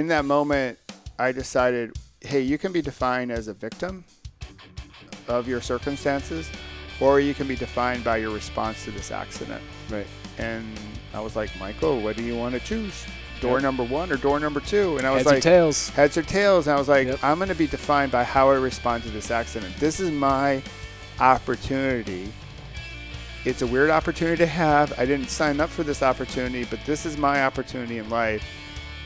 in 0.00 0.08
that 0.08 0.24
moment, 0.24 0.78
I 1.18 1.30
decided, 1.30 1.92
hey, 2.22 2.40
you 2.40 2.56
can 2.56 2.72
be 2.72 2.80
defined 2.80 3.30
as 3.30 3.48
a 3.48 3.54
victim 3.54 4.02
of 5.28 5.46
your 5.46 5.60
circumstances, 5.60 6.50
or 7.00 7.20
you 7.20 7.34
can 7.34 7.46
be 7.46 7.54
defined 7.54 8.02
by 8.02 8.16
your 8.16 8.30
response 8.30 8.82
to 8.84 8.90
this 8.90 9.10
accident. 9.10 9.62
Right. 9.90 10.06
And 10.38 10.66
I 11.12 11.20
was 11.20 11.36
like, 11.36 11.50
Michael, 11.60 12.00
what 12.00 12.16
do 12.16 12.22
you 12.22 12.34
want 12.34 12.54
to 12.54 12.60
choose? 12.60 13.04
Door 13.42 13.56
Yep. 13.58 13.62
number 13.62 13.84
one 13.84 14.10
or 14.10 14.16
door 14.16 14.40
number 14.40 14.60
two? 14.60 14.96
And 14.96 15.06
I 15.06 15.10
was 15.10 15.18
Heads 15.20 15.26
or 15.30 15.34
like, 15.34 15.42
tails. 15.42 15.88
heads 15.90 16.16
or 16.16 16.22
tails. 16.22 16.66
And 16.66 16.74
I 16.74 16.78
was 16.78 16.88
like, 16.88 17.06
Yep. 17.06 17.22
I'm 17.22 17.36
going 17.36 17.48
to 17.50 17.54
be 17.54 17.66
defined 17.66 18.10
by 18.10 18.24
how 18.24 18.50
I 18.50 18.54
respond 18.56 19.02
to 19.04 19.10
this 19.10 19.30
accident. 19.30 19.76
This 19.76 20.00
is 20.00 20.10
my 20.10 20.62
opportunity. 21.20 22.32
It's 23.44 23.60
a 23.62 23.66
weird 23.66 23.90
opportunity 23.90 24.38
to 24.38 24.46
have. 24.46 24.98
I 24.98 25.04
didn't 25.04 25.28
sign 25.28 25.60
up 25.60 25.68
for 25.68 25.82
this 25.82 26.02
opportunity, 26.02 26.64
but 26.64 26.78
this 26.86 27.04
is 27.06 27.16
my 27.18 27.44
opportunity 27.44 27.98
in 27.98 28.08
life 28.10 28.42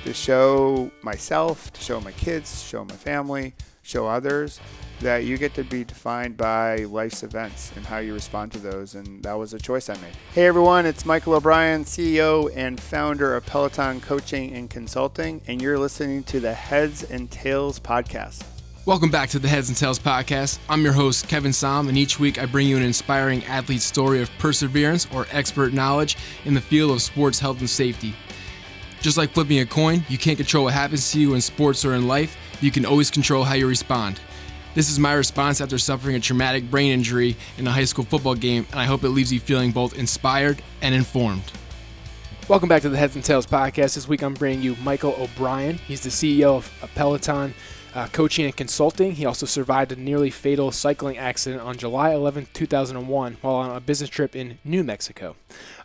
to 0.04 0.12
show 0.12 0.90
myself, 1.00 1.72
to 1.72 1.80
show 1.80 1.98
my 1.98 2.12
kids, 2.12 2.62
show 2.62 2.84
my 2.84 2.94
family, 2.94 3.54
show 3.82 4.06
others 4.06 4.60
that 5.00 5.24
you 5.24 5.38
get 5.38 5.54
to 5.54 5.64
be 5.64 5.82
defined 5.82 6.36
by 6.36 6.76
life's 6.84 7.22
events 7.22 7.72
and 7.74 7.86
how 7.86 7.98
you 7.98 8.12
respond 8.12 8.52
to 8.52 8.58
those. 8.58 8.94
And 8.94 9.22
that 9.22 9.32
was 9.32 9.54
a 9.54 9.58
choice 9.58 9.88
I 9.88 9.94
made. 9.94 10.14
Hey 10.34 10.46
everyone, 10.46 10.84
it's 10.84 11.06
Michael 11.06 11.32
O'Brien, 11.32 11.84
CEO 11.84 12.52
and 12.54 12.78
founder 12.78 13.34
of 13.34 13.46
Peloton 13.46 14.02
Coaching 14.02 14.52
and 14.52 14.68
Consulting, 14.68 15.40
and 15.46 15.62
you're 15.62 15.78
listening 15.78 16.22
to 16.24 16.38
the 16.38 16.52
Heads 16.52 17.02
and 17.04 17.30
Tails 17.30 17.80
podcast. 17.80 18.44
Welcome 18.84 19.10
back 19.10 19.30
to 19.30 19.38
the 19.38 19.48
Heads 19.48 19.70
and 19.70 19.78
Tails 19.78 19.98
podcast. 19.98 20.58
I'm 20.68 20.84
your 20.84 20.92
host, 20.92 21.28
Kevin 21.28 21.54
Som, 21.54 21.88
and 21.88 21.96
each 21.96 22.20
week 22.20 22.38
I 22.38 22.44
bring 22.44 22.68
you 22.68 22.76
an 22.76 22.82
inspiring 22.82 23.42
athlete 23.46 23.80
story 23.80 24.20
of 24.20 24.28
perseverance 24.38 25.08
or 25.14 25.26
expert 25.30 25.72
knowledge 25.72 26.18
in 26.44 26.52
the 26.52 26.60
field 26.60 26.90
of 26.90 27.00
sports 27.00 27.38
health 27.38 27.60
and 27.60 27.70
safety. 27.70 28.14
Just 29.04 29.18
like 29.18 29.32
flipping 29.32 29.58
a 29.58 29.66
coin, 29.66 30.02
you 30.08 30.16
can't 30.16 30.38
control 30.38 30.64
what 30.64 30.72
happens 30.72 31.12
to 31.12 31.20
you 31.20 31.34
in 31.34 31.42
sports 31.42 31.84
or 31.84 31.92
in 31.92 32.08
life, 32.08 32.38
you 32.62 32.70
can 32.70 32.86
always 32.86 33.10
control 33.10 33.44
how 33.44 33.52
you 33.52 33.68
respond. 33.68 34.18
This 34.74 34.90
is 34.90 34.98
my 34.98 35.12
response 35.12 35.60
after 35.60 35.76
suffering 35.76 36.16
a 36.16 36.20
traumatic 36.20 36.70
brain 36.70 36.90
injury 36.90 37.36
in 37.58 37.66
a 37.66 37.70
high 37.70 37.84
school 37.84 38.06
football 38.06 38.34
game, 38.34 38.66
and 38.70 38.80
I 38.80 38.86
hope 38.86 39.04
it 39.04 39.10
leaves 39.10 39.30
you 39.30 39.40
feeling 39.40 39.72
both 39.72 39.92
inspired 39.98 40.62
and 40.80 40.94
informed. 40.94 41.42
Welcome 42.48 42.70
back 42.70 42.80
to 42.80 42.88
the 42.88 42.96
Heads 42.96 43.14
and 43.14 43.22
Tails 43.22 43.46
podcast. 43.46 43.94
This 43.94 44.08
week 44.08 44.22
I'm 44.22 44.32
bringing 44.32 44.62
you 44.62 44.74
Michael 44.76 45.14
O'Brien. 45.18 45.76
He's 45.76 46.00
the 46.00 46.08
CEO 46.08 46.56
of 46.56 46.72
Peloton 46.94 47.52
uh, 47.94 48.06
Coaching 48.06 48.46
and 48.46 48.56
Consulting. 48.56 49.12
He 49.12 49.26
also 49.26 49.44
survived 49.44 49.92
a 49.92 49.96
nearly 49.96 50.30
fatal 50.30 50.72
cycling 50.72 51.18
accident 51.18 51.60
on 51.60 51.76
July 51.76 52.14
11, 52.14 52.48
2001, 52.54 53.36
while 53.42 53.54
on 53.56 53.76
a 53.76 53.80
business 53.80 54.08
trip 54.08 54.34
in 54.34 54.60
New 54.64 54.82
Mexico. 54.82 55.36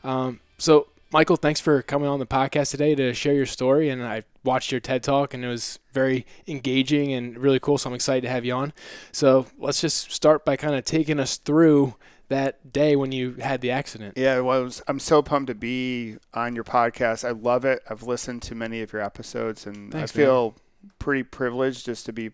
Um, 0.06 0.40
so, 0.58 0.88
Michael, 1.12 1.38
thanks 1.38 1.60
for 1.60 1.82
coming 1.82 2.08
on 2.08 2.20
the 2.20 2.28
podcast 2.28 2.70
today 2.70 2.94
to 2.94 3.14
share 3.16 3.34
your 3.34 3.48
story. 3.48 3.90
And 3.90 4.04
I 4.04 4.24
watched 4.44 4.72
your 4.72 4.80
TED 4.80 5.02
talk, 5.02 5.34
and 5.34 5.44
it 5.44 5.48
was 5.48 5.80
very 5.92 6.26
engaging 6.48 7.14
and 7.14 7.38
really 7.38 7.60
cool. 7.60 7.80
So 7.80 7.90
I'm 7.90 7.96
excited 7.96 8.22
to 8.22 8.30
have 8.30 8.46
you 8.46 8.54
on. 8.54 8.74
So 9.12 9.48
let's 9.58 9.82
just 9.82 10.12
start 10.12 10.46
by 10.46 10.56
kind 10.56 10.76
of 10.76 10.86
taking 10.86 11.20
us 11.20 11.38
through 11.38 11.96
that 12.28 12.72
day 12.72 12.96
when 12.96 13.12
you 13.12 13.34
had 13.42 13.62
the 13.62 13.72
accident. 13.72 14.18
Yeah, 14.18 14.40
well, 14.42 14.64
was- 14.66 14.84
I'm 14.88 15.00
so 15.00 15.24
pumped 15.24 15.48
to 15.48 15.56
be 15.56 16.18
on 16.36 16.54
your 16.54 16.64
podcast. 16.64 17.28
I 17.28 17.32
love 17.32 17.66
it. 17.66 17.82
I've 17.90 18.04
listened 18.04 18.44
to 18.44 18.56
many 18.56 18.82
of 18.82 18.94
your 18.94 19.02
episodes, 19.02 19.66
and 19.66 19.92
Thanks, 19.92 20.12
I 20.12 20.16
feel 20.16 20.56
pretty 21.00 21.24
privileged 21.24 21.86
just 21.86 22.06
to 22.06 22.14
be 22.14 22.30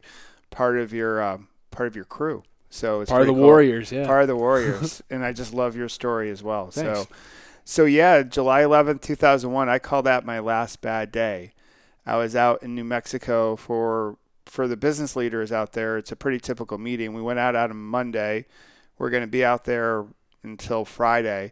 part 0.51 0.77
of 0.77 0.91
your 0.91 1.23
um, 1.23 1.47
part 1.71 1.87
of 1.87 1.95
your 1.95 2.03
crew. 2.03 2.43
So 2.69 2.99
it's 2.99 3.09
Part 3.09 3.21
of 3.21 3.27
the 3.27 3.33
cool. 3.33 3.41
Warriors, 3.43 3.89
yeah. 3.93 4.05
part 4.05 4.23
of 4.23 4.27
the 4.27 4.35
Warriors, 4.35 5.01
and 5.09 5.23
I 5.23 5.31
just 5.31 5.53
love 5.53 5.77
your 5.77 5.87
story 5.87 6.29
as 6.29 6.43
well. 6.43 6.71
Thanks. 6.71 6.99
So, 6.99 7.07
so 7.67 7.85
yeah, 7.85 8.21
July 8.21 8.61
11th, 8.61 9.01
2001. 9.01 9.67
I 9.67 9.79
call 9.79 10.03
that 10.03 10.23
my 10.23 10.39
last 10.39 10.81
bad 10.81 11.11
day. 11.11 11.51
I 12.05 12.15
was 12.17 12.35
out 12.35 12.61
in 12.61 12.75
New 12.75 12.83
Mexico 12.83 13.55
for 13.55 14.17
for 14.45 14.67
the 14.67 14.77
business 14.77 15.15
leaders 15.15 15.51
out 15.51 15.73
there. 15.73 15.97
It's 15.97 16.11
a 16.11 16.15
pretty 16.15 16.39
typical 16.39 16.77
meeting. 16.77 17.13
We 17.13 17.21
went 17.23 17.39
out 17.39 17.55
on 17.55 17.75
Monday. 17.75 18.45
We're 18.99 19.09
going 19.09 19.23
to 19.23 19.27
be 19.27 19.43
out 19.43 19.65
there 19.65 20.05
until 20.43 20.85
Friday, 20.85 21.51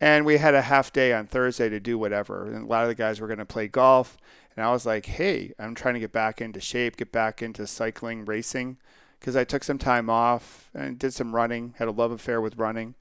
and 0.00 0.24
we 0.24 0.38
had 0.38 0.54
a 0.54 0.62
half 0.62 0.92
day 0.92 1.12
on 1.12 1.26
Thursday 1.26 1.68
to 1.68 1.80
do 1.80 1.98
whatever. 1.98 2.46
And 2.46 2.64
a 2.64 2.66
lot 2.66 2.84
of 2.84 2.88
the 2.88 2.94
guys 2.94 3.20
were 3.20 3.26
going 3.26 3.40
to 3.40 3.44
play 3.44 3.66
golf. 3.66 4.16
And 4.54 4.64
I 4.64 4.70
was 4.70 4.86
like, 4.86 5.06
hey, 5.06 5.52
I'm 5.58 5.74
trying 5.74 5.94
to 5.94 6.00
get 6.00 6.12
back 6.12 6.40
into 6.40 6.60
shape, 6.60 6.96
get 6.96 7.10
back 7.10 7.42
into 7.42 7.66
cycling, 7.66 8.24
racing, 8.24 8.78
because 9.18 9.34
I 9.34 9.44
took 9.44 9.64
some 9.64 9.78
time 9.78 10.08
off 10.08 10.70
and 10.72 10.98
did 10.98 11.12
some 11.12 11.34
running, 11.34 11.74
had 11.78 11.88
a 11.88 11.92
love 11.92 12.12
affair 12.12 12.40
with 12.40 12.56
running. 12.56 12.94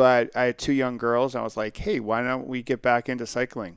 But 0.00 0.34
I 0.34 0.44
had 0.44 0.56
two 0.56 0.72
young 0.72 0.96
girls, 0.96 1.34
and 1.34 1.42
I 1.42 1.44
was 1.44 1.58
like, 1.58 1.76
hey, 1.76 2.00
why 2.00 2.22
don't 2.22 2.46
we 2.46 2.62
get 2.62 2.80
back 2.80 3.06
into 3.10 3.26
cycling? 3.26 3.76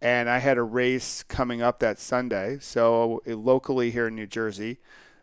And 0.00 0.30
I 0.30 0.38
had 0.38 0.56
a 0.56 0.62
race 0.62 1.22
coming 1.24 1.60
up 1.60 1.78
that 1.80 1.98
Sunday, 1.98 2.56
so 2.58 3.20
uh, 3.28 3.34
locally 3.36 3.90
here 3.90 4.06
in 4.08 4.14
New 4.14 4.26
Jersey. 4.26 4.78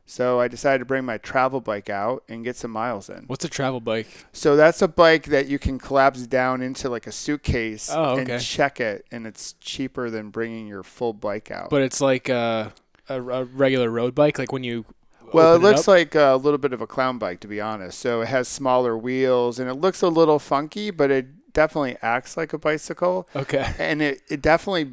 So 0.06 0.39
I 0.39 0.47
decided 0.47 0.79
to 0.79 0.85
bring 0.85 1.03
my 1.03 1.18
travel 1.18 1.62
bike 1.62 1.89
out 1.89 2.23
and 2.29 2.44
get 2.44 2.56
some 2.56 2.69
miles 2.69 3.09
in. 3.09 3.23
What's 3.25 3.44
a 3.44 3.50
travel 3.50 3.79
bike? 3.81 4.28
So 4.31 4.56
that's 4.56 4.84
a 4.84 4.88
bike 4.88 5.25
that 5.25 5.47
you 5.47 5.57
can 5.57 5.79
collapse 5.79 6.28
down 6.28 6.62
into 6.62 6.89
like 6.89 7.07
a 7.07 7.12
suitcase 7.12 7.89
Oh, 7.91 8.19
okay. 8.19 8.34
and 8.34 8.44
check 8.44 8.79
it, 8.79 9.07
and 9.12 9.25
it's 9.25 9.53
cheaper 9.53 10.12
than 10.12 10.29
bringing 10.29 10.68
your 10.68 10.84
full 10.84 11.13
bike 11.13 11.50
out. 11.50 11.72
But 11.72 11.81
it's 11.81 12.01
like 12.01 12.29
a, 12.29 12.72
a, 13.09 13.19
a 13.19 13.44
regular 13.45 13.89
road 13.89 14.13
bike, 14.13 14.38
like 14.38 14.51
when 14.51 14.63
you. 14.63 14.85
Well, 15.34 15.56
it 15.56 15.62
looks 15.62 15.88
like 15.88 16.16
a 16.16 16.40
little 16.41 16.57
bit 16.57 16.73
of 16.73 16.81
a 16.81 16.88
clown 16.88 17.17
bike, 17.17 17.40
to 17.41 17.47
be 17.47 17.59
honest. 17.62 18.00
So 18.00 18.22
it 18.22 18.28
has 18.28 18.47
smaller 18.47 18.97
wheels, 18.97 19.59
and 19.59 19.69
it 19.69 19.75
looks 19.75 20.01
a 20.01 20.07
little 20.09 20.40
funky, 20.40 20.91
but 20.91 21.12
it 21.12 21.53
definitely 21.53 21.97
acts 22.01 22.38
like 22.38 22.53
a 22.53 22.57
bicycle, 22.57 23.28
Okay. 23.35 23.73
and 23.79 24.01
it, 24.01 24.22
it 24.29 24.41
definitely 24.41 24.91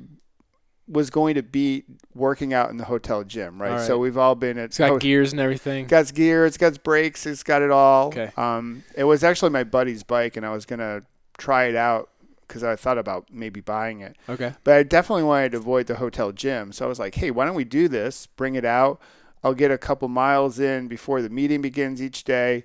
was 0.89 1.11
going 1.11 1.35
to 1.35 1.43
be 1.43 1.83
working 2.15 2.55
out 2.55 2.71
in 2.71 2.77
the 2.77 2.85
hotel 2.85 3.25
gym, 3.25 3.61
right? 3.61 3.73
All 3.73 3.79
So 3.81 3.99
we've 3.99 4.17
all 4.17 4.37
been 4.37 4.57
at 4.57 4.67
It's 4.67 4.79
got 4.79 4.89
ho- 4.91 4.99
gears 4.99 5.33
and 5.33 5.41
everything. 5.41 5.87
got 5.87 6.15
gear, 6.15 6.47
it's 6.47 6.57
got 6.57 6.81
brakes, 6.85 7.27
it's 7.27 7.43
got 7.43 7.61
it 7.63 7.73
all. 7.73 8.09
Okay. 8.09 8.31
Um, 8.37 8.85
it 8.97 9.03
was 9.05 9.25
actually 9.25 9.51
my 9.51 9.65
buddy's 9.65 10.05
bike, 10.05 10.37
and 10.37 10.47
I 10.47 10.51
was 10.51 10.65
gonna 10.65 11.03
try 11.39 11.65
it 11.65 11.75
out 11.75 12.11
because 12.47 12.63
I 12.63 12.77
thought 12.77 12.99
about 12.99 13.27
maybe 13.33 13.61
buying 13.61 14.01
it. 14.01 14.17
Okay. 14.29 14.55
But 14.63 14.75
I 14.75 14.83
definitely 14.85 15.25
wanted 15.25 15.51
to 15.53 15.59
avoid 15.59 15.89
the 15.89 15.97
hotel 15.97 16.31
gym, 16.31 16.71
so 16.71 16.85
I 16.85 16.89
was 16.89 17.01
like, 17.01 17.17
hey, 17.17 17.33
why 17.33 17.45
don't 17.47 17.57
we 17.57 17.65
do 17.65 17.89
this? 17.89 18.27
Bring 18.27 18.55
it 18.55 18.65
out. 18.65 19.01
I'll 19.43 19.55
get 19.55 19.71
a 19.71 19.79
couple 19.79 20.09
miles 20.09 20.59
in 20.59 20.89
before 20.89 21.23
the 21.23 21.31
meeting 21.31 21.61
begins 21.61 22.03
each 22.03 22.25
day. 22.25 22.65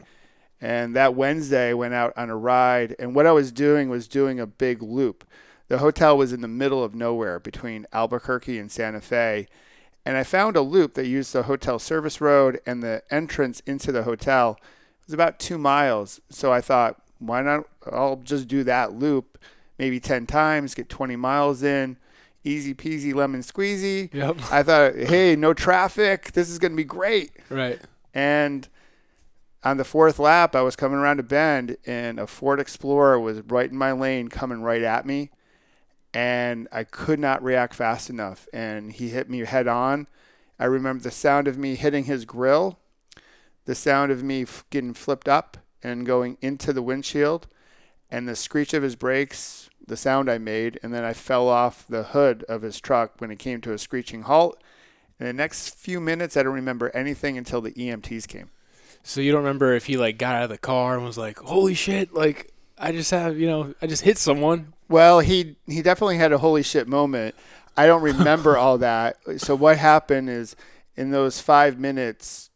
And 0.60 0.96
that 0.96 1.16
Wednesday, 1.16 1.70
I 1.70 1.74
went 1.74 1.94
out 1.94 2.14
on 2.16 2.30
a 2.30 2.36
ride, 2.38 2.96
and 3.00 3.16
what 3.16 3.26
I 3.26 3.32
was 3.32 3.52
doing 3.52 3.90
was 3.90 4.08
doing 4.08 4.40
a 4.40 4.46
big 4.46 4.84
loop. 4.84 5.24
The 5.70 5.80
hotel 5.80 6.18
was 6.18 6.34
in 6.34 6.42
the 6.42 6.48
middle 6.48 6.84
of 6.84 6.94
nowhere 6.94 7.40
between 7.40 7.88
Albuquerque 7.94 8.60
and 8.60 8.72
Santa 8.72 9.02
Fe. 9.02 9.48
And 10.06 10.18
I 10.18 10.24
found 10.24 10.56
a 10.56 10.62
loop 10.62 10.94
that 10.96 11.08
used 11.08 11.34
the 11.34 11.44
hotel 11.44 11.80
service 11.80 12.22
road 12.22 12.60
and 12.66 12.84
the 12.84 13.04
entrance 13.10 13.62
into 13.66 13.92
the 13.92 14.04
hotel 14.04 14.58
it 15.02 15.08
was 15.08 15.14
about 15.14 15.40
two 15.40 15.58
miles. 15.58 16.22
So 16.30 16.54
I 16.54 16.62
thought, 16.62 17.02
why 17.20 17.42
not? 17.42 17.66
I'll 17.92 18.18
just 18.18 18.48
do 18.48 18.64
that 18.66 18.94
loop 18.94 19.40
maybe 19.80 20.00
10 20.00 20.28
times, 20.28 20.76
get 20.76 20.90
20 20.90 21.16
miles 21.16 21.64
in, 21.64 21.98
easy 22.44 22.74
peasy 22.74 23.14
lemon 23.14 23.42
squeezy. 23.42 24.14
Yep. 24.14 24.38
I 24.52 24.64
thought, 24.64 24.96
hey, 24.96 25.36
no 25.36 25.54
traffic. 25.54 26.32
This 26.32 26.50
is 26.50 26.60
going 26.60 26.72
to 26.72 26.78
be 26.78 26.84
great. 26.84 27.32
Right. 27.50 27.80
And 28.14 28.68
on 29.64 29.78
the 29.78 29.84
fourth 29.84 30.20
lap, 30.20 30.56
I 30.56 30.62
was 30.62 30.76
coming 30.76 30.98
around 30.98 31.20
a 31.20 31.24
bend, 31.24 31.78
and 31.86 32.20
a 32.20 32.28
Ford 32.28 32.60
Explorer 32.60 33.20
was 33.20 33.42
right 33.42 33.70
in 33.70 33.78
my 33.78 33.92
lane 33.92 34.28
coming 34.28 34.62
right 34.62 34.82
at 34.82 35.06
me. 35.06 35.30
And 36.14 36.68
I 36.72 36.84
could 36.84 37.20
not 37.20 37.44
react 37.44 37.74
fast 37.74 38.10
enough. 38.10 38.48
And 38.52 38.92
he 38.92 39.10
hit 39.10 39.30
me 39.30 39.40
head 39.40 39.68
on. 39.68 40.08
I 40.60 40.66
remember 40.66 41.02
the 41.04 41.12
sound 41.12 41.48
of 41.48 41.58
me 41.58 41.76
hitting 41.76 42.04
his 42.04 42.26
grill, 42.26 42.78
the 43.66 43.74
sound 43.74 44.12
of 44.12 44.22
me 44.22 44.44
f- 44.44 44.64
getting 44.70 44.94
flipped 44.94 45.28
up 45.28 45.58
and 45.82 46.06
going 46.06 46.38
into 46.42 46.72
the 46.72 46.84
windshield, 46.84 47.48
and 48.12 48.28
the 48.28 48.36
screech 48.36 48.74
of 48.76 48.84
his 48.84 48.96
brakes, 48.96 49.71
the 49.92 49.98
sound 49.98 50.32
I 50.32 50.38
made. 50.38 50.80
And 50.82 50.94
then 50.94 51.04
I 51.04 51.12
fell 51.12 51.50
off 51.50 51.86
the 51.88 52.04
hood 52.04 52.44
of 52.50 52.62
his 52.62 52.80
truck 52.80 53.20
when 53.20 53.30
it 53.30 53.38
came 53.38 53.60
to 53.62 53.74
a 53.74 53.78
screeching 53.78 54.24
halt. 54.24 54.64
In 55.20 55.28
the 55.28 55.34
next 55.34 55.76
few 55.76 56.00
minutes, 56.00 56.36
I 56.38 56.44
don't 56.44 56.54
remember 56.54 56.90
anything 56.96 57.38
until 57.38 57.60
the 57.60 57.74
EMTs 57.74 58.26
came. 58.28 58.50
So 59.04 59.20
you 59.20 59.32
don't 59.32 59.44
remember 59.44 59.74
if 59.74 59.86
he 59.86 59.98
like 59.98 60.18
got 60.18 60.36
out 60.36 60.44
of 60.44 60.50
the 60.50 60.58
car 60.58 60.96
and 60.96 61.06
was 61.06 61.18
like, 61.18 61.40
"Holy 61.40 61.74
shit!" 61.74 62.14
Like 62.14 62.54
I 62.78 62.92
just 62.92 63.12
have, 63.12 63.38
you 63.38 63.48
know, 63.48 63.74
I 63.82 63.88
just 63.88 64.04
hit 64.04 64.18
someone. 64.18 64.74
Well, 64.88 65.20
he 65.20 65.58
he 65.68 65.82
definitely 65.82 66.18
had 66.18 66.32
a 66.32 66.38
holy 66.38 66.64
shit 66.64 66.88
moment. 66.88 67.36
I 67.76 67.86
don't 67.86 68.02
remember 68.02 68.58
all 68.58 68.78
that. 68.78 69.18
So 69.38 69.56
what 69.56 69.78
happened 69.78 70.30
is 70.30 70.56
in 70.96 71.12
those 71.12 71.42
five 71.42 71.80
minutes, 71.80 72.50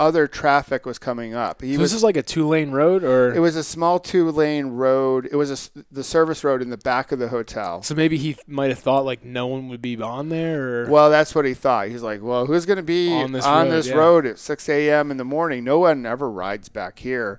other 0.00 0.26
traffic 0.26 0.86
was 0.86 0.98
coming 0.98 1.34
up. 1.34 1.60
He 1.60 1.74
So 1.74 1.80
was 1.80 1.90
this 1.92 1.98
is 1.98 2.02
like 2.02 2.16
a 2.16 2.22
two 2.22 2.48
lane 2.48 2.70
road, 2.72 3.04
or 3.04 3.32
it 3.34 3.38
was 3.38 3.54
a 3.54 3.62
small 3.62 4.00
two 4.00 4.30
lane 4.30 4.68
road. 4.68 5.28
It 5.30 5.36
was 5.36 5.50
a, 5.68 5.82
the 5.92 6.02
service 6.02 6.42
road 6.42 6.62
in 6.62 6.70
the 6.70 6.78
back 6.78 7.12
of 7.12 7.18
the 7.18 7.28
hotel. 7.28 7.82
so 7.82 7.94
maybe 7.94 8.16
he 8.16 8.36
might 8.46 8.70
have 8.70 8.78
thought 8.78 9.04
like 9.04 9.24
no 9.24 9.46
one 9.46 9.68
would 9.68 9.82
be 9.82 10.00
on 10.00 10.30
there, 10.30 10.84
or 10.84 10.90
Well, 10.90 11.10
that's 11.10 11.34
what 11.34 11.44
he 11.44 11.54
thought. 11.54 11.88
He's 11.88 12.02
like, 12.02 12.22
well, 12.22 12.46
who's 12.46 12.66
going 12.66 12.78
to 12.78 12.82
be 12.82 13.12
On 13.12 13.24
on 13.24 13.68
this 13.68 13.86
this, 13.86 13.94
road, 13.94 14.24
road, 14.24 14.26
at 14.26 14.38
6 14.38 14.68
a.m. 14.68 15.10
in 15.10 15.18
the 15.18 15.24
morning? 15.24 15.62
No 15.62 15.78
one 15.80 16.04
ever 16.06 16.28
rides 16.30 16.68
back 16.68 16.98
here. 17.00 17.38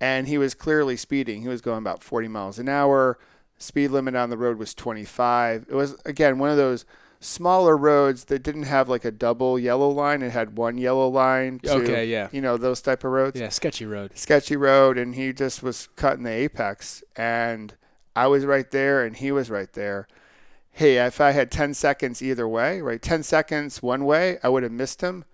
And 0.00 0.26
he 0.26 0.36
was 0.36 0.54
clearly 0.54 0.96
speeding. 0.96 1.42
He 1.42 1.48
was 1.48 1.60
going 1.60 1.78
about 1.78 2.02
40 2.02 2.26
miles 2.28 2.58
an 2.58 2.68
hour. 2.68 3.18
Speed 3.58 3.88
limit 3.88 4.16
on 4.16 4.30
the 4.30 4.38
road 4.38 4.58
was 4.58 4.74
25. 4.74 5.66
It 5.68 5.74
was, 5.74 5.94
again, 6.06 6.38
one 6.38 6.48
of 6.50 6.56
those 6.56 6.84
smaller 7.20 7.76
roads 7.76 8.24
that 8.24 8.42
didn't 8.42 8.62
have 8.64 8.88
like 8.88 9.04
a 9.04 9.10
double 9.10 9.58
yellow 9.58 9.88
line. 9.90 10.22
It 10.22 10.32
had 10.32 10.56
one 10.56 10.78
yellow 10.78 11.08
line. 11.08 11.58
To, 11.60 11.72
Okay, 11.74 12.06
yeah. 12.06 12.28
You 12.32 12.40
know 12.40 12.56
those 12.56 12.80
type 12.80 13.04
of 13.04 13.10
roads. 13.12 13.38
Yeah, 13.38 13.50
sketchy 13.50 13.86
road. 13.86 14.12
Sketchy 14.16 14.56
road, 14.56 14.96
and 14.98 15.14
he 15.14 15.32
just 15.32 15.62
was 15.62 15.88
cutting 15.96 16.24
the 16.24 16.30
apex, 16.30 17.04
and 17.16 17.74
I 18.16 18.26
was 18.26 18.44
right 18.46 18.70
there, 18.70 19.04
and 19.04 19.16
he 19.16 19.30
was 19.30 19.50
right 19.50 19.72
there. 19.72 20.08
Hey, 20.72 20.98
if 21.04 21.20
I 21.20 21.32
had 21.32 21.50
10 21.50 21.74
seconds 21.74 22.22
either 22.22 22.48
way, 22.48 22.80
right? 22.80 23.02
10 23.02 23.22
seconds 23.22 23.82
one 23.82 24.04
way, 24.04 24.38
I 24.42 24.48
would 24.48 24.62
have 24.62 24.72
missed 24.72 25.00
him. 25.00 25.24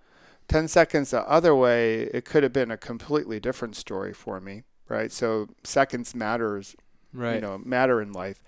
10 0.47 0.67
seconds 0.67 1.11
the 1.11 1.27
other 1.29 1.53
way, 1.55 2.03
it 2.13 2.25
could 2.25 2.41
have 2.43 2.53
been 2.53 2.71
a 2.71 2.77
completely 2.77 3.39
different 3.39 3.75
story 3.75 4.13
for 4.13 4.39
me, 4.41 4.63
right? 4.89 5.11
So 5.11 5.47
seconds 5.63 6.13
matters 6.15 6.75
Right. 7.13 7.35
you 7.35 7.41
know 7.41 7.57
matter 7.59 8.01
in 8.01 8.11
life 8.11 8.43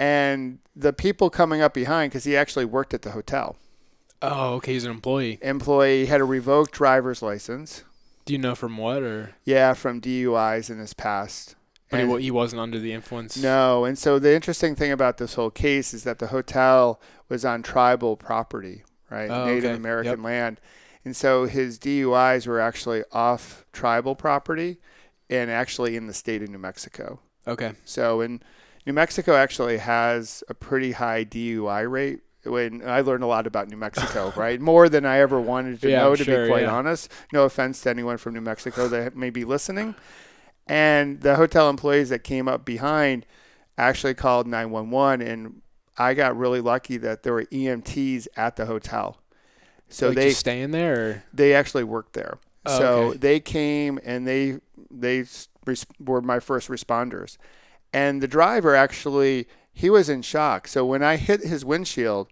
and 0.00 0.58
the 0.74 0.92
people 0.92 1.30
coming 1.30 1.60
up 1.60 1.74
behind 1.74 2.10
because 2.10 2.24
he 2.24 2.36
actually 2.36 2.64
worked 2.64 2.94
at 2.94 3.02
the 3.02 3.10
hotel 3.12 3.56
oh, 4.22 4.54
okay. 4.54 4.72
He's 4.74 4.84
an 4.84 4.90
employee. 4.90 5.38
employee 5.40 6.06
had 6.06 6.20
a 6.20 6.24
revoked 6.24 6.72
driver's 6.72 7.22
license 7.22 7.84
Do 8.24 8.32
you 8.32 8.38
know 8.38 8.54
from 8.54 8.76
what 8.76 9.02
or? 9.02 9.34
yeah 9.44 9.74
from 9.74 10.00
duis 10.00 10.68
in 10.70 10.78
his 10.78 10.94
past 10.94 11.54
But 11.90 12.00
he, 12.00 12.02
And- 12.10 12.20
he 12.22 12.30
wasn't 12.30 12.60
under 12.60 12.78
the 12.78 12.92
influence. 12.92 13.36
no 13.36 13.84
and 13.84 13.98
so 13.98 14.18
the 14.18 14.34
interesting 14.34 14.74
thing 14.74 14.90
about 14.92 15.18
this 15.18 15.34
whole 15.34 15.50
case 15.50 15.92
is 15.94 16.04
that 16.04 16.18
the 16.18 16.28
hotel 16.28 17.00
was 17.28 17.44
on 17.44 17.62
tribal 17.62 18.16
property 18.16 18.82
right 19.10 19.30
Oh, 19.30 19.44
native 19.46 19.64
okay. 19.72 19.76
american 19.76 20.12
Yep. 20.12 20.24
land 20.24 20.60
and 21.04 21.16
so 21.16 21.46
his 21.46 21.78
duis 21.78 22.46
were 22.46 22.60
actually 22.60 23.04
off 23.12 23.64
tribal 23.72 24.14
property 24.14 24.78
and 25.30 25.50
actually 25.50 25.96
in 25.96 26.06
the 26.06 26.14
state 26.14 26.42
of 26.42 26.48
new 26.48 26.58
mexico 26.58 27.20
Okay. 27.48 27.72
So 27.86 28.20
in 28.20 28.42
New 28.86 28.92
Mexico 28.92 29.34
actually 29.34 29.78
has 29.78 30.42
a 30.48 30.54
pretty 30.54 30.92
high 30.92 31.24
DUI 31.24 31.90
rate. 31.90 32.20
When 32.44 32.88
I 32.88 33.02
learned 33.02 33.22
a 33.22 33.26
lot 33.26 33.46
about 33.46 33.68
New 33.68 33.76
Mexico, 33.76 34.32
right? 34.36 34.58
More 34.60 34.88
than 34.88 35.04
I 35.04 35.18
ever 35.18 35.38
wanted 35.40 35.80
to 35.82 35.90
Yeah, 35.90 36.00
know, 36.00 36.12
I'm 36.12 36.16
to 36.16 36.24
sure, 36.24 36.44
be 36.44 36.50
quite 36.50 36.62
yeah. 36.62 36.74
honest. 36.74 37.12
No 37.32 37.44
offense 37.44 37.82
to 37.82 37.90
anyone 37.90 38.16
from 38.16 38.32
New 38.32 38.40
Mexico 38.40 38.88
that 38.88 39.14
may 39.14 39.28
be 39.28 39.44
listening. 39.44 39.94
And 40.66 41.20
the 41.20 41.36
hotel 41.36 41.68
employees 41.68 42.08
that 42.08 42.20
came 42.24 42.48
up 42.48 42.64
behind 42.64 43.26
actually 43.76 44.14
called 44.14 44.46
911, 44.46 45.26
and 45.26 45.60
I 45.98 46.14
got 46.14 46.36
really 46.36 46.60
lucky 46.60 46.96
that 46.98 47.22
there 47.24 47.32
were 47.34 47.44
EMTs 47.44 48.28
at 48.36 48.56
the 48.56 48.66
hotel. 48.66 49.18
So 49.88 50.08
like 50.08 50.16
they 50.16 50.30
staying 50.30 50.70
there. 50.70 50.94
Or? 50.94 51.24
they 51.34 51.54
actually 51.54 51.84
worked 51.84 52.14
there. 52.14 52.38
Oh, 52.64 52.78
so 52.78 52.86
okay. 52.86 53.18
they 53.18 53.40
came 53.40 53.98
and 54.04 54.26
they 54.26 54.60
they 54.90 55.24
were 55.98 56.20
my 56.22 56.40
first 56.40 56.68
responders. 56.68 57.36
And 57.92 58.22
the 58.22 58.28
driver 58.28 58.74
actually 58.74 59.46
he 59.72 59.88
was 59.90 60.08
in 60.08 60.22
shock. 60.22 60.68
So 60.68 60.84
when 60.84 61.02
I 61.02 61.16
hit 61.16 61.40
his 61.42 61.64
windshield, 61.64 62.28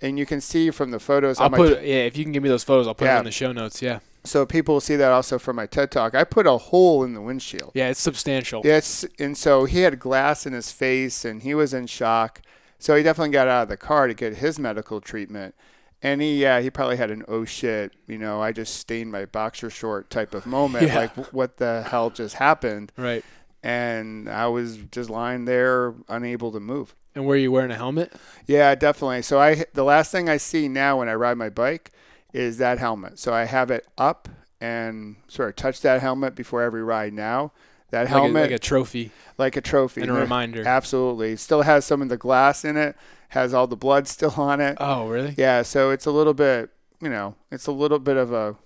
and 0.00 0.18
you 0.18 0.26
can 0.26 0.40
see 0.40 0.70
from 0.70 0.90
the 0.90 1.00
photos 1.00 1.38
I'll 1.40 1.46
on 1.46 1.50
my 1.52 1.56
put 1.56 1.82
yeah. 1.82 2.04
If 2.04 2.16
you 2.16 2.24
can 2.24 2.32
give 2.32 2.42
me 2.42 2.48
those 2.48 2.64
photos, 2.64 2.86
I'll 2.86 2.94
put 2.94 3.06
Yeah. 3.06 3.14
them 3.14 3.20
in 3.20 3.24
the 3.26 3.30
show 3.32 3.52
notes. 3.52 3.80
Yeah. 3.82 4.00
so 4.24 4.44
people 4.44 4.74
will 4.74 4.80
see 4.80 4.96
that 4.96 5.10
also 5.12 5.38
from 5.38 5.56
my 5.56 5.66
TED 5.66 5.90
talk. 5.90 6.14
I 6.14 6.24
put 6.24 6.46
a 6.46 6.58
hole 6.58 7.02
in 7.04 7.14
the 7.14 7.20
windshield. 7.20 7.70
Yeah, 7.74 7.88
it's 7.90 8.00
substantial. 8.00 8.60
Yes, 8.64 9.04
and 9.18 9.36
so 9.38 9.64
he 9.66 9.80
had 9.80 9.98
glass 10.00 10.46
in 10.46 10.52
his 10.52 10.70
face 10.72 11.24
and 11.24 11.42
he 11.42 11.54
was 11.54 11.72
in 11.72 11.86
shock. 11.86 12.42
So 12.78 12.94
he 12.96 13.02
definitely 13.02 13.30
got 13.32 13.48
out 13.48 13.62
of 13.64 13.68
the 13.68 13.76
car 13.76 14.06
to 14.06 14.14
get 14.14 14.36
his 14.36 14.58
medical 14.58 15.00
treatment. 15.00 15.54
And 16.02 16.20
he, 16.20 16.42
yeah, 16.42 16.60
he 16.60 16.68
probably 16.70 16.98
had 16.98 17.10
an 17.10 17.24
oh 17.26 17.44
shit, 17.46 17.94
you 18.06 18.18
know, 18.18 18.42
I 18.42 18.52
just 18.52 18.74
stained 18.76 19.10
my 19.10 19.24
boxer 19.24 19.70
short 19.70 20.10
type 20.10 20.34
of 20.34 20.44
moment. 20.44 20.86
Yeah. 20.88 20.98
Like, 20.98 21.32
what 21.32 21.56
the 21.56 21.86
hell 21.88 22.10
just 22.10 22.34
happened? 22.34 22.92
Right. 22.98 23.24
And 23.66 24.28
I 24.28 24.46
was 24.46 24.76
just 24.92 25.10
lying 25.10 25.44
there, 25.44 25.92
unable 26.08 26.52
to 26.52 26.60
move. 26.60 26.94
And 27.16 27.26
were 27.26 27.34
you 27.36 27.50
wearing 27.50 27.72
a 27.72 27.76
helmet? 27.76 28.12
Yeah, 28.46 28.74
definitely. 28.76 29.22
So 29.22 29.40
I, 29.40 29.64
the 29.74 29.82
last 29.82 30.12
thing 30.12 30.28
I 30.28 30.36
see 30.36 30.68
now 30.68 30.98
when 31.00 31.08
I 31.08 31.14
ride 31.14 31.36
my 31.36 31.48
bike 31.48 31.90
is 32.32 32.58
that 32.58 32.78
helmet. 32.78 33.18
So 33.18 33.32
I 33.34 33.44
have 33.44 33.70
it 33.72 33.84
up 33.98 34.28
and 34.60 35.16
sort 35.26 35.48
of 35.48 35.56
touch 35.56 35.80
that 35.80 36.00
helmet 36.00 36.34
before 36.36 36.62
every 36.62 36.82
ride 36.82 37.12
now. 37.12 37.52
That 37.90 38.02
Like 38.02 38.08
a, 38.08 38.12
helmet, 38.12 38.42
like 38.42 38.50
a 38.50 38.58
trophy 38.58 39.10
like 39.38 39.56
a 39.56 39.60
trophy 39.60 40.02
and 40.02 40.10
a 40.10 40.14
reminder. 40.14 40.62
Absolutely. 40.66 41.36
Still 41.36 41.62
has 41.62 41.84
some 41.84 42.02
of 42.02 42.08
the 42.08 42.16
glass 42.16 42.64
in 42.64 42.76
it, 42.76 42.96
has 43.30 43.52
all 43.54 43.66
the 43.66 43.76
blood 43.76 44.06
still 44.08 44.34
on 44.36 44.60
it. 44.60 44.76
Oh, 44.80 45.08
really? 45.08 45.34
Yeah, 45.36 45.62
so 45.62 45.90
it's 45.90 46.06
a 46.06 46.10
little 46.10 46.34
bit, 46.34 46.70
you 47.00 47.08
know, 47.08 47.34
it's 47.50 47.66
a 47.66 47.72
little 47.72 47.98
bit 48.00 48.16
of 48.16 48.32
a 48.32 48.56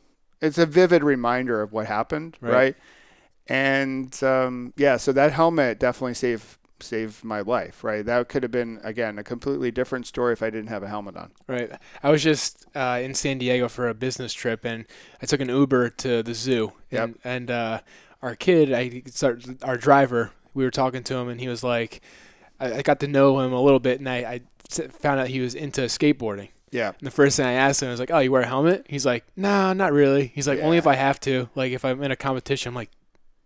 it's 0.43 0.57
a 0.59 0.65
vivid 0.67 1.03
reminder 1.05 1.61
of 1.63 1.73
what 1.73 1.87
happened, 1.87 2.37
Right. 2.41 2.53
right? 2.53 2.77
And 3.51 4.23
um, 4.23 4.73
yeah, 4.77 4.97
so 4.97 5.13
that 5.13 5.33
helmet 5.33 5.81
definitely 5.81 6.15
saved 6.15 6.57
saved 6.83 7.25
my 7.25 7.41
life, 7.41 7.85
right? 7.85 8.07
That 8.07 8.29
could 8.29 8.43
have 8.43 8.53
been 8.53 8.81
again 8.83 9.19
a 9.19 9.25
completely 9.25 9.71
different 9.73 10.07
story 10.07 10.33
if 10.33 10.43
I 10.43 10.51
didn't 10.51 10.69
have 10.69 10.83
a 10.83 10.89
helmet 10.89 11.17
on. 11.17 11.33
Right. 11.49 11.71
I 12.03 12.11
was 12.11 12.23
just 12.23 12.67
uh, 12.75 13.01
in 13.03 13.13
San 13.15 13.39
Diego 13.39 13.69
for 13.69 13.89
a 13.89 13.95
business 13.95 14.33
trip, 14.33 14.65
and 14.65 14.87
I 15.21 15.27
took 15.27 15.41
an 15.41 15.49
Uber 15.49 15.91
to 15.91 16.23
the 16.23 16.33
zoo. 16.33 16.73
Yep. 16.91 17.03
And, 17.03 17.19
and 17.25 17.51
uh, 17.51 17.81
our 18.23 18.37
kid, 18.37 18.73
I 18.73 19.03
started, 19.07 19.63
our 19.65 19.77
driver, 19.77 20.31
we 20.55 20.65
were 20.65 20.71
talking 20.71 21.03
to 21.03 21.17
him, 21.17 21.29
and 21.29 21.41
he 21.41 21.49
was 21.49 21.65
like, 21.65 22.01
I, 22.61 22.75
I 22.75 22.83
got 22.83 23.01
to 23.01 23.09
know 23.09 23.41
him 23.41 23.53
a 23.53 23.61
little 23.61 23.81
bit, 23.81 23.99
and 23.99 24.09
I, 24.09 24.17
I 24.17 24.41
found 24.69 25.21
out 25.21 25.29
he 25.29 25.41
was 25.41 25.55
into 25.55 25.83
skateboarding. 25.83 26.51
Yeah. 26.71 26.93
And 26.99 27.07
the 27.07 27.11
first 27.11 27.37
thing 27.37 27.47
I 27.47 27.55
asked 27.55 27.83
him 27.83 27.91
was 27.91 27.99
like, 27.99 28.13
"Oh, 28.13 28.21
you 28.21 28.31
wear 28.31 28.43
a 28.43 28.47
helmet?" 28.47 28.87
He's 28.89 29.05
like, 29.05 29.25
"No, 29.37 29.73
not 29.73 29.93
really." 29.93 30.31
He's 30.35 30.47
like, 30.47 30.61
"Only 30.61 30.77
if 30.77 30.87
I 30.87 30.95
have 30.95 31.19
to. 31.21 31.49
Like 31.57 31.73
if 31.73 31.85
I'm 31.85 32.01
in 32.03 32.13
a 32.13 32.17
competition." 32.17 32.71
I'm 32.71 32.77
like, 32.77 32.91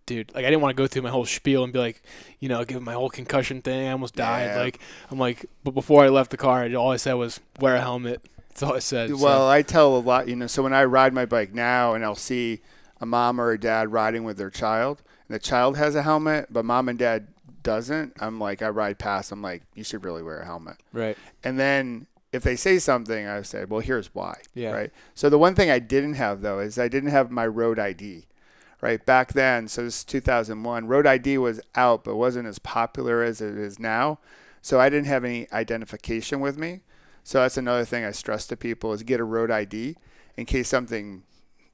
"Dude, 0.06 0.32
like 0.34 0.44
I 0.44 0.48
didn't 0.50 0.60
want 0.62 0.76
to 0.76 0.80
go 0.82 0.86
through 0.86 1.02
my 1.02 1.10
whole 1.10 1.24
spiel 1.24 1.64
and 1.64 1.72
be 1.72 1.78
like, 1.78 2.02
you 2.40 2.48
know, 2.48 2.64
give 2.64 2.82
my 2.82 2.92
whole 2.92 3.08
concussion 3.10 3.62
thing. 3.62 3.88
I 3.88 3.92
almost 3.92 4.14
died. 4.14 4.44
Yeah. 4.56 4.60
Like 4.62 4.80
I'm 5.10 5.18
like, 5.18 5.46
but 5.62 5.72
before 5.72 6.04
I 6.04 6.08
left 6.08 6.30
the 6.30 6.36
car, 6.36 6.68
all 6.74 6.90
I 6.92 6.96
said 6.96 7.14
was 7.14 7.40
wear 7.60 7.76
a 7.76 7.80
helmet. 7.80 8.20
That's 8.48 8.62
all 8.62 8.74
I 8.74 8.78
said. 8.80 9.10
so- 9.10 9.16
Well, 9.16 9.48
I 9.48 9.62
tell 9.62 9.96
a 9.96 9.98
lot, 9.98 10.28
you 10.28 10.36
know, 10.36 10.46
so 10.46 10.62
when 10.62 10.72
I 10.72 10.84
ride 10.84 11.12
my 11.12 11.26
bike 11.26 11.52
now 11.54 11.94
and 11.94 12.04
I'll 12.04 12.14
see 12.14 12.60
a 13.00 13.06
mom 13.06 13.40
or 13.40 13.50
a 13.50 13.58
dad 13.58 13.90
riding 13.92 14.22
with 14.24 14.36
their 14.36 14.50
child, 14.50 15.02
and 15.28 15.34
the 15.34 15.38
child 15.40 15.76
has 15.76 15.94
a 15.96 16.02
helmet, 16.02 16.46
but 16.50 16.64
mom 16.64 16.88
and 16.88 16.96
dad 16.98 17.26
doesn't, 17.64 18.12
I'm 18.20 18.38
like, 18.38 18.62
I 18.62 18.68
ride 18.68 18.98
past, 18.98 19.32
I'm 19.32 19.42
like, 19.42 19.62
you 19.74 19.82
should 19.82 20.04
really 20.04 20.22
wear 20.22 20.38
a 20.40 20.44
helmet. 20.44 20.76
right. 20.92 21.16
And 21.42 21.58
then 21.58 22.06
if 22.32 22.42
they 22.44 22.54
say 22.56 22.78
something, 22.78 23.26
I 23.26 23.42
say, 23.42 23.64
well, 23.64 23.80
here's 23.80 24.14
why. 24.14 24.40
Yeah. 24.54 24.70
Right. 24.72 24.90
So 25.14 25.28
the 25.30 25.38
one 25.38 25.54
thing 25.54 25.70
I 25.70 25.78
didn't 25.78 26.14
have 26.14 26.40
though 26.40 26.58
is 26.60 26.78
I 26.78 26.88
didn't 26.88 27.10
have 27.10 27.30
my 27.30 27.46
road 27.46 27.78
ID. 27.78 28.26
Right 28.84 29.06
back 29.06 29.32
then, 29.32 29.66
so 29.66 29.82
this 29.82 30.00
is 30.00 30.04
2001. 30.04 30.86
Road 30.86 31.06
ID 31.06 31.38
was 31.38 31.58
out, 31.74 32.04
but 32.04 32.16
wasn't 32.16 32.46
as 32.46 32.58
popular 32.58 33.22
as 33.22 33.40
it 33.40 33.56
is 33.56 33.78
now. 33.78 34.18
So 34.60 34.78
I 34.78 34.90
didn't 34.90 35.06
have 35.06 35.24
any 35.24 35.50
identification 35.50 36.38
with 36.38 36.58
me. 36.58 36.82
So 37.22 37.40
that's 37.40 37.56
another 37.56 37.86
thing 37.86 38.04
I 38.04 38.10
stress 38.10 38.46
to 38.48 38.58
people 38.58 38.92
is 38.92 39.02
get 39.02 39.20
a 39.20 39.24
road 39.24 39.50
ID 39.50 39.96
in 40.36 40.44
case 40.44 40.68
something 40.68 41.22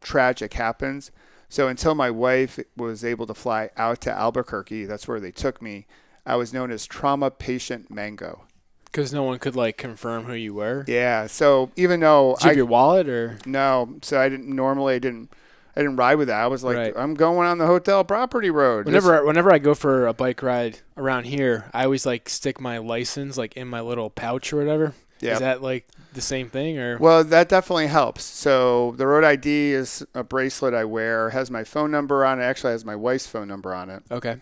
tragic 0.01 0.55
happens. 0.55 1.11
So 1.49 1.67
until 1.67 1.97
my 1.97 2.13
wife 2.13 2.61
was 2.77 3.05
able 3.05 3.27
to 3.27 3.35
fly 3.35 3.71
out 3.77 4.01
to 4.03 4.13
Albuquerque, 4.13 4.85
that's 4.85 5.09
where 5.09 5.19
they 5.19 5.33
took 5.33 5.61
me. 5.61 5.89
I 6.25 6.37
was 6.37 6.53
known 6.53 6.71
as 6.71 6.87
trauma 6.87 7.33
patient 7.33 7.91
Mango. 7.91 8.45
Because 8.85 9.13
no 9.13 9.25
one 9.25 9.41
could 9.41 9.57
like 9.57 9.77
confirm 9.77 10.27
who 10.27 10.35
you 10.35 10.55
were. 10.55 10.85
Yeah. 10.87 11.27
So 11.27 11.73
even 11.75 11.99
though 11.99 12.37
Did 12.39 12.45
you 12.45 12.47
I 12.47 12.51
have 12.51 12.57
your 12.57 12.67
wallet 12.67 13.09
or? 13.09 13.39
no, 13.47 13.97
so 14.01 14.21
I 14.21 14.29
didn't 14.29 14.55
normally 14.55 14.95
I 14.95 15.01
didn't 15.01 15.33
I 15.77 15.81
didn't 15.81 15.97
ride 15.97 16.17
with 16.17 16.29
that. 16.29 16.41
I 16.41 16.47
was 16.49 16.65
like, 16.65 16.77
Right. 16.77 16.93
I'm 16.97 17.15
going 17.15 17.47
on 17.47 17.59
the 17.59 17.67
hotel 17.67 18.05
property 18.05 18.51
road. 18.51 18.87
This- 18.87 19.05
Whenever 19.05 19.25
whenever 19.25 19.53
I 19.53 19.59
go 19.59 19.75
for 19.75 20.07
a 20.07 20.13
bike 20.13 20.43
ride 20.43 20.79
around 20.97 21.25
here, 21.25 21.71
I 21.73 21.85
always 21.85 22.05
like 22.07 22.29
stick 22.29 22.61
my 22.61 22.79
license 22.79 23.37
like 23.39 23.57
in 23.57 23.69
my 23.69 23.81
little 23.81 24.11
pouch 24.11 24.53
or 24.53 24.57
whatever. 24.57 24.95
Yeah. 25.21 25.35
Is 25.35 25.41
that 25.41 25.63
like 25.63 25.87
the 26.15 26.21
same 26.23 26.49
thing 26.49 26.79
or? 26.79 26.97
well, 26.99 27.23
that 27.23 27.49
definitely 27.49 27.87
helps. 27.89 28.25
So 28.25 28.95
the 28.97 29.07
road 29.07 29.23
ID 29.23 29.73
is 29.73 30.05
a 30.15 30.25
bracelet 30.25 30.73
I 30.75 30.85
wear. 30.85 31.31
Has 31.31 31.51
my 31.51 31.63
phone 31.63 31.91
number 31.91 32.25
on 32.25 32.41
it. 32.41 32.43
Actually, 32.43 32.73
has 32.73 32.85
my 32.85 32.97
wife's 32.97 33.27
phone 33.27 33.47
number 33.47 33.75
on 33.75 33.91
it, 33.91 34.03
okay. 34.11 34.37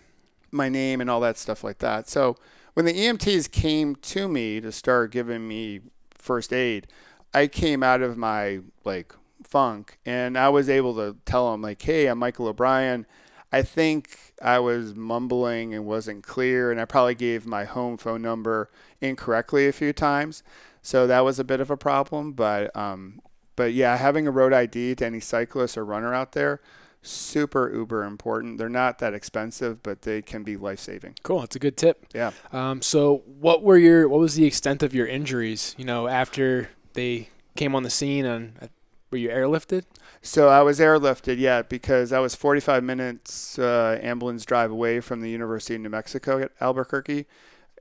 my 0.52 0.68
name, 0.68 1.00
and 1.00 1.10
all 1.10 1.20
that 1.20 1.36
stuff 1.36 1.64
like 1.64 1.78
that. 1.78 2.08
So 2.08 2.36
when 2.74 2.86
the 2.86 2.92
EMTs 2.94 3.50
came 3.50 3.96
to 3.96 4.28
me 4.28 4.60
to 4.60 4.70
start 4.70 5.10
giving 5.10 5.48
me 5.48 5.80
first 6.14 6.52
aid, 6.52 6.86
I 7.34 7.48
came 7.48 7.82
out 7.82 8.00
of 8.00 8.16
my 8.16 8.60
like 8.84 9.12
funk, 9.42 9.98
and 10.04 10.36
I 10.36 10.48
was 10.48 10.68
able 10.68 10.94
to 10.96 11.16
tell 11.24 11.50
them 11.52 11.62
like, 11.62 11.80
"Hey, 11.82 12.06
I'm 12.06 12.18
Michael 12.18 12.48
O'Brien." 12.48 13.06
I 13.50 13.62
think 13.62 14.34
I 14.42 14.58
was 14.58 14.94
mumbling 14.94 15.72
and 15.72 15.86
wasn't 15.86 16.22
clear, 16.22 16.70
and 16.70 16.80
I 16.80 16.84
probably 16.84 17.14
gave 17.14 17.46
my 17.46 17.64
home 17.64 17.96
phone 17.96 18.20
number 18.20 18.70
incorrectly 19.00 19.66
a 19.66 19.72
few 19.72 19.92
times. 19.92 20.42
So 20.82 21.06
that 21.06 21.20
was 21.20 21.38
a 21.38 21.44
bit 21.44 21.60
of 21.60 21.70
a 21.70 21.76
problem. 21.76 22.32
But 22.32 22.74
um, 22.76 23.20
but 23.56 23.72
yeah, 23.72 23.96
having 23.96 24.26
a 24.26 24.30
road 24.30 24.52
ID 24.52 24.96
to 24.96 25.06
any 25.06 25.20
cyclist 25.20 25.78
or 25.78 25.84
runner 25.84 26.14
out 26.14 26.32
there, 26.32 26.60
super 27.02 27.72
uber 27.72 28.04
important. 28.04 28.58
They're 28.58 28.68
not 28.68 28.98
that 28.98 29.14
expensive, 29.14 29.82
but 29.82 30.02
they 30.02 30.22
can 30.22 30.42
be 30.42 30.56
life 30.56 30.80
saving. 30.80 31.16
Cool. 31.22 31.42
It's 31.42 31.56
a 31.56 31.58
good 31.58 31.76
tip. 31.76 32.06
Yeah. 32.14 32.32
Um, 32.52 32.82
so 32.82 33.22
what 33.26 33.62
were 33.62 33.78
your 33.78 34.08
what 34.08 34.20
was 34.20 34.34
the 34.34 34.44
extent 34.44 34.82
of 34.82 34.94
your 34.94 35.06
injuries? 35.06 35.74
You 35.78 35.84
know, 35.84 36.06
after 36.06 36.70
they 36.92 37.30
came 37.56 37.74
on 37.74 37.82
the 37.82 37.90
scene 37.90 38.24
and 38.24 38.70
were 39.10 39.18
you 39.18 39.28
airlifted? 39.28 39.84
So 40.22 40.48
I 40.48 40.62
was 40.62 40.80
airlifted, 40.80 41.38
yeah, 41.38 41.62
because 41.62 42.12
I 42.12 42.18
was 42.18 42.34
45 42.34 42.82
minutes 42.84 43.58
uh, 43.58 43.98
ambulance 44.02 44.44
drive 44.44 44.70
away 44.70 45.00
from 45.00 45.20
the 45.20 45.30
University 45.30 45.74
of 45.76 45.80
New 45.82 45.88
Mexico 45.90 46.38
at 46.40 46.52
Albuquerque. 46.60 47.26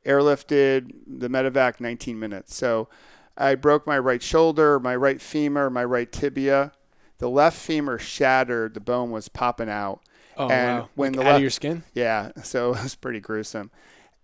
Airlifted 0.06 0.92
the 1.06 1.28
medevac 1.30 1.80
19 1.80 2.18
minutes. 2.20 2.56
So 2.56 2.88
I 3.38 3.56
broke 3.56 3.86
my 3.86 3.98
right 4.00 4.22
shoulder, 4.22 4.80
my 4.80 4.96
right 4.96 5.22
femur, 5.22 5.70
my 5.70 5.84
right 5.84 6.12
tibia. 6.12 6.72
The 7.18 7.30
left 7.30 7.58
femur 7.58 7.98
shattered. 7.98 8.74
The 8.74 8.80
bone 8.80 9.12
was 9.12 9.28
popping 9.28 9.70
out. 9.70 10.02
Oh 10.38 10.50
And 10.50 10.82
wow! 10.82 10.90
when 10.96 11.14
Like 11.14 11.16
the 11.16 11.22
out 11.24 11.26
left- 11.26 11.36
of 11.36 11.42
your 11.42 11.50
skin. 11.50 11.84
Yeah, 11.94 12.32
so 12.44 12.74
it 12.74 12.84
was 12.84 12.96
pretty 12.96 13.20
gruesome. 13.20 13.72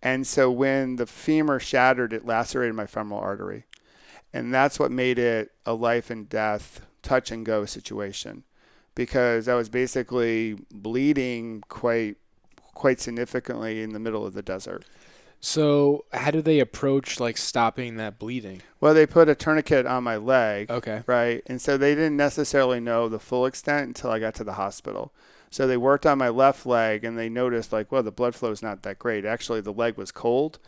And 0.01 0.27
so 0.27 0.51
when 0.51 0.97
the 0.97 1.05
femur 1.07 1.59
shattered, 1.59 2.13
it 2.13 2.25
lacerated 2.25 2.75
my 2.75 2.85
femoral 2.85 3.19
artery. 3.21 3.65
And 4.33 4.53
that's 4.53 4.77
what 4.79 4.91
made 4.91 5.17
it 5.19 5.51
a 5.65 5.73
life 5.73 6.09
and 6.09 6.27
death 6.29 6.81
touch 7.03 7.31
and 7.31 7.45
go 7.45 7.65
situation 7.65 8.43
because 8.95 9.47
I 9.47 9.55
was 9.55 9.69
basically 9.69 10.57
bleeding 10.71 11.63
quite 11.67 12.17
quite 12.73 12.99
significantly 12.99 13.83
in 13.83 13.93
the 13.93 13.99
middle 13.99 14.25
of 14.25 14.33
the 14.33 14.41
desert. 14.41 14.83
So 15.39 16.05
how 16.13 16.31
do 16.31 16.41
they 16.41 16.59
approach 16.59 17.19
like 17.19 17.37
stopping 17.37 17.97
that 17.97 18.17
bleeding? 18.17 18.61
Well, 18.79 18.93
they 18.93 19.05
put 19.05 19.27
a 19.29 19.35
tourniquet 19.35 19.85
on 19.85 20.03
my 20.03 20.15
leg, 20.15 20.71
Okay. 20.71 21.03
right? 21.05 21.43
And 21.47 21.61
so 21.61 21.75
they 21.77 21.93
didn't 21.95 22.15
necessarily 22.17 22.79
know 22.79 23.09
the 23.09 23.19
full 23.19 23.45
extent 23.45 23.87
until 23.87 24.09
I 24.09 24.19
got 24.19 24.35
to 24.35 24.43
the 24.45 24.53
hospital. 24.53 25.13
So 25.51 25.67
they 25.67 25.77
worked 25.77 26.05
on 26.05 26.17
my 26.17 26.29
left 26.29 26.65
leg 26.65 27.03
and 27.03 27.17
they 27.17 27.29
noticed 27.29 27.73
like, 27.73 27.91
well, 27.91 28.01
the 28.03 28.11
blood 28.11 28.35
flow 28.35 28.51
is 28.51 28.63
not 28.63 28.83
that 28.83 28.97
great. 28.99 29.25
Actually, 29.25 29.61
the 29.61 29.73
leg 29.73 29.97
was 29.97 30.11
cold. 30.11 30.59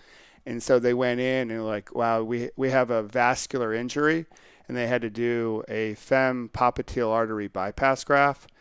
And 0.45 0.61
so 0.61 0.77
they 0.77 0.93
went 0.93 1.21
in 1.21 1.49
and 1.49 1.65
like, 1.65 1.95
wow, 1.95 2.21
we 2.21 2.49
we 2.55 2.69
have 2.69 2.91
a 2.91 3.01
vascular 3.01 3.73
injury 3.73 4.25
and 4.67 4.75
they 4.75 4.87
had 4.87 5.01
to 5.01 5.09
do 5.09 5.63
a 5.67 5.93
fem 5.95 6.49
popliteal 6.53 7.09
artery 7.09 7.47
bypass 7.47 8.03
graft. 8.03 8.51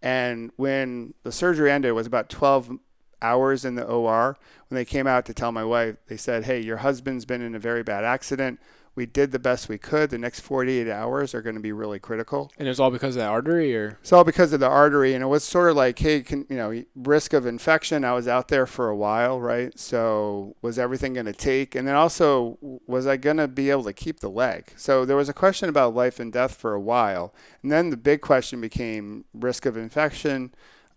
And 0.00 0.52
when 0.56 1.14
the 1.22 1.32
surgery 1.32 1.70
ended, 1.70 1.90
it 1.90 1.92
was 1.92 2.06
about 2.06 2.28
12 2.28 2.78
hours 3.20 3.64
in 3.64 3.74
the 3.74 3.84
OR. 3.84 4.36
When 4.68 4.76
they 4.76 4.84
came 4.84 5.06
out 5.06 5.26
to 5.26 5.34
tell 5.34 5.52
my 5.52 5.64
wife, 5.64 5.96
they 6.06 6.16
said, 6.16 6.44
"Hey, 6.44 6.60
your 6.60 6.78
husband's 6.78 7.24
been 7.24 7.42
in 7.42 7.54
a 7.54 7.58
very 7.58 7.82
bad 7.82 8.04
accident. 8.04 8.60
We 8.94 9.06
did 9.06 9.32
the 9.32 9.38
best 9.38 9.68
we 9.68 9.78
could. 9.78 10.10
The 10.10 10.18
next 10.18 10.40
48 10.40 10.88
hours 10.88 11.34
are 11.34 11.42
going 11.42 11.54
to 11.54 11.60
be 11.60 11.72
really 11.72 11.98
critical." 11.98 12.52
And 12.58 12.68
it's 12.68 12.78
all 12.78 12.90
because 12.90 13.16
of 13.16 13.20
the 13.20 13.28
artery, 13.28 13.74
or 13.76 13.98
It's 14.00 14.12
all 14.12 14.24
because 14.24 14.52
of 14.52 14.60
the 14.60 14.68
artery, 14.68 15.14
and 15.14 15.22
it 15.22 15.28
was 15.28 15.44
sort 15.44 15.70
of 15.70 15.76
like, 15.76 15.98
hey, 15.98 16.22
can, 16.22 16.46
you 16.48 16.56
know, 16.56 16.82
risk 16.94 17.32
of 17.32 17.46
infection. 17.46 18.04
I 18.04 18.12
was 18.12 18.28
out 18.28 18.48
there 18.48 18.66
for 18.66 18.88
a 18.88 18.96
while, 18.96 19.40
right? 19.40 19.78
So 19.78 20.56
was 20.62 20.78
everything 20.78 21.14
going 21.14 21.26
to 21.26 21.32
take? 21.32 21.74
And 21.74 21.86
then 21.86 21.94
also, 21.94 22.58
was 22.86 23.06
I 23.06 23.16
going 23.16 23.36
to 23.38 23.48
be 23.48 23.70
able 23.70 23.84
to 23.84 23.92
keep 23.92 24.20
the 24.20 24.30
leg? 24.30 24.72
So 24.76 25.04
there 25.04 25.16
was 25.16 25.28
a 25.28 25.34
question 25.34 25.68
about 25.68 25.94
life 25.94 26.20
and 26.20 26.32
death 26.32 26.54
for 26.54 26.74
a 26.74 26.80
while, 26.80 27.34
and 27.62 27.70
then 27.72 27.90
the 27.90 27.96
big 27.96 28.20
question 28.20 28.60
became 28.60 29.24
risk 29.34 29.66
of 29.66 29.76
infection, 29.76 30.54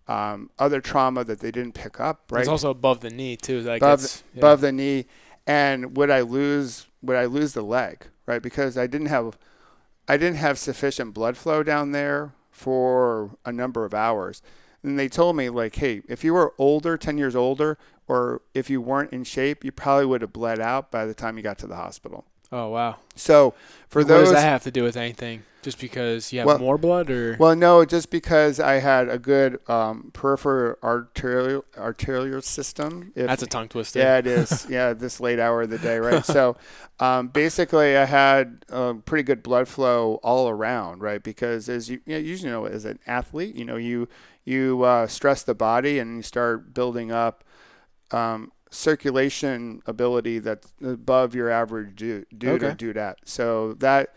um, 0.08 0.50
other 0.60 0.82
trauma 0.82 1.24
that 1.24 1.40
they 1.40 1.52
didn't 1.52 1.74
pick 1.74 2.00
up, 2.00 2.32
right? 2.32 2.42
it's 2.42 2.50
also 2.50 2.70
above 2.70 3.02
the 3.02 3.10
knee 3.10 3.38
too. 3.38 3.64
That 3.64 3.78
above, 3.78 4.24
yeah. 4.34 4.40
above 4.40 4.62
the 4.62 4.72
knee, 4.72 5.06
and 5.48 5.96
would 5.96 6.10
I 6.10 6.22
lose? 6.22 6.88
Would 7.02 7.18
I 7.18 7.26
lose 7.26 7.54
the 7.54 7.62
leg? 7.62 8.08
Right, 8.26 8.42
because 8.42 8.78
I 8.78 8.88
didn't 8.88 9.08
have, 9.08 9.38
I 10.08 10.18
didn't 10.18 10.38
have 10.38 10.58
sufficient 10.58 11.14
blood 11.14 11.38
flow 11.38 11.64
down 11.64 11.92
there 11.92 12.34
for 12.50 13.32
a 13.46 13.52
number 13.52 13.86
of 13.86 13.94
hours. 13.94 14.42
And 14.84 14.98
they 14.98 15.10
told 15.10 15.36
me 15.36 15.50
like, 15.50 15.76
hey, 15.76 16.02
if 16.08 16.24
you 16.24 16.34
were 16.34 16.54
older, 16.58 16.98
ten 16.98 17.18
years 17.18 17.36
older, 17.36 17.78
or 18.08 18.42
if 18.54 18.70
you 18.70 18.82
weren't 18.82 19.14
in 19.14 19.24
shape, 19.24 19.64
you 19.64 19.72
probably 19.72 20.06
would 20.06 20.22
have 20.22 20.34
bled 20.34 20.60
out 20.60 20.92
by 20.92 21.06
the 21.06 21.14
time 21.14 21.38
you 21.38 21.44
got 21.44 21.58
to 21.60 21.68
the 21.68 21.76
hospital. 21.76 22.26
Oh 22.52 22.70
wow! 22.70 22.98
So 23.16 23.54
for 23.88 24.02
what 24.02 24.08
those, 24.08 24.28
does 24.28 24.34
that 24.34 24.44
have 24.44 24.64
to 24.64 24.72
do 24.72 24.84
with 24.84 24.98
anything? 24.98 25.44
Just 25.62 25.80
because 25.80 26.34
you 26.34 26.40
have 26.40 26.48
Well- 26.48 26.60
more 26.60 26.78
blood, 26.78 27.12
or 27.12 27.38
Well, 27.40 27.56
no, 27.56 27.86
just 27.86 28.10
because 28.10 28.60
I 28.60 28.80
had 28.80 29.08
a 29.10 29.20
good 29.20 29.60
um, 29.70 30.10
peripheral 30.12 30.76
arterial 30.84 31.64
arterial 31.78 32.42
system. 32.42 33.12
If, 33.16 33.28
that's 33.28 33.44
a 33.44 33.48
tongue 33.48 33.68
twister. 33.68 34.00
Yeah, 34.00 34.18
it 34.18 34.28
is. 34.28 34.66
yeah, 34.70 34.94
this 34.94 35.20
late 35.20 35.40
hour 35.40 35.62
of 35.62 35.70
the 35.70 35.78
day, 35.78 36.00
right? 36.00 36.26
so, 36.26 36.58
um, 37.00 37.28
basically, 37.28 37.96
I 37.96 38.06
had 38.06 38.66
um, 38.70 39.04
pretty 39.04 39.24
good 39.24 39.44
blood 39.44 39.68
flow 39.68 40.16
all 40.24 40.50
around, 40.50 41.02
right? 41.02 41.22
Because 41.22 41.70
as 41.70 41.90
you, 41.92 42.02
you 42.06 42.16
know, 42.16 42.20
usually 42.20 42.52
know, 42.52 42.66
as 42.66 42.86
an 42.86 42.98
athlete, 43.06 43.56
you 43.56 43.64
know, 43.64 43.76
you 43.76 44.10
you 44.44 44.82
uh, 44.82 45.06
stress 45.06 45.44
the 45.44 45.54
body 45.54 46.00
and 46.00 46.18
you 46.18 46.24
start 46.24 46.74
building 46.74 47.12
up 47.12 47.44
um, 48.10 48.52
circulation 48.72 49.82
ability 49.86 50.40
that's 50.40 50.74
above 50.84 51.36
your 51.36 51.50
average 51.50 51.96
dude, 51.96 52.26
dude 52.36 52.64
or 52.64 52.68
Okay. 52.68 52.76
dudette. 52.76 53.16
So 53.26 53.74
that 53.74 54.14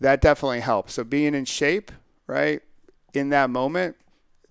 that 0.00 0.20
definitely 0.22 0.60
helps. 0.60 0.94
So 0.94 1.04
being 1.04 1.34
in 1.34 1.44
shape, 1.44 1.92
right, 2.26 2.62
in 3.12 3.28
that 3.30 3.50
moment, 3.50 3.96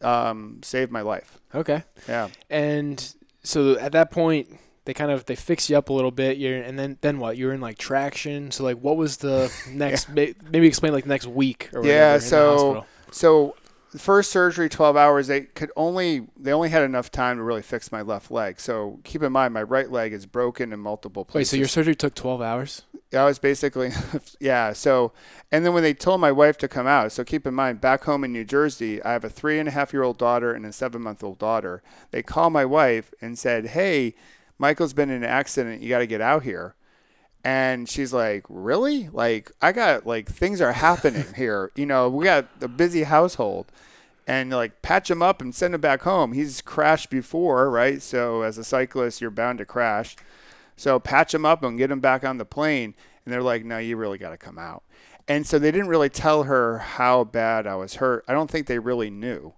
um, 0.02 0.60
saved 0.64 0.92
my 0.92 1.02
life. 1.02 1.40
Okay. 1.56 1.84
Yeah. 2.08 2.30
And 2.50 3.14
so 3.42 3.78
at 3.80 3.92
that 3.94 4.12
point, 4.12 4.60
they 4.86 4.94
kind 4.94 5.10
of 5.12 5.26
they 5.26 5.36
fix 5.36 5.70
you 5.70 5.78
up 5.78 5.90
a 5.90 5.94
little 5.94 6.12
bit. 6.12 6.38
You're 6.38 6.62
and 6.62 6.78
then 6.78 6.98
then 7.02 7.20
what? 7.20 7.38
You're 7.38 7.54
in 7.54 7.62
like 7.62 7.78
traction. 7.78 8.52
So 8.52 8.64
like, 8.64 8.78
what 8.78 8.98
was 8.98 9.18
the 9.18 9.52
next? 9.72 10.10
may- 10.10 10.36
Maybe 10.52 10.68
explain 10.68 10.94
like 10.94 11.06
next 11.06 11.26
week 11.26 11.70
or 11.74 11.82
whatever. 11.82 11.98
Yeah, 11.98 12.14
in 12.16 12.20
the 12.20 12.26
so- 12.26 12.86
So 13.12 13.56
the 13.92 14.00
first 14.00 14.30
surgery, 14.30 14.70
12 14.70 14.96
hours, 14.96 15.28
they 15.28 15.42
could 15.42 15.72
only 15.76 16.28
they 16.38 16.52
only 16.52 16.70
had 16.70 16.84
enough 16.84 17.12
time 17.12 17.38
to 17.38 17.44
really 17.44 17.62
fix 17.62 17.92
my 17.92 18.02
left 18.02 18.30
leg. 18.30 18.60
So 18.60 19.00
keep 19.04 19.24
in 19.24 19.32
mind, 19.32 19.54
my 19.54 19.64
right 19.64 19.90
leg 19.92 20.14
is 20.14 20.26
broken 20.26 20.72
in 20.72 20.80
multiple 20.80 21.26
places 21.26 21.54
wait, 21.54 21.58
so 21.58 21.60
your 21.60 21.68
surgery 21.68 21.96
took 21.96 22.14
12 22.14 22.42
hours? 22.42 22.84
Yeah, 23.12 23.24
I 23.24 23.26
was 23.26 23.40
basically, 23.40 23.92
yeah. 24.40 24.74
So, 24.74 25.12
and 25.52 25.66
then 25.66 25.74
when 25.74 25.82
they 25.82 25.96
told 25.96 26.22
my 26.22 26.32
wife 26.32 26.58
to 26.60 26.68
come 26.68 26.86
out, 26.86 27.12
so 27.12 27.24
keep 27.24 27.48
in 27.48 27.56
mind, 27.56 27.82
back 27.82 28.04
home 28.04 28.24
in 28.24 28.32
New 28.32 28.46
Jersey, 28.46 29.02
I 29.02 29.14
have 29.14 29.24
a 29.24 29.30
three 29.30 29.58
and 29.58 29.68
a 29.68 29.72
half 29.72 29.92
year 29.92 30.04
old 30.04 30.20
daughter 30.20 30.54
and 30.54 30.66
a 30.66 30.72
seven 30.72 31.02
month 31.02 31.24
old 31.24 31.40
daughter. 31.40 31.82
They 32.12 32.22
called 32.22 32.54
my 32.54 32.66
wife 32.66 33.14
and 33.22 33.40
said, 33.40 33.68
"Hey, 33.68 34.14
Michael's 34.60 34.94
been 34.94 35.10
in 35.10 35.24
an 35.24 35.30
accident. 35.30 35.82
You 35.82 35.90
got 35.90 36.00
to 36.00 36.08
get 36.08 36.22
out 36.22 36.44
here." 36.44 36.76
And 37.44 37.88
she's 37.88 38.14
like, 38.14 38.44
"Really? 38.50 39.10
Like, 39.10 39.52
I 39.62 39.72
got 39.72 40.06
like 40.06 40.30
things 40.30 40.62
are 40.62 40.74
happening 40.74 41.26
here. 41.36 41.72
You 41.76 41.86
know, 41.86 42.10
we 42.10 42.26
got 42.26 42.48
a 42.62 42.68
busy 42.68 43.04
household." 43.04 43.68
And 44.28 44.52
like 44.52 44.84
patch 44.84 45.10
him 45.10 45.24
up 45.24 45.42
and 45.42 45.56
send 45.56 45.74
him 45.74 45.82
back 45.82 46.04
home. 46.04 46.34
He's 46.34 46.62
crashed 46.62 47.10
before, 47.10 47.68
right? 47.72 48.00
So 48.00 48.44
as 48.44 48.60
a 48.60 48.64
cyclist, 48.64 49.22
you're 49.22 49.32
bound 49.32 49.58
to 49.58 49.66
crash. 49.66 50.16
So 50.76 51.00
patch 51.00 51.34
him 51.34 51.46
up 51.46 51.64
and 51.64 51.80
get 51.80 51.90
him 51.90 52.00
back 52.00 52.24
on 52.24 52.38
the 52.38 52.46
plane. 52.46 52.94
And 53.26 53.34
they're 53.34 53.42
like, 53.42 53.66
no, 53.66 53.80
you 53.80 53.98
really 53.98 54.20
got 54.20 54.30
to 54.30 54.38
come 54.38 54.60
out. 54.60 54.84
And 55.28 55.46
so 55.46 55.60
they 55.60 55.72
didn't 55.72 55.90
really 55.90 56.10
tell 56.10 56.44
her 56.44 56.78
how 56.80 57.24
bad 57.24 57.68
I 57.68 57.76
was 57.76 57.96
hurt. 57.96 58.24
I 58.28 58.34
don't 58.34 58.50
think 58.50 58.68
they 58.68 58.80
really 58.80 59.10
knew. 59.10 59.54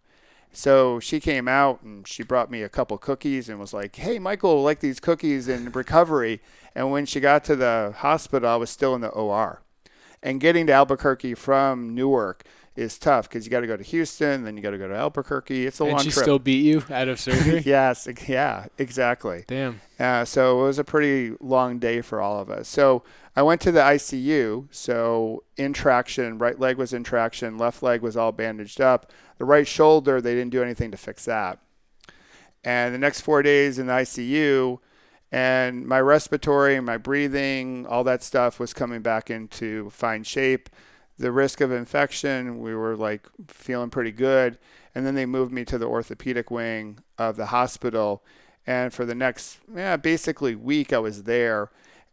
So 0.53 0.99
she 0.99 1.19
came 1.19 1.47
out 1.47 1.81
and 1.81 2.07
she 2.07 2.23
brought 2.23 2.51
me 2.51 2.61
a 2.61 2.69
couple 2.69 2.97
cookies 2.97 3.47
and 3.47 3.59
was 3.59 3.73
like, 3.73 3.95
hey, 3.95 4.19
Michael 4.19 4.61
like 4.63 4.79
these 4.79 4.99
cookies 4.99 5.47
in 5.47 5.71
recovery. 5.71 6.41
And 6.75 6.91
when 6.91 7.05
she 7.05 7.19
got 7.19 7.43
to 7.45 7.55
the 7.55 7.93
hospital, 7.97 8.49
I 8.49 8.55
was 8.55 8.69
still 8.69 8.93
in 8.95 9.01
the 9.01 9.09
OR. 9.09 9.61
And 10.21 10.39
getting 10.39 10.67
to 10.67 10.73
Albuquerque 10.73 11.35
from 11.35 11.95
Newark 11.95 12.43
is 12.75 12.97
tough 12.97 13.27
because 13.27 13.45
you 13.45 13.51
got 13.51 13.61
to 13.61 13.67
go 13.67 13.75
to 13.75 13.83
Houston, 13.83 14.43
then 14.43 14.55
you 14.55 14.63
got 14.63 14.71
to 14.71 14.77
go 14.77 14.87
to 14.87 14.95
Albuquerque. 14.95 15.65
It's 15.65 15.79
a 15.79 15.83
and 15.83 15.93
long 15.93 16.03
she 16.03 16.11
trip. 16.11 16.23
still 16.23 16.39
beat 16.39 16.63
you 16.63 16.83
out 16.89 17.07
of 17.07 17.19
surgery? 17.19 17.61
yes, 17.65 18.07
yeah, 18.27 18.67
exactly. 18.77 19.43
Damn. 19.47 19.81
Uh, 19.99 20.25
so 20.25 20.61
it 20.61 20.63
was 20.63 20.79
a 20.79 20.83
pretty 20.83 21.35
long 21.39 21.79
day 21.79 22.01
for 22.01 22.21
all 22.21 22.39
of 22.39 22.49
us. 22.49 22.67
So 22.67 23.03
I 23.35 23.43
went 23.43 23.61
to 23.61 23.71
the 23.71 23.79
ICU. 23.79 24.67
So 24.71 25.43
in 25.57 25.73
traction, 25.73 26.37
right 26.37 26.59
leg 26.59 26.77
was 26.77 26.93
in 26.93 27.03
traction, 27.03 27.57
left 27.57 27.81
leg 27.81 28.01
was 28.01 28.17
all 28.17 28.31
bandaged 28.31 28.81
up. 28.81 29.11
The 29.37 29.45
right 29.45 29.67
shoulder, 29.67 30.21
they 30.21 30.35
didn't 30.35 30.51
do 30.51 30.63
anything 30.63 30.91
to 30.91 30.97
fix 30.97 31.25
that. 31.25 31.59
And 32.63 32.93
the 32.93 32.99
next 32.99 33.21
four 33.21 33.41
days 33.41 33.79
in 33.79 33.87
the 33.87 33.93
ICU, 33.93 34.79
and 35.31 35.87
my 35.87 35.99
respiratory 36.01 36.75
and 36.75 36.85
my 36.85 36.97
breathing, 36.97 37.87
all 37.87 38.03
that 38.03 38.21
stuff 38.21 38.59
was 38.59 38.73
coming 38.73 39.01
back 39.01 39.29
into 39.29 39.89
fine 39.89 40.23
shape. 40.23 40.69
The 41.17 41.31
risk 41.31 41.61
of 41.61 41.71
infection, 41.71 42.59
we 42.59 42.75
were 42.75 42.95
like 42.95 43.27
feeling 43.47 43.89
pretty 43.89 44.11
good. 44.11 44.57
And 44.93 45.05
then 45.05 45.15
they 45.15 45.25
moved 45.25 45.53
me 45.53 45.63
to 45.65 45.77
the 45.77 45.85
orthopedic 45.85 46.51
wing 46.51 46.99
of 47.17 47.37
the 47.37 47.47
hospital. 47.47 48.23
And 48.67 48.93
for 48.93 49.05
the 49.05 49.15
next, 49.15 49.59
yeah, 49.73 49.95
basically 49.95 50.53
week, 50.53 50.91
I 50.91 50.99
was 50.99 51.23
there. 51.23 51.71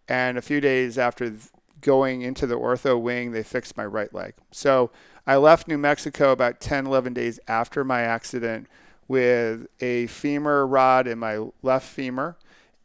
And 0.08 0.38
a 0.38 0.42
few 0.42 0.60
days 0.60 0.98
after 0.98 1.32
going 1.80 2.22
into 2.22 2.46
the 2.46 2.56
ortho 2.58 3.00
wing, 3.00 3.32
they 3.32 3.42
fixed 3.42 3.76
my 3.76 3.84
right 3.86 4.12
leg. 4.12 4.34
So 4.50 4.90
I 5.26 5.36
left 5.36 5.68
New 5.68 5.78
Mexico 5.78 6.32
about 6.32 6.60
10, 6.60 6.86
11 6.86 7.12
days 7.14 7.38
after 7.46 7.84
my 7.84 8.00
accident 8.02 8.66
with 9.06 9.66
a 9.80 10.06
femur 10.08 10.66
rod 10.66 11.06
in 11.06 11.18
my 11.18 11.46
left 11.62 11.86
femur 11.88 12.36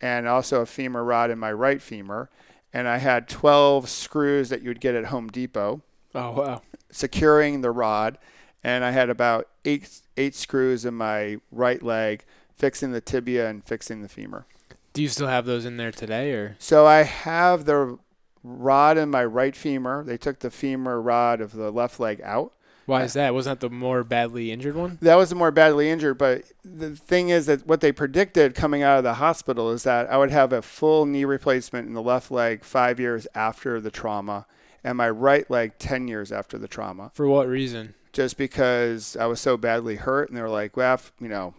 and 0.01 0.27
also 0.27 0.61
a 0.61 0.65
femur 0.65 1.03
rod 1.03 1.31
in 1.31 1.39
my 1.39 1.51
right 1.51 1.81
femur. 1.81 2.29
And 2.73 2.87
I 2.87 2.97
had 2.97 3.29
12 3.29 3.87
screws 3.89 4.49
that 4.49 4.61
you 4.61 4.69
would 4.69 4.81
get 4.81 4.95
at 4.95 5.05
Home 5.05 5.27
Depot 5.29 5.81
Oh 6.15 6.31
wow. 6.31 6.61
securing 6.91 7.61
the 7.61 7.71
rod, 7.71 8.17
and 8.63 8.83
I 8.83 8.91
had 8.91 9.09
about 9.09 9.47
eight 9.65 10.01
eight 10.17 10.35
screws 10.35 10.85
in 10.85 10.93
my 10.93 11.37
right 11.51 11.81
leg, 11.81 12.23
fixing 12.55 12.91
the 12.91 13.01
tibia 13.01 13.49
and 13.49 13.63
fixing 13.65 14.01
the 14.01 14.07
femur. 14.09 14.45
Do 14.93 15.01
you 15.01 15.09
still 15.09 15.27
have 15.27 15.45
those 15.45 15.65
in 15.65 15.77
there 15.77 15.91
today, 15.91 16.31
or 16.31 16.55
So 16.59 16.85
I 16.85 17.03
have 17.03 17.65
the 17.65 17.97
rod 18.43 18.97
in 18.97 19.09
my 19.09 19.25
right 19.25 19.55
femur. 19.55 20.03
They 20.03 20.17
took 20.17 20.39
the 20.39 20.51
femur 20.51 21.01
rod 21.01 21.41
of 21.41 21.53
the 21.53 21.71
left 21.71 21.99
leg 21.99 22.21
out, 22.23 22.53
Why 22.85 23.03
is 23.03 23.13
that? 23.13 23.33
Wasn't 23.33 23.59
that 23.59 23.67
the 23.67 23.73
more 23.73 24.03
badly 24.03 24.51
injured 24.51 24.75
one? 24.75 24.99
That 25.01 25.15
was 25.15 25.29
the 25.29 25.35
more 25.35 25.51
badly 25.51 25.89
injured, 25.89 26.17
but 26.17 26.43
the 26.63 26.95
thing 26.95 27.29
is 27.29 27.47
that 27.47 27.65
what 27.65 27.81
they 27.81 27.91
predicted 27.91 28.53
coming 28.53 28.83
out 28.83 28.97
of 28.99 29.03
the 29.03 29.15
hospital 29.15 29.71
is 29.71 29.83
that 29.83 30.09
I 30.11 30.17
would 30.17 30.31
have 30.31 30.53
a 30.53 30.61
full 30.61 31.05
knee 31.05 31.25
replacement 31.25 31.87
in 31.87 31.93
the 31.93 32.01
left 32.01 32.29
leg 32.29 32.63
five 32.63 32.99
years 32.99 33.25
after 33.33 33.79
the 33.81 33.91
trauma, 33.91 34.45
and 34.83 34.97
my 34.97 35.09
right 35.09 35.49
leg 35.49 35.73
10 35.79 36.07
years 36.07 36.31
after 36.31 36.57
the 36.57 36.67
trauma. 36.67 37.11
For 37.13 37.27
what 37.27 37.47
reason? 37.47 37.95
Just 38.11 38.37
because 38.37 39.17
I 39.17 39.25
was 39.25 39.39
so 39.39 39.57
badly 39.57 39.95
hurt, 39.95 40.29
and 40.29 40.37
they 40.37 40.41
were 40.41 40.49
like, 40.49 40.77
well, 40.77 41.01
you 41.19 41.29
know, 41.29 41.55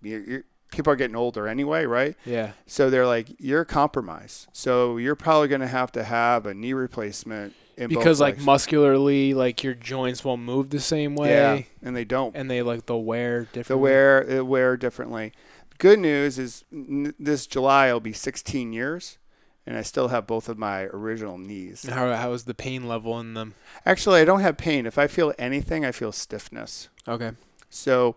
you 0.00 0.24
you 0.26 0.44
people 0.70 0.92
are 0.92 0.96
getting 0.96 1.16
older 1.16 1.48
anyway, 1.48 1.84
right? 1.84 2.16
Yeah. 2.24 2.52
So 2.66 2.90
they're 2.90 3.06
like, 3.06 3.28
you're 3.38 3.64
compromised. 3.64 4.48
So 4.52 4.96
you're 4.96 5.16
probably 5.16 5.48
going 5.48 5.60
to 5.60 5.66
have 5.66 5.92
to 5.92 6.04
have 6.04 6.46
a 6.46 6.54
knee 6.54 6.72
replacement. 6.72 7.54
In 7.76 7.88
both 7.90 7.98
Because 7.98 8.20
like 8.20 8.38
muscularly, 8.40 9.34
like 9.34 9.62
your 9.62 9.74
joints 9.74 10.24
won't 10.24 10.42
move 10.42 10.70
the 10.70 10.80
same 10.80 11.14
way, 11.14 11.30
yeah, 11.30 11.62
and 11.80 11.94
they 11.94 12.04
don't. 12.04 12.34
and 12.34 12.50
they 12.50 12.60
like 12.60 12.86
they'll 12.86 13.04
wear 13.04 13.44
different. 13.44 13.68
They 13.68 13.74
wear 13.76 14.24
they 14.24 14.40
wear 14.40 14.76
differently. 14.76 15.32
Good 15.78 16.00
news 16.00 16.40
is 16.40 16.64
n- 16.72 17.14
this 17.20 17.46
July 17.46 17.92
will 17.92 18.00
be 18.00 18.12
16 18.12 18.72
years, 18.72 19.18
and 19.64 19.76
I 19.78 19.82
still 19.82 20.08
have 20.08 20.26
both 20.26 20.48
of 20.48 20.58
my 20.58 20.86
original 20.86 21.38
knees. 21.38 21.86
How 21.88 22.12
how 22.16 22.32
is 22.32 22.46
the 22.46 22.54
pain 22.54 22.88
level 22.88 23.20
in 23.20 23.34
them? 23.34 23.54
Actually, 23.86 24.20
I 24.20 24.24
don't 24.24 24.40
have 24.40 24.56
pain. 24.56 24.84
If 24.84 24.98
I 24.98 25.06
feel 25.06 25.32
anything, 25.38 25.84
I 25.84 25.92
feel 25.92 26.10
stiffness. 26.10 26.88
Okay. 27.06 27.30
So, 27.70 28.16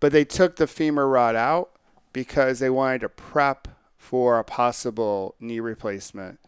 but 0.00 0.12
they 0.12 0.26
took 0.26 0.56
the 0.56 0.66
femur 0.66 1.08
rod 1.08 1.34
out 1.34 1.70
because 2.12 2.58
they 2.58 2.70
wanted 2.70 3.00
to 3.02 3.08
prep 3.08 3.68
for 3.96 4.38
a 4.38 4.44
possible 4.44 5.34
knee 5.40 5.60
replacement, 5.60 6.40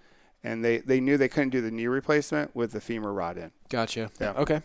and 0.42 0.64
they 0.64 0.78
they 0.78 1.00
knew 1.00 1.16
they 1.16 1.28
couldn't 1.28 1.50
do 1.50 1.60
the 1.60 1.70
knee 1.70 1.86
replacement 1.86 2.54
with 2.54 2.72
the 2.72 2.80
femur 2.80 3.12
rod 3.12 3.36
in. 3.36 3.50
Gotcha. 3.68 4.10
Yeah. 4.20 4.32
Okay. 4.32 4.62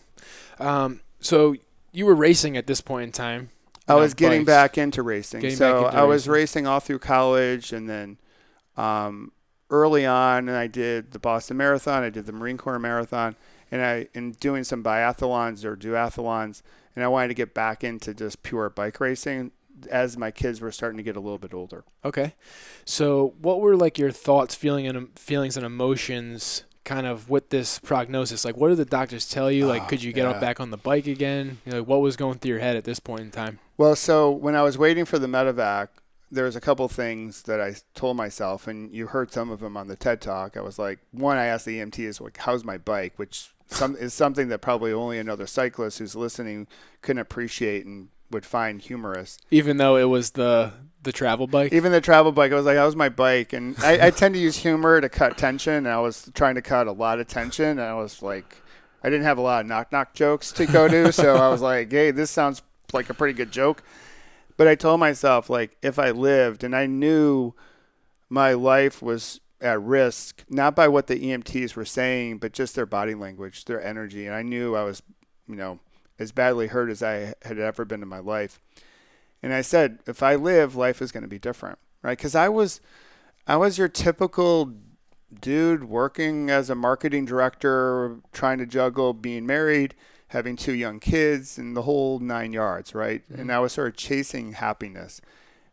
Um, 0.60 1.02
so 1.20 1.56
you 1.92 2.06
were 2.06 2.16
racing 2.16 2.58
at 2.58 2.68
this 2.68 2.82
point 2.82 3.04
in 3.06 3.12
time. 3.12 3.50
I 3.88 3.96
was 3.96 4.14
getting 4.14 4.42
bikes. 4.42 4.48
back 4.48 4.78
into 4.78 5.04
racing. 5.04 5.42
Getting 5.42 5.58
so 5.58 5.86
into 5.86 5.98
I 5.98 6.04
was 6.04 6.28
racing. 6.28 6.64
racing 6.64 6.68
all 6.68 6.80
through 6.80 7.00
college, 7.00 7.72
and 7.72 7.90
then 7.90 8.18
um, 8.78 9.32
early 9.70 10.06
on, 10.06 10.48
and 10.50 10.58
I 10.58 10.68
did 10.68 11.12
the 11.12 11.20
Boston 11.20 11.58
Marathon. 11.58 12.04
I 12.04 12.10
did 12.10 12.26
the 12.26 12.32
Marine 12.32 12.58
Corps 12.58 12.80
Marathon, 12.80 13.36
and 13.72 13.84
I 13.84 14.08
in 14.14 14.32
doing 14.32 14.64
some 14.64 14.84
biathlons 14.84 15.64
or 15.64 15.76
duathlons, 15.76 16.62
and 16.96 17.04
I 17.04 17.08
wanted 17.08 17.30
to 17.30 17.34
get 17.34 17.54
back 17.54 17.84
into 17.84 18.14
just 18.14 18.42
pure 18.42 18.70
bike 18.70 19.00
racing 19.00 19.52
as 19.90 20.18
my 20.18 20.32
kids 20.32 20.62
were 20.62 20.72
starting 20.72 20.98
to 20.98 21.04
get 21.04 21.16
a 21.16 21.20
little 21.20 21.38
bit 21.38 21.54
older. 21.54 21.84
Okay. 22.04 22.34
So 22.86 23.34
what 23.42 23.60
were 23.60 23.76
like 23.76 23.98
your 23.98 24.12
thoughts, 24.12 24.56
feeling 24.56 24.88
and 24.88 25.18
feelings 25.18 25.58
and 25.58 25.66
emotions 25.66 26.64
kind 26.84 27.08
of 27.08 27.30
with 27.30 27.50
this 27.50 27.80
prognosis? 27.80 28.46
Like 28.46 28.58
what 28.58 28.70
did 28.70 28.78
the 28.78 28.86
doctors 28.86 29.28
tell 29.30 29.52
you? 29.52 29.68
Like 29.68 29.84
Oh, 29.84 29.88
could 29.88 30.04
you 30.04 30.14
get 30.14 30.24
yeah. 30.24 30.32
up 30.32 30.42
back 30.42 30.60
on 30.60 30.72
the 30.72 30.78
bike 30.78 31.08
again? 31.08 31.60
You 31.66 31.72
know, 31.72 31.80
like 31.80 31.88
what 31.88 32.02
was 32.02 32.16
going 32.16 32.40
through 32.40 32.52
your 32.52 32.60
head 32.60 32.76
at 32.76 32.84
this 32.84 33.00
point 33.00 33.22
in 33.22 33.32
time? 33.32 33.60
Well, 33.78 33.96
so 33.96 34.32
when 34.32 34.56
I 34.56 34.62
was 34.62 34.78
waiting 34.78 35.06
for 35.06 35.20
the 35.20 35.28
medevac, 35.28 35.90
there 36.32 36.46
was 36.46 36.56
a 36.56 36.62
couple 36.62 36.88
things 36.88 37.44
that 37.44 37.62
I 37.62 37.76
told 37.94 38.18
myself, 38.18 38.68
and 38.68 38.92
you 38.94 39.08
heard 39.08 39.32
some 39.32 39.52
of 39.52 39.60
them 39.60 39.78
on 39.78 39.88
the 39.88 39.96
TED 39.96 40.22
Talk. 40.22 40.58
I 40.58 40.62
was 40.62 40.80
like, 40.80 41.00
one, 41.12 41.38
I 41.38 41.46
asked 41.46 41.66
the 41.66 41.80
EMTs, 41.80 42.20
like, 42.20 42.38
how's 42.38 42.64
my 42.64 42.78
bike? 42.78 43.14
Which 43.18 43.54
some 43.68 43.96
is 43.96 44.14
something 44.14 44.48
that 44.50 44.60
probably 44.60 44.92
only 44.92 45.20
another 45.20 45.46
cyclist 45.46 46.00
who's 46.00 46.16
listening 46.16 46.68
can 47.02 47.18
appreciate 47.18 47.86
and 47.86 48.10
would 48.32 48.46
find 48.46 48.82
humorous. 48.82 49.38
Even 49.52 49.78
though 49.78 49.96
it 49.98 50.06
was 50.06 50.32
the 50.32 50.74
the 51.04 51.12
travel 51.12 51.46
bike. 51.48 51.72
Even 51.72 51.92
the 51.92 52.02
travel 52.02 52.32
bike, 52.32 52.52
I 52.52 52.56
was 52.56 52.66
like, 52.66 52.76
"That 52.76 52.84
was 52.86 52.96
my 52.96 53.10
bike? 53.10 53.54
And 53.54 53.76
I, 53.80 54.08
I 54.08 54.10
tend 54.10 54.34
to 54.34 54.42
use 54.42 54.58
humor 54.58 55.00
to 55.00 55.08
cut 55.08 55.38
tension, 55.38 55.74
and 55.74 55.88
I 55.88 56.00
was 56.00 56.32
trying 56.34 56.56
to 56.56 56.62
cut 56.62 56.88
a 56.88 56.92
lot 56.92 57.20
of 57.20 57.28
tension, 57.28 57.70
and 57.70 57.82
I 57.82 57.94
was 57.94 58.22
like, 58.22 58.58
I 59.04 59.10
didn't 59.10 59.26
have 59.26 59.38
a 59.38 59.42
lot 59.42 59.62
of 59.62 59.68
knock 59.68 59.92
knock 59.92 60.14
jokes 60.14 60.52
to 60.54 60.66
go 60.66 60.88
to, 60.88 61.14
so 61.14 61.36
I 61.36 61.48
was 61.50 61.62
like, 61.62 61.92
hey, 61.92 62.12
this 62.12 62.32
sounds 62.32 62.64
like 62.92 63.10
a 63.10 63.14
pretty 63.14 63.34
good 63.34 63.52
joke. 63.52 63.84
But 64.58 64.68
I 64.68 64.76
told 64.76 65.00
myself, 65.00 65.50
like, 65.50 65.78
if 65.82 66.00
I 66.00 66.12
lived, 66.12 66.64
and 66.64 66.76
I 66.76 66.88
knew 66.88 67.54
my 68.30 68.54
life 68.54 69.02
was 69.02 69.42
at 69.62 69.82
risk, 69.82 70.44
not 70.50 70.76
by 70.76 70.88
what 70.88 71.08
the 71.08 71.20
EMTs 71.20 71.76
were 71.76 71.86
saying, 71.86 72.40
but 72.40 72.52
just 72.52 72.76
their 72.76 72.86
body 72.86 73.14
language, 73.14 73.66
their 73.66 73.82
energy. 73.82 74.26
And 74.26 74.36
I 74.36 74.42
knew 74.42 74.76
I 74.76 74.84
was, 74.84 75.02
you 75.48 75.56
know, 75.56 75.80
as 76.18 76.32
badly 76.32 76.68
hurt 76.68 76.90
as 76.90 77.04
I 77.04 77.34
had 77.44 77.60
ever 77.60 77.86
been 77.86 78.02
in 78.02 78.08
my 78.08 78.20
life. 78.20 78.60
And 79.44 79.54
I 79.54 79.62
said, 79.62 80.00
if 80.08 80.24
I 80.24 80.36
live, 80.36 80.76
life 80.76 81.02
is 81.02 81.12
going 81.12 81.24
to 81.24 81.30
be 81.30 81.40
different, 81.40 81.78
right? 82.02 82.18
Because 82.18 82.36
I 82.36 82.50
was, 82.50 82.82
I 83.48 83.58
was 83.58 83.78
your 83.78 83.90
typical 83.90 84.74
dude 85.42 85.84
working 85.84 86.50
as 86.50 86.70
a 86.70 86.76
marketing 86.76 87.26
director, 87.26 88.18
trying 88.32 88.58
to 88.60 88.66
juggle 88.66 89.14
being 89.14 89.46
married, 89.46 89.94
having 90.30 90.56
two 90.56 90.74
young 90.74 91.00
kids, 91.00 91.58
and 91.58 91.76
the 91.76 91.84
whole 91.84 92.20
nine 92.20 92.54
yards, 92.54 92.96
right? 92.96 93.24
Mm-hmm. 93.30 93.42
And 93.42 93.52
I 93.52 93.60
was 93.60 93.74
sort 93.74 93.90
of 93.90 93.98
chasing 93.98 94.54
happiness. 94.54 95.22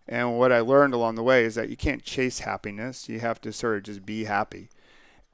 And 0.08 0.38
what 0.38 0.52
I 0.52 0.60
learned 0.60 0.94
along 0.94 1.14
the 1.14 1.22
way 1.22 1.44
is 1.44 1.54
that 1.54 1.68
you 1.68 1.76
can't 1.76 2.02
chase 2.02 2.40
happiness. 2.40 3.08
You 3.08 3.20
have 3.20 3.40
to 3.42 3.52
sort 3.52 3.76
of 3.76 3.82
just 3.84 4.04
be 4.04 4.24
happy. 4.24 4.68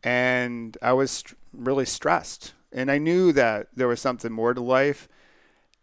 And 0.05 0.77
I 0.83 0.92
was 0.92 1.25
really 1.53 1.87
stressed. 1.87 2.53
And 2.72 2.90
I 2.90 2.98
knew 2.98 3.33
that 3.33 3.68
there 3.74 3.88
was 3.88 4.00
something 4.00 4.33
more 4.33 4.54
to 4.54 4.61
life 4.61 5.09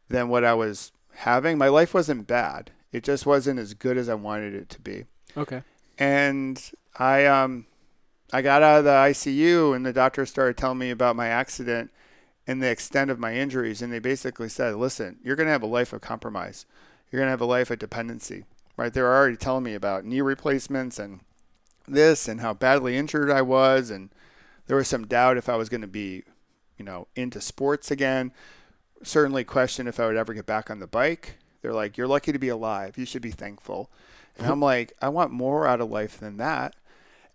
than 0.09 0.29
what 0.29 0.43
I 0.43 0.53
was 0.53 0.91
having. 1.15 1.57
My 1.57 1.67
life 1.67 1.93
wasn't 1.93 2.27
bad. 2.27 2.71
It 2.91 3.03
just 3.03 3.25
wasn't 3.25 3.59
as 3.59 3.73
good 3.73 3.97
as 3.97 4.07
I 4.07 4.13
wanted 4.13 4.53
it 4.53 4.69
to 4.69 4.81
be. 4.81 5.05
Okay. 5.35 5.63
And 5.97 6.61
I 6.97 7.25
um 7.25 7.65
I 8.31 8.41
got 8.41 8.63
out 8.63 8.79
of 8.79 8.85
the 8.85 8.91
ICU 8.91 9.75
and 9.75 9.85
the 9.85 9.93
doctor 9.93 10.25
started 10.25 10.57
telling 10.57 10.77
me 10.77 10.91
about 10.91 11.15
my 11.15 11.27
accident 11.27 11.91
and 12.47 12.61
the 12.61 12.69
extent 12.69 13.09
of 13.09 13.19
my 13.19 13.33
injuries 13.33 13.81
and 13.81 13.91
they 13.91 13.99
basically 13.99 14.49
said, 14.49 14.75
"Listen, 14.75 15.17
you're 15.23 15.35
going 15.35 15.47
to 15.47 15.53
have 15.53 15.63
a 15.63 15.67
life 15.67 15.93
of 15.93 16.01
compromise. 16.01 16.65
You're 17.11 17.19
going 17.19 17.27
to 17.27 17.31
have 17.31 17.41
a 17.41 17.45
life 17.45 17.71
of 17.71 17.79
dependency." 17.79 18.45
Right? 18.77 18.93
They 18.93 19.01
were 19.01 19.15
already 19.15 19.37
telling 19.37 19.63
me 19.63 19.73
about 19.73 20.05
knee 20.05 20.21
replacements 20.21 20.99
and 20.99 21.21
this 21.87 22.27
and 22.27 22.41
how 22.41 22.53
badly 22.53 22.97
injured 22.97 23.31
I 23.31 23.41
was 23.41 23.89
and 23.89 24.09
there 24.67 24.77
was 24.77 24.87
some 24.87 25.07
doubt 25.07 25.37
if 25.37 25.47
I 25.47 25.55
was 25.55 25.69
going 25.69 25.81
to 25.81 25.87
be, 25.87 26.23
you 26.77 26.85
know, 26.85 27.07
into 27.15 27.41
sports 27.41 27.91
again. 27.91 28.31
Certainly 29.03 29.43
question 29.43 29.87
if 29.87 29.99
I 29.99 30.07
would 30.07 30.15
ever 30.15 30.33
get 30.33 30.45
back 30.45 30.69
on 30.69 30.79
the 30.79 30.87
bike. 30.87 31.37
They're 31.61 31.73
like, 31.73 31.97
"You're 31.97 32.07
lucky 32.07 32.31
to 32.31 32.39
be 32.39 32.49
alive. 32.49 32.97
You 32.97 33.05
should 33.05 33.21
be 33.21 33.31
thankful." 33.31 33.89
And 34.37 34.47
I'm 34.47 34.59
like, 34.59 34.93
I 35.01 35.09
want 35.09 35.31
more 35.31 35.65
out 35.67 35.81
of 35.81 35.89
life 35.89 36.19
than 36.19 36.37
that. 36.37 36.75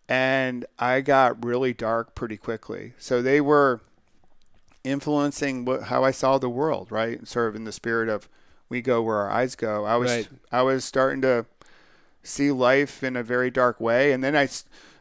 And 0.09 0.67
I 0.79 1.01
got 1.01 1.45
really 1.45 1.73
dark 1.73 2.15
pretty 2.15 2.37
quickly. 2.37 2.93
So 2.99 3.23
they 3.23 3.41
were 3.41 3.81
influencing 4.85 5.65
what, 5.65 5.85
how 5.85 6.05
I 6.05 6.11
saw 6.11 6.39
the 6.39 6.51
world, 6.51 6.91
right? 6.91 7.27
Sort 7.27 7.49
of 7.49 7.57
in 7.57 7.65
the 7.65 7.73
spirit 7.73 8.09
of 8.09 8.29
we 8.69 8.81
go 8.83 9.03
where 9.03 9.19
our 9.19 9.31
eyes 9.31 9.55
go. 9.57 9.85
I 9.85 9.97
was 9.97 10.11
Right. 10.11 10.29
I 10.53 10.63
was 10.63 10.85
starting 10.85 11.23
to 11.23 11.47
see 12.23 12.51
life 12.51 13.03
in 13.03 13.17
a 13.17 13.23
very 13.23 13.51
dark 13.51 13.81
way. 13.81 14.13
And 14.13 14.23
then 14.23 14.37
I, 14.37 14.49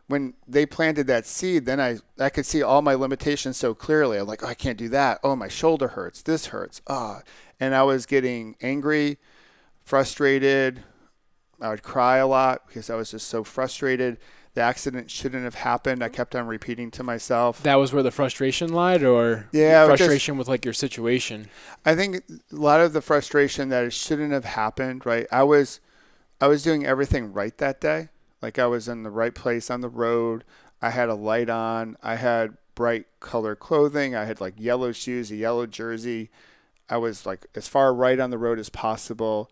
when 0.09 0.33
they 0.47 0.65
planted 0.65 1.07
that 1.07 1.25
seed, 1.25 1.65
then 1.65 1.79
I 1.79 1.99
I 2.19 2.29
could 2.29 2.45
see 2.45 2.61
all 2.61 2.81
my 2.81 2.95
limitations 2.95 3.55
so 3.57 3.73
clearly. 3.73 4.17
I'm 4.17 4.27
like, 4.27 4.43
oh, 4.43 4.47
I 4.47 4.53
can't 4.55 4.77
do 4.77 4.89
that. 4.89 5.19
Oh, 5.23 5.35
my 5.35 5.47
shoulder 5.47 5.89
hurts. 5.89 6.21
This 6.21 6.47
hurts. 6.47 6.81
Ah, 6.87 7.21
and 7.59 7.73
I 7.73 7.83
was 7.83 8.05
getting 8.05 8.55
angry, 8.61 9.17
frustrated. 9.85 10.83
I 11.61 11.69
would 11.69 11.83
cry 11.83 12.17
a 12.17 12.27
lot 12.27 12.67
because 12.67 12.89
I 12.89 12.95
was 12.95 13.11
just 13.11 13.27
so 13.27 13.43
frustrated. 13.43 14.17
The 14.55 14.61
accident 14.61 15.11
shouldn't 15.11 15.43
have 15.43 15.55
happened. 15.55 16.03
I 16.03 16.09
kept 16.09 16.35
on 16.35 16.47
repeating 16.47 16.89
to 16.91 17.03
myself. 17.03 17.61
That 17.63 17.75
was 17.75 17.93
where 17.93 18.01
the 18.03 18.11
frustration 18.11 18.73
lied, 18.73 19.03
or 19.03 19.47
Yeah, 19.51 19.81
was 19.83 19.89
just- 19.91 19.99
frustration 19.99 20.37
with 20.37 20.47
like 20.47 20.65
your 20.65 20.73
situation. 20.73 21.49
I 21.85 21.95
think 21.95 22.17
a 22.17 22.55
lot 22.55 22.79
of 22.81 22.93
the 22.93 23.01
frustration 23.01 23.69
that 23.69 23.83
it 23.85 23.93
shouldn't 23.93 24.31
have 24.31 24.45
happened, 24.45 25.05
right? 25.05 25.27
I 25.31 25.43
was 25.43 25.79
I 26.41 26.47
was 26.47 26.63
doing 26.63 26.85
everything 26.85 27.33
right 27.33 27.55
that 27.57 27.79
day. 27.81 28.09
Like 28.41 28.57
I 28.59 28.67
was 28.67 28.87
in 28.87 29.03
the 29.03 29.09
right 29.09 29.33
place 29.35 29.69
on 29.69 29.81
the 29.81 29.89
road. 29.89 30.43
I 30.81 30.91
had 30.91 31.09
a 31.09 31.15
light 31.15 31.49
on. 31.49 31.97
I 32.01 32.15
had 32.15 32.57
bright 32.75 33.05
color 33.19 33.55
clothing. 33.55 34.15
I 34.15 34.25
had 34.25 34.39
like 34.39 34.53
yellow 34.57 34.91
shoes, 34.91 35.31
a 35.31 35.35
yellow 35.35 35.65
jersey. 35.65 36.29
I 36.89 36.97
was 36.97 37.25
like 37.25 37.45
as 37.55 37.67
far 37.67 37.93
right 37.93 38.19
on 38.19 38.29
the 38.29 38.37
road 38.37 38.59
as 38.59 38.69
possible. 38.69 39.51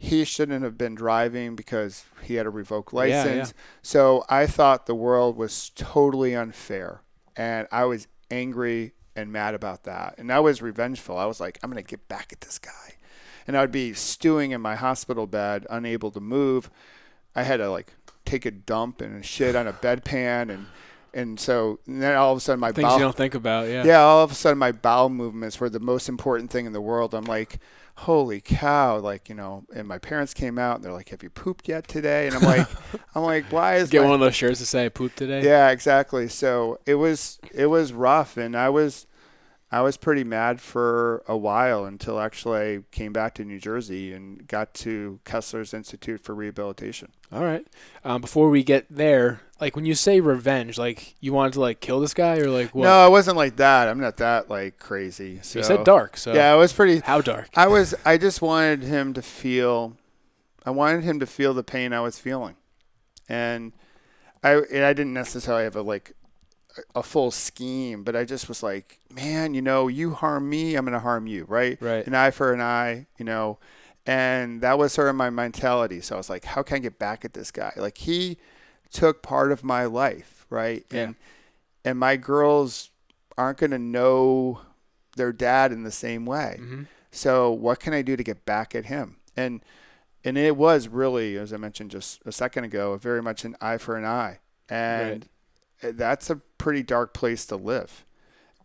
He 0.00 0.24
shouldn't 0.24 0.62
have 0.62 0.78
been 0.78 0.94
driving 0.94 1.56
because 1.56 2.04
he 2.22 2.34
had 2.34 2.46
a 2.46 2.50
revoked 2.50 2.92
Yeah, 2.92 3.04
yeah. 3.06 3.16
license. 3.24 3.54
So 3.82 4.24
I 4.28 4.46
thought 4.46 4.86
the 4.86 4.94
world 4.94 5.36
was 5.36 5.70
totally 5.74 6.36
unfair. 6.36 7.00
And 7.36 7.66
I 7.72 7.84
was 7.84 8.06
angry 8.30 8.92
and 9.16 9.32
mad 9.32 9.54
about 9.54 9.82
that. 9.84 10.14
And 10.18 10.30
I 10.32 10.38
was 10.38 10.62
revengeful. 10.62 11.18
I 11.18 11.24
was 11.24 11.40
like, 11.40 11.58
I'm 11.62 11.70
going 11.70 11.82
to 11.82 11.88
get 11.88 12.06
back 12.06 12.32
at 12.32 12.42
this 12.42 12.58
guy. 12.60 12.94
And 13.48 13.56
I 13.56 13.60
would 13.62 13.72
be 13.72 13.92
stewing 13.94 14.52
in 14.52 14.60
my 14.60 14.76
hospital 14.76 15.26
bed, 15.26 15.66
unable 15.70 16.10
to 16.12 16.20
move. 16.20 16.70
I 17.34 17.42
had 17.42 17.56
to 17.56 17.68
like 17.70 17.94
take 18.28 18.46
a 18.46 18.50
dump 18.50 19.00
and 19.00 19.24
shit 19.24 19.56
on 19.56 19.66
a 19.66 19.72
bedpan 19.72 20.50
and 20.50 20.66
and 21.14 21.40
so 21.40 21.78
and 21.86 22.02
then 22.02 22.14
all 22.16 22.32
of 22.32 22.38
a 22.38 22.40
sudden 22.40 22.60
my 22.60 22.70
Things 22.72 22.84
bowel 22.86 22.98
you 22.98 23.04
don't 23.04 23.16
think 23.16 23.34
about. 23.34 23.68
Yeah. 23.68 23.84
yeah, 23.84 24.00
all 24.00 24.22
of 24.22 24.30
a 24.30 24.34
sudden 24.34 24.58
my 24.58 24.72
bowel 24.72 25.08
movements 25.08 25.58
were 25.58 25.70
the 25.70 25.80
most 25.80 26.08
important 26.08 26.50
thing 26.50 26.66
in 26.66 26.72
the 26.72 26.80
world. 26.82 27.14
I'm 27.14 27.24
like, 27.24 27.58
holy 27.96 28.40
cow! 28.40 28.98
Like 28.98 29.28
you 29.28 29.34
know, 29.34 29.64
and 29.74 29.88
my 29.88 29.98
parents 29.98 30.34
came 30.34 30.58
out 30.58 30.76
and 30.76 30.84
they're 30.84 30.92
like, 30.92 31.08
"Have 31.08 31.22
you 31.22 31.30
pooped 31.30 31.66
yet 31.66 31.88
today?" 31.88 32.26
And 32.28 32.36
I'm 32.36 32.42
like, 32.42 32.68
I'm 33.14 33.22
like, 33.22 33.46
why 33.50 33.76
is 33.76 33.88
Get 33.90 34.02
my- 34.02 34.08
one 34.08 34.14
of 34.14 34.20
those 34.20 34.36
shirts 34.36 34.60
to 34.60 34.66
say 34.66 34.84
"I 34.84 34.88
pooped 34.90 35.16
today." 35.16 35.42
yeah, 35.42 35.70
exactly. 35.70 36.28
So 36.28 36.78
it 36.86 36.94
was 36.96 37.40
it 37.52 37.66
was 37.66 37.92
rough, 37.92 38.36
and 38.36 38.54
I 38.54 38.68
was 38.68 39.06
I 39.70 39.82
was 39.82 39.98
pretty 39.98 40.24
mad 40.24 40.62
for 40.62 41.22
a 41.28 41.36
while 41.36 41.84
until 41.84 42.18
actually 42.18 42.58
I 42.58 42.78
came 42.90 43.12
back 43.12 43.34
to 43.34 43.44
New 43.44 43.58
Jersey 43.58 44.14
and 44.14 44.46
got 44.48 44.72
to 44.74 45.20
Kessler's 45.26 45.74
Institute 45.74 46.22
for 46.24 46.34
Rehabilitation. 46.34 47.12
All 47.30 47.44
right. 47.44 47.66
Um, 48.02 48.22
before 48.22 48.48
we 48.48 48.62
get 48.62 48.86
there, 48.88 49.40
like 49.60 49.76
when 49.76 49.84
you 49.84 49.94
say 49.94 50.20
revenge, 50.20 50.78
like 50.78 51.16
you 51.20 51.34
wanted 51.34 51.52
to 51.52 51.60
like 51.60 51.80
kill 51.80 52.00
this 52.00 52.14
guy 52.14 52.38
or 52.38 52.48
like 52.48 52.74
what? 52.74 52.84
No, 52.84 53.06
it 53.06 53.10
wasn't 53.10 53.36
like 53.36 53.56
that. 53.56 53.88
I'm 53.88 54.00
not 54.00 54.16
that 54.16 54.48
like 54.48 54.78
crazy. 54.78 55.40
So 55.42 55.58
you 55.58 55.64
said 55.64 55.84
dark. 55.84 56.16
So 56.16 56.32
Yeah, 56.32 56.54
it 56.54 56.56
was 56.56 56.72
pretty. 56.72 57.00
how 57.00 57.20
dark? 57.20 57.50
I 57.54 57.66
was. 57.66 57.94
I 58.06 58.16
just 58.16 58.40
wanted 58.40 58.82
him 58.82 59.12
to 59.12 59.20
feel. 59.22 59.98
I 60.64 60.70
wanted 60.70 61.04
him 61.04 61.20
to 61.20 61.26
feel 61.26 61.52
the 61.52 61.62
pain 61.64 61.92
I 61.92 62.00
was 62.00 62.18
feeling, 62.18 62.56
and 63.28 63.72
I. 64.42 64.54
And 64.72 64.84
I 64.84 64.94
didn't 64.94 65.12
necessarily 65.12 65.64
have 65.64 65.76
a 65.76 65.82
like 65.82 66.12
a 66.94 67.02
full 67.02 67.30
scheme, 67.30 68.02
but 68.04 68.14
I 68.16 68.24
just 68.24 68.48
was 68.48 68.62
like, 68.62 69.00
man, 69.12 69.54
you 69.54 69.62
know, 69.62 69.88
you 69.88 70.12
harm 70.14 70.48
me, 70.48 70.74
I'm 70.74 70.84
gonna 70.84 71.00
harm 71.00 71.26
you, 71.26 71.44
right? 71.44 71.80
Right. 71.80 72.06
An 72.06 72.14
eye 72.14 72.30
for 72.30 72.52
an 72.52 72.60
eye, 72.60 73.06
you 73.18 73.24
know, 73.24 73.58
and 74.06 74.60
that 74.62 74.78
was 74.78 74.92
sort 74.92 75.08
of 75.08 75.16
my 75.16 75.30
mentality. 75.30 76.00
So 76.00 76.14
I 76.14 76.18
was 76.18 76.30
like, 76.30 76.44
how 76.44 76.62
can 76.62 76.76
I 76.76 76.78
get 76.80 76.98
back 76.98 77.24
at 77.24 77.34
this 77.34 77.50
guy? 77.50 77.72
Like 77.76 77.98
he 77.98 78.38
took 78.90 79.22
part 79.22 79.52
of 79.52 79.62
my 79.62 79.84
life, 79.84 80.46
right? 80.50 80.84
Yeah. 80.90 81.00
And 81.02 81.14
and 81.84 81.98
my 81.98 82.16
girls 82.16 82.90
aren't 83.36 83.58
gonna 83.58 83.78
know 83.78 84.60
their 85.16 85.32
dad 85.32 85.72
in 85.72 85.82
the 85.84 85.90
same 85.92 86.24
way. 86.26 86.58
Mhm. 86.60 86.86
So 87.10 87.50
what 87.50 87.80
can 87.80 87.92
I 87.92 88.02
do 88.02 88.16
to 88.16 88.22
get 88.22 88.44
back 88.44 88.74
at 88.74 88.86
him? 88.86 89.16
And 89.36 89.62
and 90.24 90.36
it 90.36 90.56
was 90.56 90.88
really, 90.88 91.36
as 91.38 91.52
I 91.52 91.56
mentioned 91.58 91.90
just 91.90 92.20
a 92.26 92.32
second 92.32 92.64
ago, 92.64 92.96
very 92.96 93.22
much 93.22 93.44
an 93.44 93.56
eye 93.60 93.78
for 93.78 93.96
an 93.96 94.04
eye, 94.04 94.40
and 94.68 95.28
that's 95.82 96.30
a 96.30 96.36
pretty 96.58 96.82
dark 96.82 97.14
place 97.14 97.46
to 97.46 97.56
live. 97.56 98.04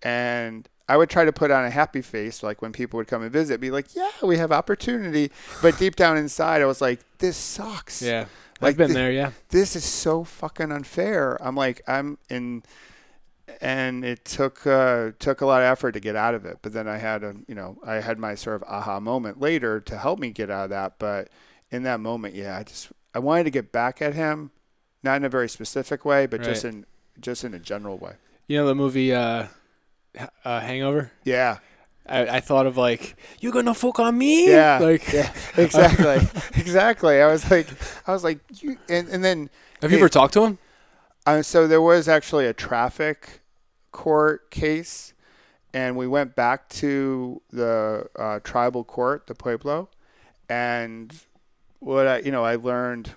And 0.02 0.68
I 0.90 0.98
would 0.98 1.10
try 1.10 1.24
to 1.26 1.32
put 1.32 1.50
on 1.52 1.64
a 1.64 1.70
happy 1.70 2.02
face, 2.02 2.44
like 2.44 2.62
when 2.62 2.74
people 2.74 2.98
would 2.98 3.08
come 3.08 3.22
and 3.24 3.32
visit, 3.32 3.62
be 3.62 3.72
like, 3.72 3.96
"Yeah, 3.96 4.12
we 4.22 4.38
have 4.38 4.52
opportunity," 4.52 5.32
but 5.62 5.78
deep 5.78 5.96
down 5.96 6.18
inside, 6.18 6.62
I 6.62 6.66
was 6.66 6.82
like, 6.82 7.00
"This 7.20 7.38
sucks. 7.38 8.02
Yeah. 8.02 8.26
Like 8.60 8.72
I've 8.72 8.78
been 8.78 8.88
the- 8.90 8.94
there. 8.96 9.12
Yeah. 9.12 9.32
This 9.50 9.76
is 9.76 9.86
so 9.86 10.24
fucking 10.26 10.72
unfair." 10.72 11.38
I'm 11.42 11.56
like, 11.56 11.82
I'm 11.88 12.18
in, 12.30 12.64
and 13.62 14.04
it 14.04 14.26
took 14.26 14.68
uh, 14.68 15.12
took 15.20 15.40
a 15.40 15.46
lot 15.46 15.62
of 15.62 15.66
effort 15.68 15.94
to 15.94 16.02
get 16.02 16.18
out 16.18 16.34
of 16.36 16.46
it. 16.46 16.58
But 16.62 16.74
then 16.74 16.88
I 16.88 16.98
had 16.98 17.24
a, 17.24 17.34
you 17.48 17.56
know, 17.56 17.78
I 17.86 17.96
had 17.96 18.20
my 18.20 18.36
sort 18.36 18.58
of 18.58 18.64
aha 18.68 19.00
moment 19.00 19.40
later 19.40 19.80
to 19.80 19.98
help 19.98 20.20
me 20.20 20.32
get 20.32 20.50
out 20.50 20.66
of 20.66 20.70
that. 20.72 21.00
But 21.00 21.30
in 21.72 21.84
that 21.84 22.02
moment, 22.02 22.36
yeah, 22.36 22.58
I 22.58 22.64
just 22.64 22.92
I 23.16 23.20
wanted 23.20 23.46
to 23.46 23.52
get 23.52 23.72
back 23.72 24.02
at 24.02 24.16
him, 24.16 24.52
not 25.02 25.16
in 25.16 25.24
a 25.24 25.30
very 25.30 25.48
specific 25.48 26.04
way, 26.04 26.26
but 26.26 26.42
just 26.44 26.66
in 26.66 26.86
just 27.20 27.44
in 27.44 27.54
a 27.54 27.60
general 27.60 27.98
way. 27.98 28.14
You 28.48 28.58
know 28.58 28.68
the 28.68 28.76
movie 28.76 29.14
uh, 29.14 29.48
uh, 30.44 30.60
Hangover. 30.60 31.12
Yeah, 31.24 31.60
I, 32.08 32.28
I 32.28 32.40
thought 32.40 32.66
of 32.66 32.78
like 32.78 33.16
you're 33.40 33.52
gonna 33.54 33.74
fuck 33.74 34.00
on 34.00 34.18
me. 34.18 34.50
yeah, 34.50 34.78
Like, 34.82 35.12
yeah, 35.12 35.34
exactly, 35.58 36.28
exactly. 36.62 37.22
I 37.22 37.28
was 37.28 37.50
like, 37.50 37.68
I 38.08 38.12
was 38.12 38.24
like, 38.24 38.40
you, 38.62 38.78
and, 38.90 39.08
and 39.10 39.24
then 39.24 39.50
have 39.82 39.92
you 39.92 39.98
ever 39.98 40.10
talked 40.10 40.34
to 40.36 40.44
him? 40.46 40.58
Uh, 41.26 41.42
so 41.42 41.68
there 41.68 41.82
was 41.82 42.08
actually 42.08 42.46
a 42.46 42.54
traffic 42.54 43.42
court 43.92 44.52
case, 44.52 45.14
and 45.74 45.96
we 45.96 46.08
went 46.08 46.36
back 46.36 46.68
to 46.68 47.42
the 47.52 48.08
uh, 48.18 48.40
tribal 48.44 48.84
court, 48.84 49.28
the 49.28 49.36
Pueblo, 49.36 49.90
and 50.50 51.14
what 51.80 52.08
I, 52.08 52.18
you 52.20 52.32
know, 52.32 52.44
I 52.44 52.56
learned, 52.56 53.12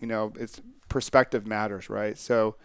you 0.00 0.06
know, 0.06 0.32
it's 0.38 0.60
perspective 0.88 1.46
matters, 1.46 1.88
right? 1.88 2.18
So, 2.18 2.56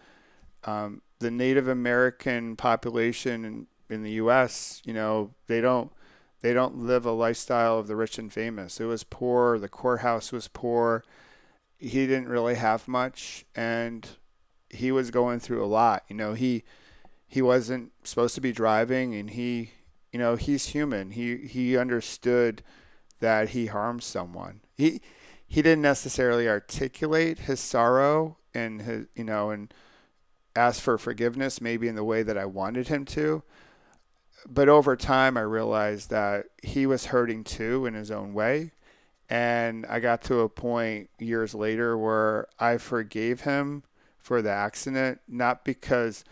um, 0.64 1.02
the 1.18 1.30
Native 1.30 1.68
American 1.68 2.56
population 2.56 3.44
in, 3.44 3.66
in 3.88 4.02
the 4.02 4.12
U.S., 4.12 4.82
you 4.84 4.92
know, 4.92 5.30
they 5.46 5.60
don't 5.60 5.92
they 6.40 6.54
don't 6.54 6.86
live 6.86 7.04
a 7.04 7.12
lifestyle 7.12 7.78
of 7.78 7.86
the 7.86 7.96
rich 7.96 8.18
and 8.18 8.32
famous. 8.32 8.80
It 8.80 8.86
was 8.86 9.04
poor. 9.04 9.58
The 9.58 9.68
courthouse 9.68 10.32
was 10.32 10.48
poor. 10.48 11.04
He 11.78 12.06
didn't 12.06 12.28
really 12.28 12.54
have 12.54 12.88
much, 12.88 13.44
and 13.54 14.08
he 14.70 14.90
was 14.90 15.10
going 15.10 15.40
through 15.40 15.64
a 15.64 15.66
lot. 15.66 16.04
You 16.08 16.16
know, 16.16 16.34
he 16.34 16.64
he 17.28 17.42
wasn't 17.42 17.92
supposed 18.04 18.34
to 18.36 18.40
be 18.40 18.52
driving, 18.52 19.14
and 19.14 19.30
he, 19.30 19.72
you 20.12 20.18
know, 20.18 20.36
he's 20.36 20.68
human. 20.68 21.10
He 21.10 21.36
he 21.36 21.76
understood 21.76 22.62
that 23.20 23.50
he 23.50 23.66
harmed 23.66 24.02
someone. 24.02 24.60
He 24.76 25.00
he 25.46 25.62
didn't 25.62 25.82
necessarily 25.82 26.48
articulate 26.48 27.40
his 27.40 27.60
sorrow 27.60 28.38
and 28.54 28.82
his, 28.82 29.06
you 29.14 29.24
know, 29.24 29.50
and 29.50 29.72
ask 30.56 30.82
for 30.82 30.98
forgiveness 30.98 31.60
maybe 31.60 31.88
in 31.88 31.94
the 31.94 32.04
way 32.04 32.22
that 32.22 32.36
I 32.38 32.44
wanted 32.46 32.88
him 32.88 33.04
to. 33.06 33.42
But 34.48 34.68
over 34.68 34.96
time, 34.96 35.36
I 35.36 35.42
realized 35.42 36.10
that 36.10 36.46
he 36.62 36.86
was 36.86 37.06
hurting 37.06 37.44
too 37.44 37.86
in 37.86 37.94
his 37.94 38.10
own 38.10 38.32
way. 38.32 38.72
And 39.28 39.86
I 39.86 40.00
got 40.00 40.22
to 40.22 40.40
a 40.40 40.48
point 40.48 41.10
years 41.18 41.54
later 41.54 41.96
where 41.96 42.46
I 42.58 42.78
forgave 42.78 43.42
him 43.42 43.84
for 44.18 44.42
the 44.42 44.50
accident, 44.50 45.20
not 45.28 45.64
because 45.64 46.24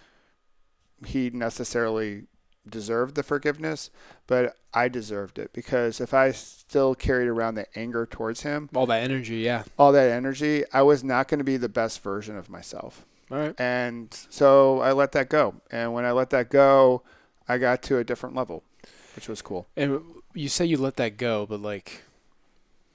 he 1.06 1.30
necessarily 1.30 2.24
deserved 2.68 3.14
the 3.14 3.22
forgiveness, 3.22 3.90
but 4.26 4.56
I 4.74 4.88
deserved 4.88 5.38
it 5.38 5.52
because 5.52 6.00
if 6.00 6.12
I 6.12 6.32
still 6.32 6.94
carried 6.94 7.28
around 7.28 7.54
the 7.54 7.66
anger 7.78 8.04
towards 8.04 8.42
him, 8.42 8.68
All 8.74 8.86
that 8.86 9.02
energy. 9.02 9.36
Yeah. 9.36 9.62
all 9.78 9.92
that 9.92 10.10
energy, 10.10 10.64
I 10.72 10.82
was 10.82 11.02
not 11.04 11.28
going 11.28 11.38
to 11.38 11.44
be 11.44 11.56
the 11.56 11.68
best 11.68 12.02
version 12.02 12.36
of 12.36 12.50
myself. 12.50 13.06
All 13.30 13.38
right. 13.38 13.54
And 13.60 14.08
so 14.30 14.80
I 14.80 14.92
let 14.92 15.12
that 15.12 15.28
go. 15.28 15.54
And 15.70 15.92
when 15.92 16.04
I 16.04 16.12
let 16.12 16.30
that 16.30 16.50
go, 16.50 17.02
I 17.48 17.58
got 17.58 17.82
to 17.84 17.98
a 17.98 18.04
different 18.04 18.34
level, 18.34 18.62
which 19.14 19.28
was 19.28 19.42
cool. 19.42 19.66
And 19.76 20.00
you 20.34 20.48
say 20.48 20.64
you 20.64 20.76
let 20.76 20.96
that 20.96 21.16
go, 21.16 21.46
but 21.46 21.60
like, 21.60 22.02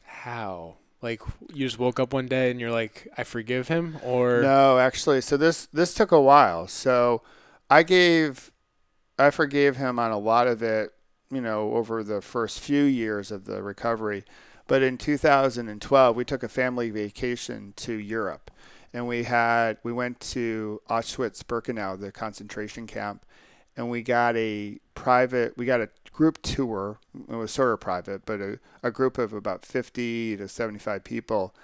how? 0.03 0.75
Like 1.01 1.21
you 1.53 1.65
just 1.65 1.79
woke 1.79 1.99
up 1.99 2.13
one 2.13 2.27
day 2.27 2.49
and 2.49 2.59
you're 2.59 2.71
like, 2.71 3.07
I 3.17 3.23
forgive 3.23 3.67
him, 3.67 3.97
or 4.03 4.41
No, 4.41 4.79
actually, 4.79 5.21
so 5.21 5.35
this 5.35 5.67
this 5.73 5.93
took 5.93 6.11
a 6.11 6.21
while. 6.21 6.67
So 6.67 7.21
I 7.69 7.83
gave 7.83 8.51
I 9.19 9.29
forgave 9.29 9.77
him 9.77 9.99
on 9.99 10.11
a 10.11 10.17
lot 10.17 10.47
of 10.47 10.63
it, 10.63 10.93
you 11.29 11.41
know, 11.41 11.73
over 11.73 12.03
the 12.03 12.21
first 12.21 12.59
few 12.59 12.83
years 12.83 13.31
of 13.31 13.45
the 13.45 13.61
recovery. 13.61 14.23
But 14.65 14.81
in 14.81 14.97
2012, 14.97 16.15
we 16.15 16.23
took 16.23 16.41
a 16.41 16.47
family 16.47 16.89
vacation 16.89 17.73
to 17.77 17.93
Europe, 17.93 18.49
and 18.93 19.07
we 19.07 19.23
had 19.23 19.77
we 19.83 19.91
went 19.91 20.19
to 20.19 20.81
Auschwitz-Birkenau, 20.89 21.99
the 21.99 22.11
concentration 22.11 22.85
camp, 22.87 23.25
and 23.75 23.89
we 23.89 24.01
got 24.03 24.35
a 24.37 24.79
private 24.93 25.57
we 25.57 25.65
got 25.65 25.81
a 25.81 25.89
group 26.11 26.41
tour. 26.41 26.99
It 27.29 27.35
was 27.35 27.51
sort 27.51 27.73
of 27.73 27.79
private, 27.79 28.25
but 28.25 28.39
a, 28.39 28.59
a 28.83 28.91
group 28.91 29.17
of 29.17 29.33
about 29.33 29.65
50 29.65 30.37
to 30.37 30.47
75 30.47 31.03
people 31.03 31.55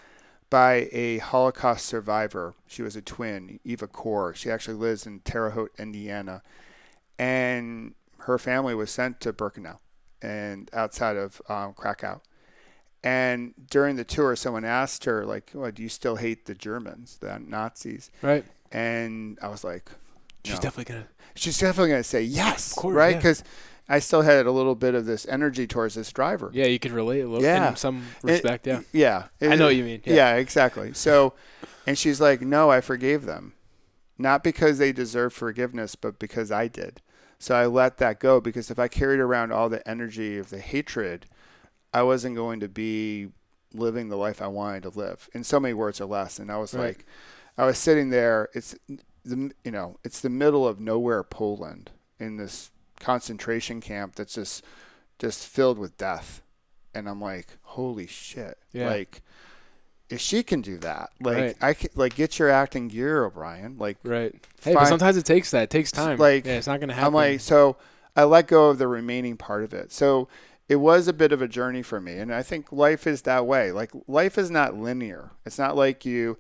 by 0.50 0.90
a 0.92 1.20
Holocaust 1.20 1.86
survivor. 1.86 2.56
She 2.68 2.82
was 2.82 2.96
a 2.96 3.02
twin, 3.02 3.60
Eva 3.64 3.88
Kor. 3.88 4.34
She 4.34 4.50
actually 4.50 4.78
lives 4.78 5.06
in 5.06 5.20
Terre 5.20 5.52
Haute, 5.52 5.74
Indiana, 5.78 6.42
and 7.20 7.94
her 8.20 8.40
family 8.40 8.74
was 8.74 8.90
sent 8.90 9.20
to 9.22 9.32
Birkenau 9.32 9.78
and 10.22 10.70
outside 10.74 11.16
of 11.16 11.42
um, 11.48 11.74
Krakow. 11.74 12.22
And 13.04 13.54
during 13.70 13.96
the 13.96 14.04
tour, 14.04 14.36
someone 14.36 14.66
asked 14.66 15.06
her, 15.06 15.26
like, 15.26 15.52
well, 15.54 15.72
do 15.72 15.82
you 15.82 15.90
still 15.90 16.18
hate 16.18 16.46
the 16.46 16.54
Germans, 16.56 17.18
the 17.22 17.40
Nazis? 17.40 18.12
right? 18.22 18.44
And 18.72 19.38
I 19.42 19.48
was 19.48 19.64
like, 19.64 19.90
She's 20.44 20.56
No. 20.56 20.62
definitely 20.62 20.94
gonna. 20.94 21.08
she's 21.36 21.58
definitely 21.60 21.90
going 21.92 22.00
to 22.04 22.08
say 22.10 22.22
yes, 22.22 22.74
course, 22.74 22.94
right? 22.96 23.12
yeah. 23.12 23.18
Because 23.18 23.44
I 23.90 24.00
still 24.00 24.22
had 24.22 24.46
a 24.46 24.52
little 24.52 24.76
bit 24.76 24.96
of 24.96 25.06
this 25.06 25.26
energy 25.28 25.68
towards 25.68 25.96
this 25.96 26.12
driver. 26.14 26.50
Yeah, 26.54 26.66
you 26.68 26.80
could 26.80 26.92
relate 26.92 27.22
a 27.22 27.28
little 27.28 27.44
Yeah. 27.44 27.70
in 27.70 27.76
some 27.76 28.04
It- 28.24 28.28
respect. 28.32 28.66
yeah. 28.68 28.82
Yeah. 28.94 29.26
I 29.42 29.56
know 29.56 29.66
what 29.66 29.76
you 29.76 29.84
mean. 29.84 30.02
Yeah. 30.06 30.14
Yeah. 30.16 30.36
exactly. 30.36 30.94
So, 30.94 31.34
and 31.88 31.98
she's 31.98 32.22
like, 32.22 32.42
no, 32.42 32.70
I 32.70 32.80
forgave 32.82 33.26
them. 33.26 33.54
Not 34.18 34.44
because 34.44 34.78
they 34.78 34.92
deserve 34.92 35.34
forgiveness, 35.34 35.96
but 35.96 36.20
because 36.20 36.52
I 36.52 36.68
did. 36.68 37.02
So 37.38 37.56
I 37.56 37.66
let 37.66 37.98
that 37.98 38.20
go 38.20 38.40
because 38.42 38.70
if 38.70 38.78
I 38.80 38.88
carried 38.90 39.20
around 39.20 39.52
all 39.52 39.70
the 39.70 39.86
energy 39.88 40.38
of 40.38 40.50
the 40.52 40.60
hatred, 40.60 41.26
I 41.94 42.04
wasn't 42.04 42.36
going 42.36 42.60
to 42.62 42.68
be 42.70 43.30
living 43.74 44.10
the 44.10 44.16
life 44.18 44.42
I 44.42 44.48
wanted 44.48 44.84
to 44.84 44.90
live 44.90 45.30
in 45.34 45.44
so 45.44 45.60
many 45.60 45.74
words 45.74 46.00
or 46.02 46.06
less. 46.06 46.40
And 46.40 46.52
I 46.52 46.58
was 46.58 46.74
Right. 46.74 46.88
like, 46.98 47.06
I 47.58 47.66
was 47.66 47.78
sitting 47.78 48.10
there. 48.10 48.50
It's 48.54 48.76
the, 49.26 49.52
you 49.64 49.72
know, 49.72 49.98
it's 50.04 50.22
the 50.22 50.30
middle 50.30 50.68
of 50.68 50.80
nowhere, 50.80 51.24
Poland 51.24 51.92
in 52.20 52.38
this 52.38 52.72
concentration 53.00 53.82
camp 53.82 54.16
that's 54.16 54.34
just, 54.36 54.64
just 55.20 55.46
filled 55.48 55.78
with 55.78 55.98
death. 55.98 56.42
And 56.94 57.08
I'm 57.08 57.22
like, 57.22 57.48
holy 57.62 58.08
shit. 58.08 58.58
Yeah. 58.72 58.90
Like, 58.90 59.22
if 60.10 60.20
she 60.20 60.42
can 60.42 60.62
do 60.62 60.78
that, 60.80 61.12
like 61.22 61.38
Right. 61.38 61.58
I 61.62 61.74
can, 61.76 61.90
like 61.96 62.16
get 62.16 62.40
your 62.40 62.50
acting 62.50 62.88
gear, 62.88 63.24
O'Brien. 63.26 63.78
Like 63.78 63.98
Right. 64.04 64.34
Hey, 64.64 64.74
but 64.74 64.86
sometimes 64.88 65.18
it 65.18 65.26
takes 65.26 65.52
that. 65.52 65.64
It 65.64 65.70
takes 65.70 65.92
time. 65.92 66.18
like, 66.18 66.46
yeah, 66.48 66.54
it's 66.58 66.66
not 66.66 66.80
gonna 66.80 66.94
happen. 66.94 67.08
I'm 67.08 67.14
like, 67.14 67.40
so 67.42 67.78
I 68.16 68.24
let 68.24 68.48
go 68.48 68.70
of 68.72 68.80
the 68.80 68.88
remaining 68.88 69.38
part 69.38 69.64
of 69.64 69.74
it. 69.74 69.92
So 69.92 70.28
it 70.70 70.78
was 70.78 71.08
a 71.10 71.14
bit 71.14 71.32
of 71.34 71.42
a 71.42 71.48
journey 71.48 71.82
for 71.82 72.00
me, 72.00 72.18
and 72.20 72.34
I 72.34 72.42
think 72.44 72.72
life 72.72 73.06
is 73.08 73.24
that 73.24 73.46
way. 73.46 73.72
Like 73.72 73.92
life 74.08 74.38
is 74.38 74.50
not 74.50 74.76
linear. 74.78 75.32
It's 75.46 75.58
not 75.58 75.76
like 75.76 76.06
you 76.06 76.38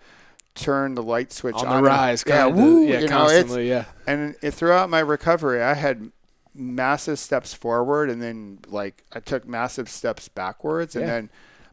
turn 0.55 0.93
the 0.95 1.03
light 1.03 1.31
switch 1.33 1.55
on 1.55 1.65
on 1.65 1.71
the 1.71 1.77
and- 1.77 1.85
rise, 1.87 2.23
yeah, 2.27 2.45
kinda, 2.47 2.61
woo, 2.61 2.83
yeah, 2.85 2.99
you 2.99 3.07
know, 3.07 3.17
constantly, 3.17 3.69
yeah. 3.69 3.85
and 4.07 4.35
it, 4.41 4.51
throughout 4.53 4.89
my 4.89 4.99
recovery, 4.99 5.61
I 5.63 5.73
had 5.73 6.11
massive 6.53 7.17
steps 7.19 7.53
forward 7.53 8.09
and 8.09 8.21
then 8.21 8.59
like 8.67 9.03
I 9.13 9.19
took 9.19 9.47
massive 9.47 9.87
steps 9.87 10.27
backwards 10.27 10.95
and 10.95 11.05
Yeah. 11.05 11.11
then 11.13 11.29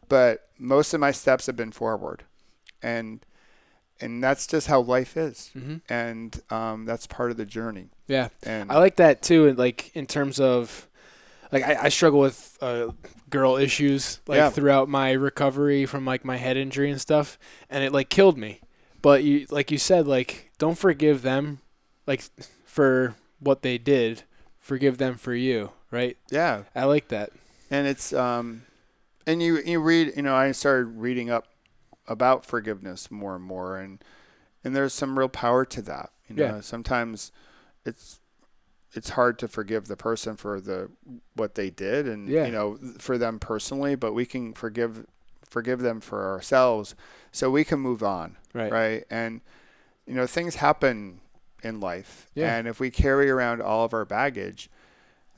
but 0.07 0.47
most 0.57 0.93
of 0.93 0.99
my 1.01 1.11
steps 1.11 1.47
have 1.47 1.55
been 1.57 1.71
forward. 1.71 2.23
And 2.81 3.19
and 3.99 4.23
that's 4.23 4.45
just 4.47 4.67
how 4.67 4.79
life 4.81 5.17
is. 5.17 5.49
Mhm. 5.57 5.81
And 5.89 6.39
um, 6.51 6.85
that's 6.85 7.07
part 7.07 7.31
of 7.31 7.37
the 7.37 7.45
journey. 7.45 7.89
Yeah. 8.07 8.29
And 8.43 8.71
I 8.71 8.77
like 8.77 8.95
that 8.97 9.21
too. 9.23 9.47
And 9.47 9.57
like 9.57 9.93
in 9.95 10.05
terms 10.05 10.39
of, 10.39 10.86
like 11.51 11.63
I, 11.63 11.83
I 11.83 11.89
struggle 11.89 12.19
with 12.19 12.57
uh, 12.61 12.91
girl 13.29 13.57
issues 13.57 14.19
like 14.27 14.37
Yeah. 14.37 14.49
throughout 14.49 14.89
my 14.89 15.11
recovery 15.11 15.85
from 15.85 16.05
like 16.05 16.23
my 16.25 16.37
head 16.37 16.57
injury 16.57 16.89
and 16.91 16.99
stuff, 17.01 17.37
and 17.69 17.83
it 17.83 17.91
like 17.91 18.09
killed 18.09 18.37
me. 18.37 18.61
But 19.01 19.23
you, 19.23 19.45
like 19.49 19.71
you 19.71 19.77
said, 19.77 20.07
like 20.07 20.51
don't 20.57 20.77
forgive 20.77 21.21
them, 21.21 21.59
like 22.05 22.23
for 22.65 23.15
what 23.39 23.61
they 23.61 23.77
did. 23.77 24.23
Forgive 24.59 24.97
them 24.97 25.15
for 25.15 25.33
you, 25.33 25.71
right? 25.91 26.17
yeah. 26.29 26.63
I 26.75 26.83
like 26.85 27.07
that. 27.09 27.31
and 27.71 27.87
it's 27.87 28.11
um 28.11 28.63
and 29.25 29.41
you 29.41 29.59
you 29.59 29.79
read 29.79 30.13
you 30.15 30.21
know 30.21 30.35
i 30.35 30.51
started 30.53 30.85
reading 30.97 31.29
up 31.29 31.47
about 32.07 32.45
forgiveness 32.45 33.09
more 33.11 33.35
and 33.35 33.43
more 33.43 33.77
and 33.77 34.01
and 34.63 34.73
there's 34.75 34.93
some 34.93 35.17
real 35.19 35.27
power 35.27 35.65
to 35.65 35.81
that 35.81 36.11
you 36.29 36.35
know 36.35 36.43
Yeah. 36.45 36.61
sometimes 36.61 37.31
it's 37.85 38.19
it's 38.97 39.11
hard 39.11 39.37
to 39.39 39.47
forgive 39.47 39.87
the 39.87 39.95
person 39.95 40.35
for 40.35 40.59
the 40.59 40.89
what 41.35 41.55
they 41.55 41.69
did 41.69 42.07
and 42.07 42.27
Yeah. 42.27 42.45
you 42.45 42.51
know 42.51 42.77
for 42.99 43.17
them 43.17 43.39
personally 43.39 43.95
but 43.95 44.13
we 44.13 44.25
can 44.25 44.53
forgive 44.53 45.05
forgive 45.45 45.79
them 45.79 45.99
for 46.01 46.27
ourselves 46.33 46.95
so 47.31 47.49
we 47.49 47.63
can 47.63 47.79
move 47.79 48.01
on 48.03 48.35
Right. 48.53 48.71
right 48.71 49.03
and 49.09 49.41
you 50.05 50.13
know 50.15 50.25
things 50.27 50.55
happen 50.55 51.21
in 51.63 51.79
life 51.79 52.27
Yeah. 52.35 52.55
and 52.55 52.67
if 52.67 52.79
we 52.79 52.89
carry 52.89 53.29
around 53.29 53.61
all 53.61 53.85
of 53.85 53.93
our 53.93 54.05
baggage 54.05 54.69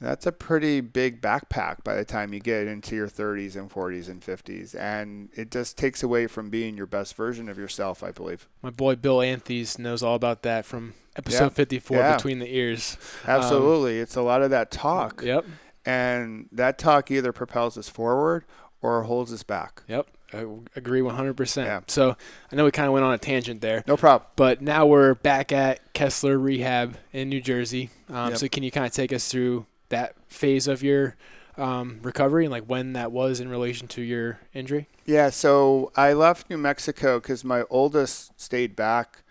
that's 0.01 0.25
a 0.25 0.31
pretty 0.31 0.79
big 0.79 1.21
backpack 1.21 1.83
by 1.83 1.93
the 1.95 2.05
time 2.05 2.33
you 2.33 2.39
get 2.39 2.67
into 2.67 2.95
your 2.95 3.09
30s 3.09 3.57
and 3.57 3.69
40s 3.69 4.07
and 4.07 4.21
50s 4.21 4.73
and 4.73 5.27
it 5.35 5.51
just 5.51 5.77
takes 5.77 6.01
away 6.01 6.25
from 6.27 6.49
being 6.49 6.77
your 6.77 6.85
best 6.85 7.15
version 7.15 7.49
of 7.49 7.57
yourself 7.57 8.01
i 8.03 8.11
believe 8.11 8.47
My 8.61 8.69
boy 8.69 8.95
Bill 8.95 9.17
Anthes 9.21 9.77
knows 9.77 10.01
all 10.01 10.15
about 10.15 10.41
that 10.43 10.63
from 10.65 10.93
episode 11.19 11.43
Yeah. 11.45 11.49
54 11.49 11.97
Yeah. 11.97 12.15
between 12.15 12.39
the 12.39 12.53
ears. 12.55 12.97
absolutely 13.27 13.99
it's 13.99 14.15
a 14.15 14.21
lot 14.21 14.41
of 14.41 14.49
that 14.49 14.71
talk 14.71 15.21
Yep. 15.23 15.45
and 15.85 16.47
that 16.51 16.77
talk 16.77 17.11
either 17.11 17.31
propels 17.31 17.77
us 17.77 17.87
forward 17.89 18.45
or 18.81 19.03
holds 19.03 19.31
us 19.33 19.43
back 19.43 19.83
Yep. 19.87 20.07
I 20.31 20.45
agree 20.75 21.01
100%. 21.01 21.65
Yeah. 21.65 21.79
So 21.87 22.15
I 22.51 22.55
know 22.55 22.63
we 22.65 22.69
kind 22.69 22.85
of 22.87 22.93
went 22.93 23.03
on 23.03 23.13
a 23.13 23.17
tangent 23.17 23.61
there. 23.61 23.83
no 23.87 23.97
problem 23.97 24.29
But 24.35 24.61
now 24.61 24.85
we're 24.85 25.15
back 25.15 25.51
at 25.51 25.91
Kessler 25.93 26.37
Rehab 26.37 26.97
in 27.11 27.29
New 27.29 27.41
Jersey. 27.41 27.89
Um, 28.09 28.29
Yep. 28.29 28.37
So 28.37 28.47
can 28.47 28.61
you 28.61 28.69
kind 28.69 28.85
of 28.85 28.91
take 28.91 29.11
us 29.11 29.27
through 29.27 29.65
that 29.89 30.13
phase 30.27 30.67
of 30.67 30.83
your 30.83 31.15
um, 31.57 31.99
recovery 32.03 32.45
and 32.45 32.51
like 32.51 32.65
when 32.65 32.93
that 32.93 33.11
was 33.11 33.39
in 33.39 33.49
relation 33.49 33.87
to 33.89 34.01
your 34.03 34.39
injury? 34.53 34.87
Yeah, 35.03 35.31
so 35.31 35.91
I 35.95 36.13
left 36.13 36.47
New 36.49 36.59
Mexico 36.59 37.19
because 37.19 37.43
my 37.43 37.63
oldest 37.71 38.39
stayed 38.39 38.75
back 38.75 39.23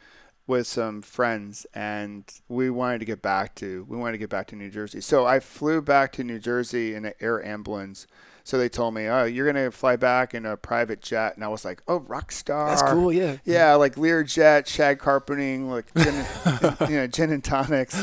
with 0.49 0.67
some 0.67 1.03
friends, 1.03 1.67
and 1.75 2.25
we 2.49 2.71
wanted 2.71 2.99
to 2.99 3.05
get 3.05 3.23
back 3.23 3.55
to 3.57 3.87
we 3.89 3.97
wanted 3.97 4.13
to 4.13 4.19
get 4.19 4.31
back 4.31 4.49
to 4.49 4.57
New 4.57 4.71
Jersey. 4.71 5.01
So 5.01 5.25
I 5.27 5.39
flew 5.39 5.81
back 5.81 6.11
to 6.15 6.25
New 6.25 6.41
Jersey 6.41 6.95
in 6.97 7.05
an 7.05 7.13
air 7.21 7.45
ambulance. 7.47 8.09
So 8.43 8.57
they 8.57 8.71
told 8.71 8.95
me, 8.95 9.07
"Oh, 9.07 9.25
you're 9.25 9.45
gonna 9.47 9.71
fly 9.71 9.97
back 9.97 10.33
in 10.35 10.47
a 10.47 10.57
private 10.57 11.03
jet," 11.03 11.35
and 11.37 11.45
I 11.45 11.49
was 11.49 11.67
like, 11.67 11.83
"Oh, 11.87 11.99
rock 12.01 12.33
star!" 12.33 12.69
That's 12.71 12.83
cool, 12.83 13.13
yeah. 13.13 13.37
Yeah, 13.45 13.75
like 13.75 13.97
Learjet, 13.97 14.67
shag 14.67 14.99
carpeting, 14.99 15.71
like 15.71 15.93
gin, 15.95 16.15
and- 16.47 16.77
you 16.91 16.97
know, 16.97 17.07
gin 17.07 17.31
and 17.31 17.45
tonics, 17.45 17.95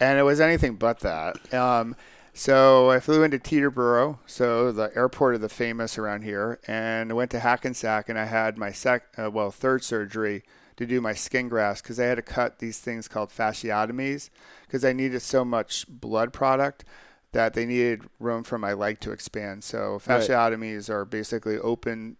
and 0.00 0.18
it 0.20 0.22
was 0.22 0.40
anything 0.40 0.76
but 0.76 1.00
that. 1.00 1.52
Um, 1.52 1.96
so 2.32 2.90
I 2.90 3.00
flew 3.00 3.24
into 3.24 3.40
Teterboro, 3.40 4.18
so 4.24 4.70
the 4.70 4.92
airport 4.96 5.34
of 5.34 5.40
the 5.40 5.48
famous 5.48 5.98
around 5.98 6.22
here, 6.22 6.60
and 6.68 7.10
I 7.10 7.14
went 7.14 7.32
to 7.32 7.40
Hackensack, 7.40 8.08
and 8.08 8.16
I 8.16 8.26
had 8.26 8.56
my 8.56 8.70
sec, 8.70 9.02
uh, 9.18 9.32
well, 9.32 9.50
third 9.50 9.82
surgery 9.82 10.44
to 10.76 10.86
do 10.86 11.00
my 11.00 11.12
skin 11.14 11.48
grafts 11.48 11.82
because 11.82 12.00
I 12.00 12.04
had 12.04 12.16
to 12.16 12.22
cut 12.22 12.58
these 12.58 12.78
things 12.80 13.08
called 13.08 13.30
fasciotomies 13.30 14.30
because 14.66 14.84
I 14.84 14.92
needed 14.92 15.20
so 15.22 15.44
much 15.44 15.86
blood 15.88 16.32
product 16.32 16.84
that 17.32 17.54
they 17.54 17.64
needed 17.66 18.02
room 18.18 18.44
for 18.44 18.58
my 18.58 18.72
leg 18.72 19.00
to 19.00 19.12
expand. 19.12 19.64
So 19.64 20.00
Right. 20.06 20.20
fasciotomies 20.20 20.88
are 20.90 21.04
basically 21.04 21.58
open 21.58 22.16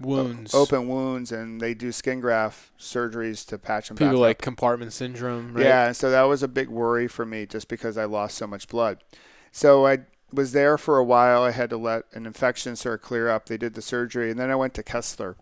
Wounds. 0.00 0.52
open 0.52 0.88
wounds 0.88 1.30
and 1.30 1.60
they 1.60 1.72
do 1.72 1.92
skin 1.92 2.20
graft 2.20 2.72
surgeries 2.78 3.46
to 3.46 3.58
patch 3.58 3.88
them 3.88 3.96
People 3.96 4.18
like 4.18 4.38
up. 4.38 4.42
compartment 4.42 4.92
syndrome, 4.92 5.54
right? 5.54 5.62
Yeah, 5.64 5.86
and 5.86 5.96
so 5.96 6.10
that 6.10 6.22
was 6.22 6.42
a 6.42 6.48
big 6.48 6.68
worry 6.68 7.06
for 7.06 7.24
me 7.24 7.46
just 7.46 7.68
because 7.68 7.96
I 7.96 8.04
lost 8.04 8.36
so 8.36 8.46
much 8.46 8.68
blood. 8.68 9.04
So 9.52 9.86
I 9.86 9.98
was 10.32 10.50
there 10.52 10.76
for 10.76 10.98
a 10.98 11.04
while. 11.04 11.42
I 11.42 11.52
had 11.52 11.70
to 11.70 11.76
let 11.76 12.06
an 12.12 12.26
infection 12.26 12.74
sort 12.74 12.96
of 12.96 13.02
clear 13.02 13.28
up. 13.28 13.46
They 13.46 13.56
did 13.56 13.74
the 13.74 13.82
surgery 13.82 14.30
and 14.30 14.38
then 14.38 14.50
I 14.50 14.56
went 14.56 14.74
to 14.74 14.82
Kessler 14.82 15.36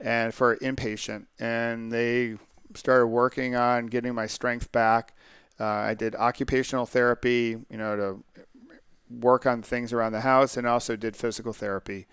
and 0.00 0.32
for 0.32 0.56
inpatient 0.56 1.26
and 1.38 1.92
they 1.92 2.36
started 2.74 3.06
working 3.08 3.54
on 3.54 3.86
getting 3.86 4.14
my 4.14 4.26
strength 4.26 4.70
back. 4.72 5.14
Uh, 5.58 5.64
I 5.64 5.94
did 5.94 6.14
occupational 6.14 6.86
therapy, 6.86 7.56
you 7.68 7.76
know, 7.76 7.96
to 7.96 8.24
work 9.10 9.44
on 9.44 9.62
things 9.62 9.92
around 9.92 10.12
the 10.12 10.20
house 10.20 10.56
and 10.56 10.66
also 10.66 10.96
did 10.96 11.16
physical 11.16 11.52
therapy. 11.52 12.06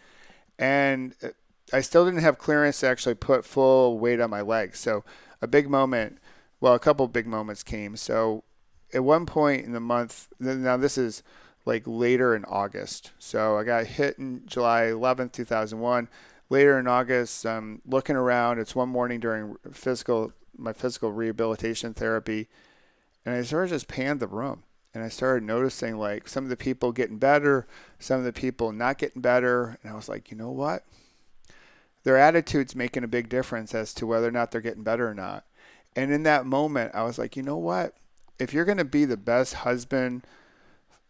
And 0.58 1.16
uh, 1.24 1.30
I 1.72 1.82
still 1.82 2.06
didn't 2.06 2.22
have 2.22 2.38
clearance 2.38 2.80
to 2.80 2.88
actually 2.88 3.16
put 3.16 3.46
full 3.46 4.00
weight 4.00 4.20
on 4.20 4.30
my 4.30 4.42
legs. 4.42 4.80
So 4.80 5.04
a 5.42 5.48
big 5.48 5.70
moment, 5.70 6.18
well, 6.60 6.74
a 6.74 6.80
couple 6.80 7.08
big 7.08 7.28
moments 7.28 7.64
came. 7.64 7.96
So 7.96 8.44
at 8.94 9.04
one 9.04 9.26
point 9.26 9.66
in 9.66 9.74
the 9.74 9.80
month, 9.80 10.28
now 10.40 10.78
this 10.78 10.98
is 10.98 11.24
like 11.66 11.84
later 11.86 12.36
in 12.36 12.46
August. 12.46 13.12
So 13.20 13.58
I 13.58 13.64
got 13.64 13.86
hit 13.86 14.18
in 14.18 14.44
July 14.46 14.84
11th, 14.84 15.34
2001. 15.34 16.08
Later 16.50 16.80
in 16.80 16.88
August, 16.88 17.46
I'm 17.46 17.82
looking 17.86 18.16
around. 18.16 18.60
It's 18.60 18.76
one 18.76 18.90
morning 18.90 19.20
during 19.20 19.58
physical 19.72 20.32
my 20.58 20.74
physical 20.74 21.12
rehabilitation 21.12 21.94
therapy, 21.94 22.48
and 23.26 23.36
I 23.36 23.44
sort 23.44 23.66
of 23.66 23.70
just 23.70 23.88
panned 23.88 24.20
the 24.20 24.28
room. 24.28 24.64
And 24.94 25.04
I 25.04 25.10
started 25.10 25.44
noticing 25.44 25.98
like 25.98 26.28
some 26.28 26.46
of 26.46 26.50
the 26.50 26.58
people 26.58 26.92
getting 26.92 27.20
better, 27.20 27.68
some 28.00 28.18
of 28.18 28.26
the 28.26 28.34
people 28.34 28.72
not 28.72 28.98
getting 28.98 29.22
better. 29.22 29.78
And 29.84 29.92
I 29.92 29.96
was 29.96 30.10
like, 30.10 30.32
you 30.32 30.38
know 30.38 30.50
what? 30.50 30.86
Their 32.04 32.18
attitude's 32.18 32.76
making 32.76 33.04
a 33.04 33.08
big 33.08 33.30
difference 33.30 33.76
as 33.76 33.94
to 33.96 34.08
whether 34.08 34.28
or 34.28 34.32
not 34.32 34.50
they're 34.50 34.62
getting 34.62 34.84
better 34.84 35.08
or 35.08 35.14
not. 35.14 35.46
And 35.96 36.12
in 36.12 36.24
that 36.24 36.48
moment, 36.48 36.96
I 36.96 37.04
was 37.04 37.20
like, 37.20 37.36
you 37.36 37.44
know 37.44 37.58
what? 37.58 37.94
If 38.40 38.54
you're 38.54 38.66
going 38.66 38.78
to 38.80 38.86
be 38.86 39.06
the 39.06 39.18
best 39.18 39.56
husband, 39.56 40.26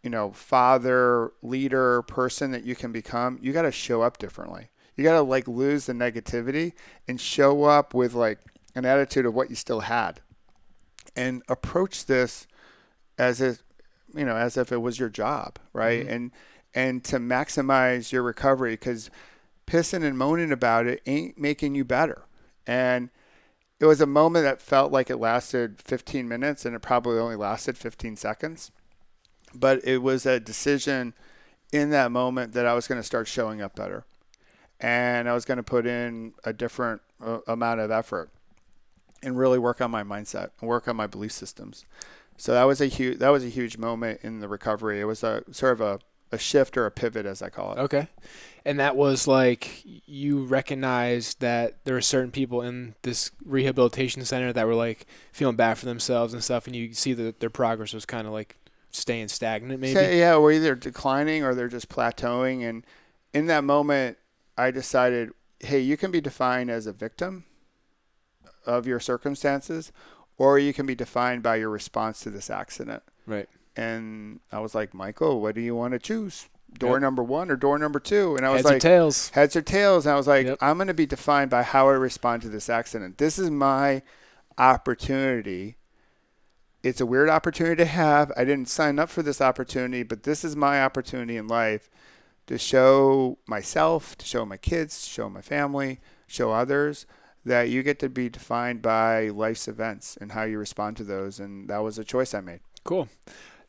you 0.03 0.09
know, 0.09 0.31
father, 0.31 1.31
leader, 1.41 2.01
person 2.01 2.51
that 2.51 2.65
you 2.65 2.75
can 2.75 2.91
become, 2.91 3.39
you 3.41 3.53
got 3.53 3.61
to 3.61 3.71
show 3.71 4.01
up 4.01 4.17
differently. 4.17 4.69
You 4.97 5.03
got 5.03 5.13
to 5.13 5.21
like 5.21 5.47
lose 5.47 5.85
the 5.85 5.93
negativity 5.93 6.73
and 7.07 7.21
show 7.21 7.63
up 7.63 7.93
with 7.93 8.13
like 8.13 8.39
an 8.75 8.85
attitude 8.85 9.25
of 9.25 9.33
what 9.33 9.49
you 9.49 9.55
still 9.55 9.81
had 9.81 10.19
and 11.15 11.43
approach 11.47 12.05
this 12.05 12.47
as 13.17 13.39
if, 13.39 13.63
you 14.13 14.25
know, 14.25 14.35
as 14.35 14.57
if 14.57 14.71
it 14.71 14.81
was 14.81 14.99
your 14.99 15.09
job, 15.09 15.59
right? 15.71 16.05
Mhm. 16.05 16.11
And 16.11 16.31
and 16.73 17.03
to 17.05 17.17
maximize 17.17 18.11
your 18.11 18.21
recovery 18.23 18.73
because 18.73 19.09
pissing 19.65 20.03
and 20.03 20.17
moaning 20.17 20.51
about 20.51 20.85
it 20.85 21.01
ain't 21.05 21.37
making 21.37 21.75
you 21.75 21.83
better. 21.83 22.23
And 22.67 23.09
it 23.79 23.85
was 23.85 24.01
a 24.01 24.05
moment 24.05 24.43
that 24.43 24.61
felt 24.61 24.91
like 24.91 25.09
it 25.09 25.17
lasted 25.17 25.81
15 25.81 26.27
minutes 26.27 26.65
and 26.65 26.75
it 26.75 26.81
probably 26.81 27.19
only 27.19 27.35
lasted 27.35 27.77
15 27.77 28.15
seconds. 28.15 28.71
But 29.53 29.83
it 29.85 29.99
was 29.99 30.25
a 30.25 30.39
decision 30.39 31.13
in 31.71 31.89
that 31.91 32.11
moment 32.11 32.53
that 32.53 32.65
I 32.65 32.73
was 32.73 32.87
going 32.87 32.99
to 32.99 33.05
start 33.07 33.27
showing 33.27 33.61
up 33.61 33.75
better. 33.75 34.05
And 34.79 35.27
I 35.27 35.33
was 35.33 35.45
going 35.45 35.57
to 35.57 35.63
put 35.63 35.85
in 35.85 36.33
a 36.43 36.53
different 36.53 37.01
uh, 37.23 37.39
amount 37.47 37.79
of 37.79 37.91
effort 37.91 38.29
and 39.23 39.37
really 39.37 39.57
work 39.57 39.81
on 39.81 39.89
my 39.89 40.03
mindset 40.03 40.51
and 40.59 40.69
work 40.69 40.87
on 40.87 40.95
my 40.95 41.07
belief 41.07 41.31
systems. 41.31 41.85
So 42.37 42.53
that 42.53 42.65
was 42.65 42.79
a 42.79 42.85
huge 42.85 43.17
that 43.17 43.29
was 43.29 43.43
a 43.43 43.49
huge 43.49 43.77
moment 43.77 44.19
in 44.23 44.39
the 44.39 44.47
recovery. 44.47 44.99
It 44.99 45.05
was 45.05 45.23
a 45.23 45.43
sort 45.51 45.73
of 45.73 45.81
a, 45.81 45.99
a 46.31 46.37
shift 46.37 46.77
or 46.77 46.85
a 46.85 46.91
pivot 46.91 47.25
as 47.25 47.41
I 47.41 47.49
call 47.49 47.73
it. 47.73 47.79
Okay. 47.79 48.07
And 48.63 48.79
that 48.79 48.95
was 48.95 49.27
like 49.27 49.81
you 50.05 50.43
recognized 50.43 51.39
that 51.39 51.83
there 51.85 51.95
were 51.95 52.01
certain 52.01 52.31
people 52.31 52.61
in 52.61 52.95
this 53.01 53.31
rehabilitation 53.43 54.23
center 54.25 54.53
that 54.53 54.67
were 54.67 54.75
like 54.75 55.07
feeling 55.31 55.55
bad 55.55 55.77
for 55.77 55.85
themselves 55.85 56.33
and 56.33 56.43
stuff, 56.43 56.67
and 56.67 56.75
you 56.75 56.93
see 56.93 57.13
that 57.13 57.39
their 57.39 57.49
progress 57.49 57.93
was 57.93 58.05
kind 58.05 58.27
of 58.27 58.33
like 58.33 58.57
staying 58.91 59.29
stagnant, 59.29 59.79
maybe. 59.79 59.93
Say, 59.93 60.19
yeah, 60.19 60.37
we're 60.37 60.51
either 60.51 60.75
declining 60.75 61.43
or 61.43 61.55
they're 61.55 61.67
just 61.67 61.89
plateauing. 61.89 62.67
And 62.67 62.85
in 63.33 63.47
that 63.47 63.63
moment, 63.63 64.17
I 64.57 64.71
decided, 64.71 65.31
hey, 65.59 65.79
you 65.79 65.97
can 65.97 66.11
be 66.11 66.21
defined 66.21 66.69
as 66.69 66.87
a 66.87 66.93
victim 66.93 67.45
of 68.65 68.85
your 68.87 68.99
circumstances, 68.99 69.91
or 70.37 70.59
you 70.59 70.73
can 70.73 70.85
be 70.85 70.95
defined 70.95 71.43
by 71.43 71.55
your 71.57 71.69
response 71.69 72.21
to 72.21 72.29
this 72.29 72.49
accident. 72.49 73.03
Right. 73.25 73.47
And 73.75 74.39
I 74.51 74.59
was 74.59 74.73
like, 74.73 74.93
Michael, 74.93 75.39
what 75.41 75.55
do 75.55 75.61
you 75.61 75.75
want 75.75 75.93
to 75.93 75.99
choose? 75.99 76.49
Door 76.77 76.95
Yep. 76.95 77.01
number 77.01 77.23
one 77.23 77.49
or 77.49 77.55
door 77.55 77.77
number 77.79 77.99
two? 77.99 78.35
And 78.35 78.45
I 78.45 78.49
was 78.49 78.59
Heads 78.59 78.65
or 78.65 78.73
like, 78.73 78.81
tails. 78.81 79.29
heads 79.29 79.55
or 79.55 79.61
tails. 79.61 80.05
And 80.05 80.13
I 80.13 80.17
was 80.17 80.27
like, 80.27 80.47
Yep. 80.47 80.57
I'm 80.61 80.77
going 80.77 80.87
to 80.87 80.93
be 80.93 81.05
defined 81.05 81.49
by 81.49 81.63
how 81.63 81.87
I 81.87 81.93
respond 81.93 82.41
to 82.41 82.49
this 82.49 82.69
accident. 82.69 83.17
This 83.17 83.39
is 83.39 83.49
my 83.49 84.01
opportunity 84.57 85.77
it's 86.83 87.01
a 87.01 87.05
weird 87.05 87.27
opportunity 87.29 87.75
to 87.77 87.85
have. 87.85 88.31
I 88.37 88.45
didn't 88.45 88.69
sign 88.69 88.99
up 88.99 89.09
for 89.09 89.21
this 89.21 89.41
opportunity, 89.41 90.03
but 90.03 90.23
this 90.23 90.45
is 90.45 90.55
my 90.55 90.81
opportunity 90.83 91.35
in 91.35 91.47
life 91.47 91.89
to 92.47 92.57
show 92.57 93.37
myself, 93.47 94.17
to 94.17 94.25
show 94.25 94.45
my 94.45 94.57
kids, 94.57 95.03
to 95.03 95.09
show 95.09 95.29
my 95.29 95.41
family, 95.41 95.99
show 96.27 96.51
others 96.51 97.05
that 97.45 97.69
you 97.69 97.83
get 97.83 97.99
to 97.99 98.09
be 98.09 98.27
defined 98.29 98.81
by 98.81 99.29
life's 99.29 99.67
events 99.67 100.17
and 100.19 100.33
how 100.33 100.43
you 100.43 100.57
respond 100.57 100.97
to 100.97 101.03
those. 101.03 101.39
And 101.39 101.69
that 101.69 101.79
was 101.79 101.97
a 101.97 102.03
choice 102.03 102.33
I 102.33 102.41
made. 102.41 102.59
Cool. 102.83 103.07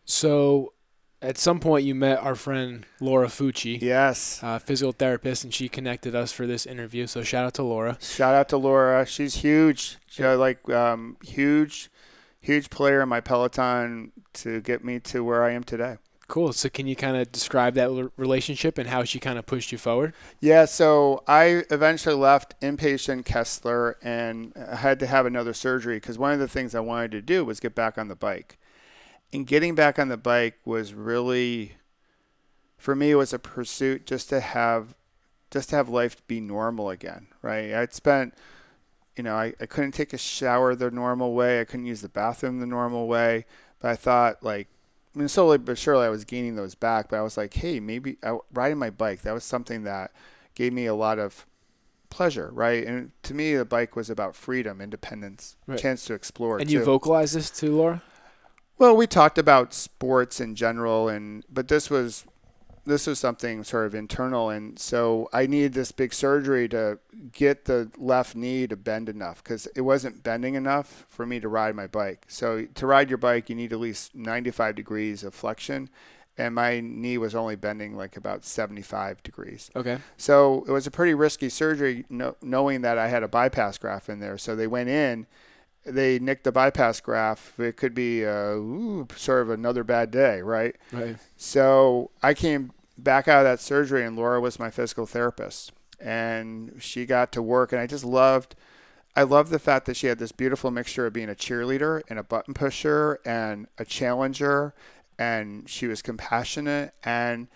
So, 0.05 0.73
at 1.21 1.37
some 1.37 1.59
point, 1.61 1.85
you 1.85 1.95
met 1.95 2.19
our 2.21 2.35
friend 2.37 2.87
Laura 3.01 3.27
Fucci, 3.27 3.81
Yes. 3.83 4.41
uh, 4.43 4.59
physical 4.59 4.93
therapist, 4.93 5.43
and 5.45 5.53
she 5.53 5.69
connected 5.69 6.15
us 6.15 6.31
for 6.33 6.47
this 6.47 6.65
interview. 6.67 7.07
So, 7.07 7.23
shout 7.23 7.45
out 7.45 7.55
to 7.55 7.63
Laura. 7.63 7.99
Shout 8.01 8.35
out 8.35 8.49
to 8.51 8.57
Laura. 8.57 9.05
She's 9.05 9.37
huge. 9.37 9.99
She 10.07 10.25
like 10.25 10.69
um, 10.71 11.17
huge, 11.25 11.91
huge 12.41 12.71
player 12.71 13.03
in 13.03 13.09
my 13.09 13.21
Peloton 13.21 14.13
to 14.35 14.61
get 14.61 14.85
me 14.85 15.01
to 15.01 15.23
where 15.25 15.43
I 15.45 15.51
am 15.53 15.65
today. 15.65 15.97
Cool. 16.29 16.53
So, 16.53 16.69
can 16.69 16.87
you 16.87 16.95
kind 16.95 17.17
of 17.17 17.33
describe 17.33 17.73
that 17.75 18.11
relationship 18.19 18.77
and 18.77 18.91
how 18.91 19.03
she 19.03 19.19
kind 19.19 19.39
of 19.39 19.47
pushed 19.47 19.73
you 19.73 19.79
forward? 19.79 20.13
Yeah, 20.41 20.67
so 20.67 21.25
I 21.27 21.65
eventually 21.71 22.15
left 22.15 22.61
inpatient 22.61 23.25
Kessler 23.25 23.97
and 24.03 24.53
uh, 24.55 24.77
had 24.77 25.01
to 25.01 25.07
have 25.07 25.25
another 25.25 25.55
surgery 25.55 25.97
because 25.97 26.19
one 26.19 26.35
of 26.35 26.39
the 26.39 26.47
things 26.47 26.75
I 26.75 26.81
wanted 26.81 27.13
to 27.13 27.23
do 27.23 27.47
was 27.47 27.61
get 27.61 27.75
back 27.75 27.97
on 27.97 28.09
the 28.09 28.15
bike. 28.15 28.59
And 29.33 29.47
getting 29.47 29.75
back 29.75 29.99
on 29.99 30.09
the 30.09 30.19
bike 30.19 30.59
was 30.67 30.93
really, 30.93 31.77
for 32.77 32.95
me, 32.95 33.13
it 33.13 33.17
was 33.17 33.33
a 33.33 33.39
pursuit 33.39 34.05
just 34.05 34.29
to 34.29 34.41
have, 34.41 34.95
just 35.51 35.71
to 35.71 35.77
have 35.77 35.89
life 35.89 36.27
be 36.27 36.41
normal 36.41 36.91
again, 36.91 37.29
right? 37.41 37.73
I'd 37.73 37.95
spent, 37.95 38.35
you 39.17 39.25
know, 39.25 39.35
I, 39.35 39.55
I 39.59 39.65
couldn't 39.65 39.93
take 39.93 40.13
a 40.13 40.19
shower 40.19 40.75
the 40.75 40.91
normal 40.91 41.33
way. 41.33 41.59
I 41.63 41.65
couldn't 41.65 41.87
use 41.87 42.03
the 42.03 42.09
bathroom 42.11 42.61
the 42.61 42.67
normal 42.67 43.07
way. 43.07 43.47
But 43.81 43.93
I 43.93 43.97
thought, 43.97 44.43
like, 44.43 44.69
I 45.19 45.21
mean, 45.21 45.29
slowly 45.29 45.59
but 45.59 45.77
surely 45.77 46.07
I 46.07 46.11
was 46.11 46.25
gaining 46.25 46.55
those 46.55 46.77
back. 46.77 47.09
But 47.09 47.17
I 47.17 47.23
was 47.23 47.37
like, 47.37 47.55
hey, 47.55 47.81
maybe 47.81 48.19
I, 48.23 48.39
riding 48.55 48.79
my 48.79 48.91
bike, 48.91 49.23
that 49.23 49.35
was 49.35 49.43
something 49.43 49.83
that 49.83 50.13
gave 50.55 50.73
me 50.73 50.87
a 50.87 50.95
lot 50.95 51.19
of 51.19 51.45
pleasure, 52.09 52.51
right? 52.53 52.87
And 52.87 53.11
to 53.25 53.35
me, 53.35 53.57
the 53.57 53.65
bike 53.65 53.97
was 53.97 54.11
about 54.11 54.37
freedom, 54.37 54.81
independence, 54.81 55.57
Right. 55.67 55.77
chance 55.77 56.05
to 56.05 56.15
explore. 56.15 56.59
And 56.61 56.71
you 56.71 56.79
too. 56.79 56.85
vocalized 56.85 57.35
this 57.35 57.51
to 57.51 57.77
Laura? 57.77 58.03
Well, 58.79 58.97
we 58.97 59.09
talked 59.09 59.39
about 59.39 59.75
sports 59.75 60.39
in 60.41 60.55
general, 60.55 61.09
and 61.09 61.45
but 61.51 61.67
this 61.67 61.91
was 61.91 62.25
this 62.89 63.07
was 63.07 63.19
something 63.19 63.63
sort 63.65 63.87
of 63.87 63.95
internal, 63.95 64.51
and 64.51 64.79
so 64.79 65.29
I 65.33 65.47
needed 65.47 65.75
this 65.75 65.93
big 65.93 66.15
surgery 66.15 66.69
to 66.71 66.99
get 67.33 67.67
the 67.67 67.91
left 67.99 68.35
knee 68.35 68.67
to 68.67 68.77
bend 68.77 69.09
enough 69.09 69.45
because 69.45 69.67
it 69.77 69.83
wasn't 69.83 70.23
bending 70.23 70.55
enough 70.55 71.07
for 71.09 71.27
me 71.27 71.39
to 71.41 71.49
ride 71.49 71.75
my 71.75 71.87
bike. 71.87 72.25
So 72.29 72.67
to 72.75 72.87
ride 72.87 73.11
your 73.11 73.19
bike, 73.19 73.49
you 73.51 73.55
need 73.55 73.73
at 73.73 73.79
least 73.79 74.15
95 74.15 74.75
degrees 74.75 75.23
of 75.23 75.35
flexion, 75.35 75.91
and 76.39 76.55
my 76.55 76.81
knee 76.81 77.19
was 77.19 77.35
only 77.35 77.57
bending 77.57 77.95
like 77.95 78.17
about 78.17 78.45
75 78.45 79.23
degrees. 79.23 79.71
Okay. 79.77 79.99
So 80.17 80.65
it 80.67 80.71
was 80.71 80.87
a 80.87 80.91
pretty 80.91 81.15
risky 81.15 81.51
surgery, 81.51 82.07
no, 82.09 82.37
knowing 82.41 82.81
that 82.83 82.97
I 82.97 83.09
had 83.09 83.23
a 83.23 83.29
bypass 83.29 83.77
graft 83.77 84.09
in 84.09 84.21
there. 84.21 84.39
So 84.39 84.57
they 84.57 84.67
went 84.67 84.89
in, 84.89 85.27
they 85.85 86.19
nicked 86.19 86.45
the 86.45 86.53
bypass 86.53 87.01
graft. 87.01 87.59
It 87.61 87.77
could 87.77 87.95
be 87.95 88.25
uh, 88.25 88.53
ooh, 88.53 89.07
sort 89.17 89.43
of 89.43 89.51
another 89.51 89.85
bad 89.85 90.11
day, 90.11 90.41
right? 90.41 90.77
Right. 90.93 91.17
So 91.37 92.11
I 92.23 92.35
came 92.35 92.73
back 92.99 93.29
out 93.29 93.39
of 93.39 93.45
that 93.45 93.61
surgery, 93.61 94.05
and 94.05 94.17
Laura 94.17 94.41
was 94.41 94.59
my 94.59 94.71
physical 94.71 95.07
therapist, 95.07 95.73
and 96.01 96.75
she 96.81 97.07
got 97.07 97.33
to 97.33 97.43
work, 97.43 97.73
and 97.73 97.81
I 97.81 97.87
just 97.87 98.05
loved. 98.05 98.55
I 99.17 99.23
loved 99.23 99.51
the 99.51 99.59
fact 99.59 99.87
that 99.87 99.97
she 99.97 100.07
had 100.07 100.19
this 100.19 100.33
beautiful 100.33 100.71
mixture 100.71 101.07
of 101.07 101.13
being 101.13 101.29
a 101.29 101.35
cheerleader 101.35 102.03
and 102.09 102.19
a 102.19 102.23
button 102.23 102.55
pusher 102.55 103.19
and 103.25 103.67
a 103.79 103.85
challenger, 103.85 104.75
and 105.19 105.69
she 105.69 105.87
was 105.87 106.03
compassionate 106.03 106.95
and 107.03 107.49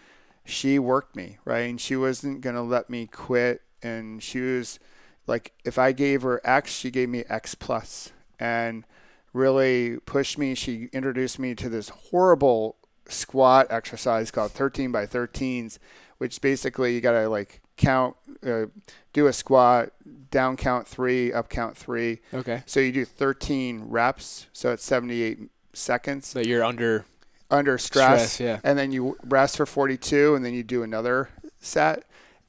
she 0.44 0.78
worked 0.78 1.14
me 1.14 1.38
right, 1.44 1.70
and 1.70 1.80
she 1.80 1.94
wasn't 1.94 2.40
gonna 2.40 2.64
let 2.64 2.90
me 2.90 3.06
quit, 3.06 3.62
and 3.80 4.22
she 4.22 4.40
was 4.40 4.80
like, 5.28 5.52
if 5.64 5.78
I 5.78 5.92
gave 5.92 6.22
her 6.22 6.40
X, 6.42 6.72
she 6.72 6.90
gave 6.90 7.08
me 7.08 7.22
X 7.28 7.54
plus, 7.54 8.10
and 8.40 8.84
really 9.32 9.98
pushed 10.04 10.36
me. 10.36 10.54
She 10.54 10.88
introduced 10.92 11.38
me 11.38 11.54
to 11.54 11.68
this 11.68 11.90
horrible 11.90 12.76
squat 13.08 13.66
exercise 13.70 14.30
called 14.30 14.52
13 14.52 14.92
by 14.92 15.06
13s, 15.06 15.78
which 16.18 16.40
basically 16.40 16.94
you 16.94 17.00
got 17.00 17.12
to 17.12 17.28
like 17.28 17.60
count, 17.76 18.16
uh, 18.46 18.66
do 19.12 19.26
a 19.26 19.32
squat, 19.32 19.90
down 20.30 20.56
count 20.56 20.86
three, 20.86 21.32
up 21.32 21.48
count 21.48 21.76
three. 21.76 22.20
Okay. 22.32 22.62
So 22.66 22.80
you 22.80 22.92
do 22.92 23.04
13 23.04 23.84
reps. 23.88 24.46
So 24.52 24.72
it's 24.72 24.84
78 24.84 25.38
seconds 25.72 26.26
So 26.28 26.40
you're 26.40 26.64
under 26.64 27.04
under 27.50 27.78
stress. 27.78 28.34
Stress, 28.34 28.40
yeah. 28.40 28.60
And 28.64 28.78
then 28.78 28.92
you 28.92 29.16
rest 29.24 29.58
for 29.58 29.66
42 29.66 30.34
and 30.34 30.44
then 30.44 30.54
you 30.54 30.62
do 30.62 30.82
another 30.82 31.28
set. 31.60 32.04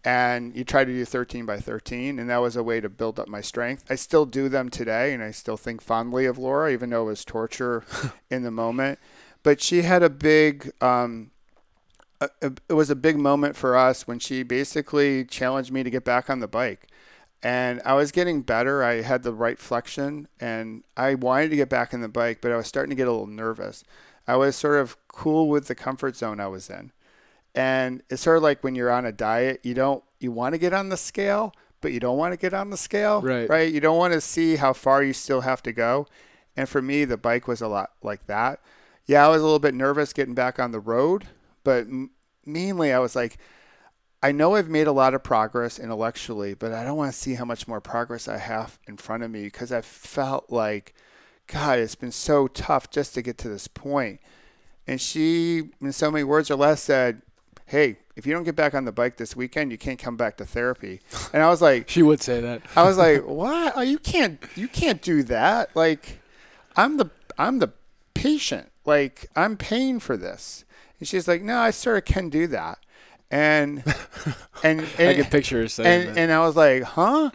And 0.05 0.53
you 0.53 0.65
try 0.65 0.83
to 0.83 0.91
do 0.91 1.05
13 1.05 1.45
by 1.45 1.59
13. 1.59 2.19
And 2.19 2.29
that 2.29 2.37
was 2.37 2.57
a 2.57 2.63
way 2.63 2.81
to 2.81 2.89
build 2.89 3.19
up 3.19 3.29
my 3.29 3.39
strength. 3.39 3.85
I 3.89 3.95
still 3.95 4.25
do 4.25 4.49
them 4.49 4.69
today. 4.69 5.13
And 5.13 5.23
I 5.23 5.31
still 5.31 5.55
think 5.55 5.81
fondly 5.81 6.25
of 6.25 6.37
Laura, 6.37 6.71
even 6.71 6.89
though 6.89 7.03
it 7.03 7.11
was 7.11 7.25
torture 7.25 7.85
in 8.29 8.43
the 8.43 8.51
moment. 8.51 8.99
But 9.43 9.61
she 9.61 9.81
had 9.81 10.01
a 10.03 10.09
big, 10.09 10.71
um, 10.81 11.31
a- 12.21 12.29
a- 12.41 12.53
it 12.69 12.73
was 12.73 12.89
a 12.89 12.95
big 12.95 13.17
moment 13.17 13.55
for 13.55 13.75
us 13.75 14.07
when 14.07 14.19
she 14.19 14.41
basically 14.43 15.25
challenged 15.25 15.71
me 15.71 15.83
to 15.83 15.89
get 15.89 16.03
back 16.05 16.29
on 16.29 16.39
the 16.39 16.47
bike. 16.47 16.87
And 17.41 17.81
I 17.85 17.93
was 17.93 18.11
getting 18.13 18.41
better. 18.41 18.83
I 18.83 19.01
had 19.01 19.23
the 19.23 19.33
right 19.33 19.59
flexion 19.59 20.29
and 20.39 20.83
I 20.95 21.15
wanted 21.15 21.49
to 21.49 21.57
get 21.57 21.67
back 21.67 21.93
on 21.93 21.99
the 21.99 22.07
bike, 22.07 22.39
but 22.41 22.53
I 22.53 22.55
was 22.55 22.67
starting 22.67 22.91
to 22.91 22.95
get 22.95 23.07
a 23.07 23.11
little 23.11 23.27
nervous. 23.27 23.83
I 24.25 24.37
was 24.37 24.55
sort 24.55 24.79
of 24.79 24.95
cool 25.09 25.49
with 25.49 25.67
the 25.67 25.75
comfort 25.75 26.15
zone 26.15 26.39
I 26.39 26.47
was 26.47 26.69
in. 26.69 26.93
And 27.53 28.01
it's 28.09 28.21
sort 28.21 28.37
of 28.37 28.43
like 28.43 28.63
when 28.63 28.75
you're 28.75 28.89
on 28.89 29.05
a 29.05 29.11
diet, 29.11 29.59
you 29.63 29.73
don't 29.73 30.03
you 30.19 30.31
want 30.31 30.53
to 30.53 30.57
get 30.57 30.71
on 30.73 30.87
the 30.87 30.95
scale, 30.95 31.53
but 31.81 31.91
you 31.91 31.99
don't 31.99 32.17
want 32.17 32.31
to 32.31 32.37
get 32.37 32.53
on 32.53 32.69
the 32.69 32.77
scale, 32.77 33.21
Right. 33.21 33.49
Right? 33.49 33.71
You 33.73 33.81
don't 33.81 33.97
want 33.97 34.13
to 34.13 34.21
see 34.21 34.55
how 34.55 34.71
far 34.71 35.03
you 35.03 35.11
still 35.11 35.41
have 35.41 35.61
to 35.63 35.73
go. 35.73 36.07
And 36.55 36.69
for 36.69 36.81
me, 36.81 37.03
the 37.03 37.17
bike 37.17 37.45
was 37.45 37.61
a 37.61 37.67
lot 37.67 37.91
like 38.01 38.25
that. 38.27 38.61
Yeah, 39.05 39.25
I 39.25 39.29
was 39.29 39.41
a 39.41 39.45
little 39.45 39.59
bit 39.59 39.73
nervous 39.73 40.13
getting 40.13 40.33
back 40.33 40.59
on 40.59 40.71
the 40.71 40.79
road, 40.79 41.25
but 41.63 41.81
m- 41.81 42.11
mainly 42.45 42.93
I 42.93 42.99
was 42.99 43.15
like, 43.15 43.37
I 44.21 44.31
know 44.31 44.55
I've 44.55 44.69
made 44.69 44.87
a 44.87 44.93
lot 44.93 45.13
of 45.13 45.23
progress 45.23 45.77
intellectually, 45.77 46.53
but 46.53 46.71
I 46.71 46.85
don't 46.85 46.95
want 46.95 47.11
to 47.11 47.17
see 47.17 47.33
how 47.33 47.43
much 47.43 47.67
more 47.67 47.81
progress 47.81 48.29
I 48.29 48.37
have 48.37 48.79
in 48.87 48.95
front 48.95 49.23
of 49.23 49.31
me 49.31 49.43
because 49.43 49.73
I 49.73 49.81
felt 49.81 50.49
like, 50.49 50.93
God, 51.47 51.79
it's 51.79 51.95
been 51.95 52.13
so 52.13 52.47
tough 52.47 52.89
just 52.89 53.13
to 53.15 53.21
get 53.21 53.37
to 53.39 53.49
this 53.49 53.67
point. 53.67 54.21
And 54.87 55.01
she, 55.01 55.71
in 55.81 55.91
so 55.91 56.09
many 56.09 56.23
words 56.23 56.49
or 56.49 56.55
less, 56.55 56.81
said, 56.81 57.21
Hey, 57.65 57.97
if 58.15 58.25
you 58.25 58.33
don't 58.33 58.43
get 58.43 58.55
back 58.55 58.73
on 58.73 58.85
the 58.85 58.91
bike 58.91 59.17
this 59.17 59.35
weekend, 59.35 59.71
you 59.71 59.77
can't 59.77 59.99
come 59.99 60.15
back 60.15 60.37
to 60.37 60.45
therapy. 60.45 61.01
And 61.33 61.41
I 61.43 61.49
was 61.49 61.61
like, 61.61 61.89
She 61.89 62.03
would 62.03 62.21
say 62.21 62.39
that. 62.39 62.61
I 62.75 62.83
was 62.83 62.97
like, 62.97 63.25
"What? 63.25 63.73
Oh, 63.75 63.81
you 63.81 63.97
can't 63.99 64.41
you 64.55 64.67
can't 64.67 65.01
do 65.01 65.23
that. 65.23 65.75
Like 65.75 66.19
I'm 66.77 66.97
the 66.97 67.09
I'm 67.37 67.59
the 67.59 67.71
patient. 68.13 68.69
Like 68.85 69.27
I'm 69.35 69.57
paying 69.57 69.99
for 69.99 70.17
this." 70.17 70.65
And 70.99 71.07
she's 71.07 71.27
like, 71.27 71.41
"No, 71.41 71.57
I 71.57 71.71
sort 71.71 71.97
of 71.97 72.05
can 72.05 72.29
do 72.29 72.47
that." 72.47 72.79
And 73.31 73.83
and, 74.63 74.81
and 74.97 75.09
I 75.09 75.13
can 75.15 75.25
picture 75.25 75.61
her 75.61 75.67
saying 75.67 76.07
and, 76.07 76.15
that. 76.15 76.21
and 76.21 76.31
I 76.31 76.39
was 76.45 76.55
like, 76.55 76.83
"Huh?" 76.83 77.31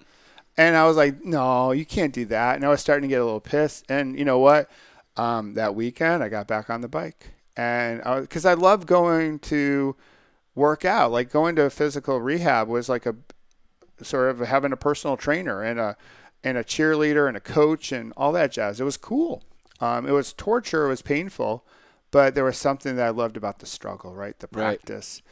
And 0.56 0.76
I 0.76 0.86
was 0.86 0.96
like, 0.96 1.24
"No, 1.24 1.72
you 1.72 1.84
can't 1.86 2.12
do 2.12 2.24
that." 2.26 2.56
And 2.56 2.64
I 2.64 2.68
was 2.68 2.80
starting 2.80 3.08
to 3.08 3.12
get 3.12 3.20
a 3.20 3.24
little 3.24 3.40
pissed. 3.40 3.84
And 3.88 4.18
you 4.18 4.24
know 4.24 4.38
what? 4.38 4.70
Um, 5.16 5.54
that 5.54 5.74
weekend, 5.74 6.22
I 6.22 6.28
got 6.28 6.46
back 6.46 6.70
on 6.70 6.80
the 6.80 6.88
bike, 6.88 7.32
and 7.56 8.02
because 8.20 8.44
I, 8.44 8.54
love 8.54 8.86
going 8.86 9.40
to 9.40 9.96
work 10.54 10.84
out, 10.84 11.10
like 11.10 11.30
going 11.30 11.56
to 11.56 11.70
physical 11.70 12.20
rehab 12.20 12.68
was 12.68 12.88
like 12.88 13.06
a 13.06 13.16
sort 14.02 14.30
of 14.30 14.40
having 14.40 14.72
a 14.72 14.76
personal 14.76 15.16
trainer 15.16 15.62
and 15.62 15.80
a 15.80 15.96
and 16.44 16.56
a 16.56 16.64
cheerleader 16.64 17.26
and 17.26 17.36
a 17.36 17.40
coach 17.40 17.90
and 17.92 18.12
all 18.16 18.32
that 18.32 18.52
jazz. 18.52 18.80
It 18.80 18.84
was 18.84 18.96
cool. 18.96 19.42
Um, 19.80 20.06
it 20.06 20.12
was 20.12 20.32
torture. 20.32 20.86
It 20.86 20.88
was 20.88 21.02
painful, 21.02 21.64
but 22.10 22.34
there 22.34 22.44
was 22.44 22.56
something 22.56 22.96
that 22.96 23.06
I 23.06 23.10
loved 23.10 23.36
about 23.36 23.58
the 23.60 23.66
struggle, 23.66 24.14
right? 24.14 24.38
The 24.38 24.48
Right. 24.52 24.78
practice. 24.80 25.22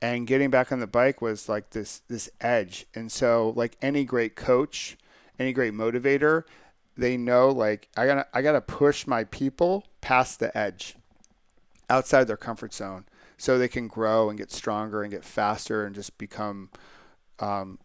And 0.00 0.26
getting 0.26 0.50
back 0.50 0.72
on 0.72 0.80
the 0.80 0.86
bike 0.86 1.22
was 1.22 1.48
like 1.48 1.70
this 1.70 2.00
this 2.08 2.28
edge. 2.40 2.86
And 2.94 3.10
so 3.10 3.52
like 3.56 3.76
any 3.80 4.04
great 4.04 4.34
coach, 4.36 4.96
any 5.38 5.52
great 5.52 5.74
motivator, 5.74 6.44
they 6.96 7.16
know 7.16 7.48
like 7.50 7.88
I 7.96 8.06
gotta 8.06 8.26
I 8.34 8.42
gotta 8.42 8.60
push 8.60 9.06
my 9.06 9.24
people 9.24 9.84
past 10.00 10.40
the 10.40 10.56
edge, 10.58 10.96
outside 11.88 12.24
their 12.24 12.36
comfort 12.36 12.74
zone, 12.74 13.04
so 13.36 13.58
they 13.58 13.68
can 13.68 13.88
grow 13.88 14.28
and 14.28 14.38
get 14.38 14.50
stronger 14.50 15.02
and 15.02 15.10
get 15.12 15.24
faster 15.24 15.84
and 15.86 15.94
just 15.94 16.18
become 16.18 16.70
um, 17.38 17.78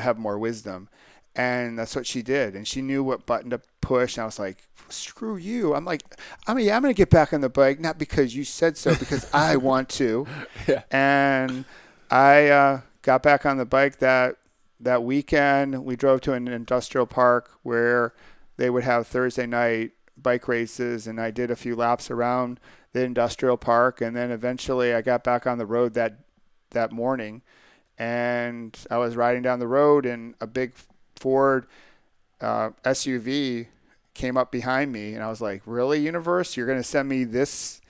have 0.00 0.18
more 0.18 0.38
wisdom. 0.38 0.88
And 1.36 1.78
that's 1.78 1.94
what 1.94 2.06
she 2.06 2.22
did. 2.22 2.54
And 2.54 2.66
she 2.66 2.82
knew 2.82 3.04
what 3.04 3.26
button 3.26 3.50
to 3.50 3.60
push. 3.80 4.16
And 4.16 4.22
I 4.22 4.24
was 4.26 4.38
like, 4.38 4.58
screw 4.88 5.36
you. 5.36 5.74
I'm 5.74 5.84
like, 5.84 6.02
I 6.46 6.54
mean, 6.54 6.66
yeah, 6.66 6.76
I'm 6.76 6.82
going 6.82 6.94
to 6.94 6.96
get 6.96 7.10
back 7.10 7.32
on 7.32 7.40
the 7.40 7.48
bike, 7.48 7.78
not 7.78 7.98
because 7.98 8.34
you 8.34 8.44
said 8.44 8.76
so, 8.76 8.94
because 8.94 9.28
I 9.34 9.56
want 9.56 9.88
to. 9.90 10.26
Yeah. 10.66 10.82
And 10.90 11.64
I 12.10 12.48
uh, 12.48 12.80
got 13.02 13.22
back 13.22 13.46
on 13.46 13.56
the 13.56 13.64
bike 13.64 13.98
that 13.98 14.36
that 14.80 15.02
weekend. 15.02 15.84
We 15.84 15.96
drove 15.96 16.20
to 16.22 16.32
an 16.32 16.48
industrial 16.48 17.06
park 17.06 17.50
where 17.62 18.14
they 18.56 18.70
would 18.70 18.84
have 18.84 19.06
Thursday 19.06 19.46
night 19.46 19.92
bike 20.16 20.48
races, 20.48 21.06
and 21.06 21.20
I 21.20 21.30
did 21.30 21.50
a 21.50 21.56
few 21.56 21.76
laps 21.76 22.10
around 22.10 22.60
the 22.92 23.02
industrial 23.02 23.56
park, 23.56 24.00
and 24.00 24.16
then 24.16 24.30
eventually 24.30 24.94
I 24.94 25.02
got 25.02 25.24
back 25.24 25.46
on 25.46 25.58
the 25.58 25.66
road 25.66 25.94
that 25.94 26.20
that 26.70 26.92
morning, 26.92 27.42
and 27.98 28.76
I 28.90 28.98
was 28.98 29.16
riding 29.16 29.42
down 29.42 29.58
the 29.58 29.68
road, 29.68 30.06
and 30.06 30.34
a 30.40 30.46
big 30.46 30.74
Ford 31.18 31.66
uh, 32.40 32.70
SUV 32.84 33.66
came 34.14 34.36
up 34.36 34.50
behind 34.50 34.92
me, 34.92 35.14
and 35.14 35.22
I 35.22 35.28
was 35.28 35.40
like, 35.40 35.62
"Really, 35.66 36.00
universe? 36.00 36.56
You're 36.56 36.66
gonna 36.66 36.82
send 36.82 37.08
me 37.08 37.24
this? 37.24 37.80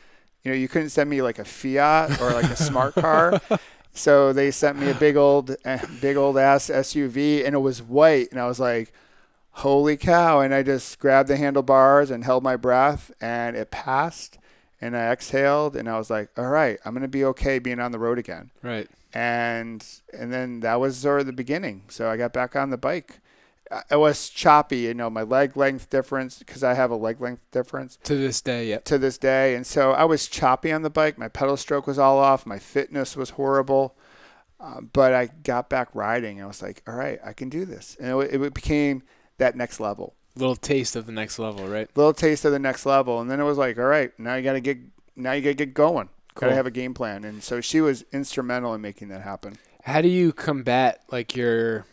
You 0.43 0.51
know, 0.53 0.57
you 0.57 0.69
couldn't 0.69 0.91
send 0.91 1.11
me 1.11 1.23
like 1.23 1.39
a 1.39 1.45
Fiat 1.45 2.21
or 2.21 2.33
like 2.33 2.45
a 2.51 2.57
smart 2.57 2.95
car." 2.95 3.41
So 3.97 4.35
they 4.35 4.51
sent 4.51 4.79
me 4.79 4.91
a 4.91 4.95
big 4.95 5.17
old, 5.17 5.57
eh, 5.65 5.79
big 6.03 6.19
old 6.19 6.37
ass 6.37 6.69
SUV, 6.69 7.47
and 7.47 7.55
it 7.55 7.61
was 7.61 7.81
white, 7.83 8.31
and 8.31 8.39
I 8.39 8.47
was 8.47 8.61
like, 8.61 8.93
"Holy 9.53 9.97
cow!" 9.97 10.41
And 10.41 10.53
I 10.53 10.63
just 10.63 10.99
grabbed 10.99 11.31
the 11.31 11.39
handlebars 11.39 12.11
and 12.11 12.23
held 12.23 12.43
my 12.45 12.57
breath, 12.57 13.11
and 13.23 13.57
it 13.57 13.71
passed. 13.71 14.39
And 14.83 14.95
I 14.95 15.11
exhaled, 15.11 15.75
and 15.77 15.89
I 15.89 15.97
was 15.97 16.11
like, 16.11 16.29
"All 16.37 16.49
right, 16.49 16.79
I'm 16.85 16.93
gonna 16.93 17.09
be 17.09 17.25
okay 17.25 17.59
being 17.59 17.81
on 17.81 17.91
the 17.91 17.99
road 17.99 18.19
again." 18.19 18.51
Right. 18.63 18.87
And 19.17 19.85
and 20.13 20.31
then 20.31 20.61
that 20.61 20.79
was 20.79 20.99
sort 20.99 21.21
of 21.21 21.27
the 21.27 21.33
beginning. 21.33 21.85
So 21.89 22.11
I 22.11 22.19
got 22.19 22.35
back 22.35 22.55
on 22.55 22.69
the 22.69 22.77
bike. 22.77 23.21
It 23.91 23.97
was 23.97 24.29
choppy, 24.29 24.81
you 24.81 24.95
know, 24.95 25.09
my 25.09 25.23
leg 25.23 25.57
length 25.57 25.89
difference 25.91 26.39
because 26.39 26.63
I 26.63 26.75
have 26.75 26.91
a 26.91 26.97
leg 26.97 27.21
length 27.21 27.43
difference 27.51 27.99
To 28.05 28.15
this 28.15 28.41
day, 28.41 28.69
Yeah, 28.69 28.79
to 28.81 28.99
this 28.99 29.19
day. 29.19 29.57
And 29.57 29.67
so 29.67 29.93
I 29.93 30.05
was 30.05 30.29
choppy 30.29 30.71
on 30.71 30.83
the 30.83 30.91
bike. 30.91 31.17
My 31.19 31.29
pedal 31.29 31.57
stroke 31.57 31.87
was 31.87 31.99
all 31.99 32.19
off. 32.19 32.45
My 32.47 32.59
fitness 32.59 33.17
was 33.17 33.31
horrible. 33.31 33.97
Uh, 34.61 34.83
but 34.83 35.13
I 35.15 35.27
got 35.43 35.69
back 35.69 35.89
riding. 35.95 36.37
And 36.39 36.45
I 36.45 36.47
was 36.47 36.63
like, 36.63 36.83
all 36.87 36.95
right, 36.95 37.19
I 37.25 37.33
can 37.33 37.49
do 37.49 37.65
this. 37.65 37.97
And 37.99 38.23
it, 38.23 38.41
it 38.43 38.55
became 38.55 39.03
that 39.39 39.57
next 39.57 39.81
level, 39.81 40.15
Little 40.37 40.57
taste 40.57 40.95
of 40.95 41.07
the 41.07 41.13
next 41.13 41.39
level, 41.39 41.67
right? 41.67 41.89
little 41.97 42.13
taste 42.15 42.45
of 42.45 42.53
the 42.53 42.59
next 42.59 42.85
level. 42.87 43.21
And 43.21 43.31
then 43.31 43.41
it 43.41 43.45
was 43.45 43.59
like, 43.59 43.79
all 43.79 43.85
right, 43.85 44.13
now 44.19 44.35
you 44.37 44.43
got 44.43 44.53
to 44.53 44.61
get, 44.61 44.79
now 45.17 45.33
you 45.33 45.41
got 45.43 45.49
to 45.51 45.55
get 45.55 45.75
going. 45.75 46.09
Cool. 46.37 46.51
to 46.51 46.55
have 46.55 46.67
a 46.67 46.71
game 46.71 46.95
plan. 46.95 47.25
And 47.25 47.43
so 47.43 47.61
she 47.61 47.81
was 47.81 48.05
instrumental 48.13 48.73
in 48.75 48.81
making 48.81 49.09
that 49.09 49.23
happen. 49.23 49.57
How 49.83 50.01
do 50.01 50.09
you 50.09 50.33
combat 50.33 51.03
like 51.11 51.35
your 51.35 51.87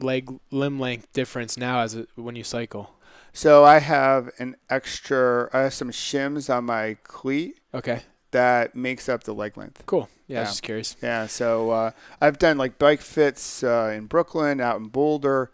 leg 0.00 0.30
limb 0.50 0.78
length 0.78 1.12
difference 1.12 1.56
now 1.56 1.80
as 1.80 1.94
a, 1.96 2.06
when 2.16 2.36
you 2.36 2.44
cycle? 2.44 2.90
So 3.32 3.64
I 3.64 3.78
have 3.80 4.30
an 4.38 4.56
extra, 4.70 5.48
I 5.52 5.60
have 5.60 5.74
some 5.74 5.90
shims 5.90 6.52
on 6.54 6.64
my 6.64 6.96
cleat 7.04 7.58
Okay. 7.74 8.00
that 8.30 8.74
makes 8.74 9.08
up 9.08 9.24
the 9.24 9.34
leg 9.34 9.56
length. 9.56 9.82
Cool. 9.86 10.08
Yeah, 10.26 10.38
I 10.38 10.40
was 10.42 10.50
just 10.50 10.62
curious. 10.62 10.96
Yeah, 11.02 11.26
so 11.28 11.70
uh, 11.70 11.90
I've 12.20 12.38
done 12.38 12.58
like 12.58 12.78
bike 12.78 13.00
fits 13.00 13.62
uh, 13.62 13.92
in 13.94 14.06
Brooklyn, 14.06 14.60
out 14.60 14.78
in 14.78 14.88
Boulder, 14.88 15.52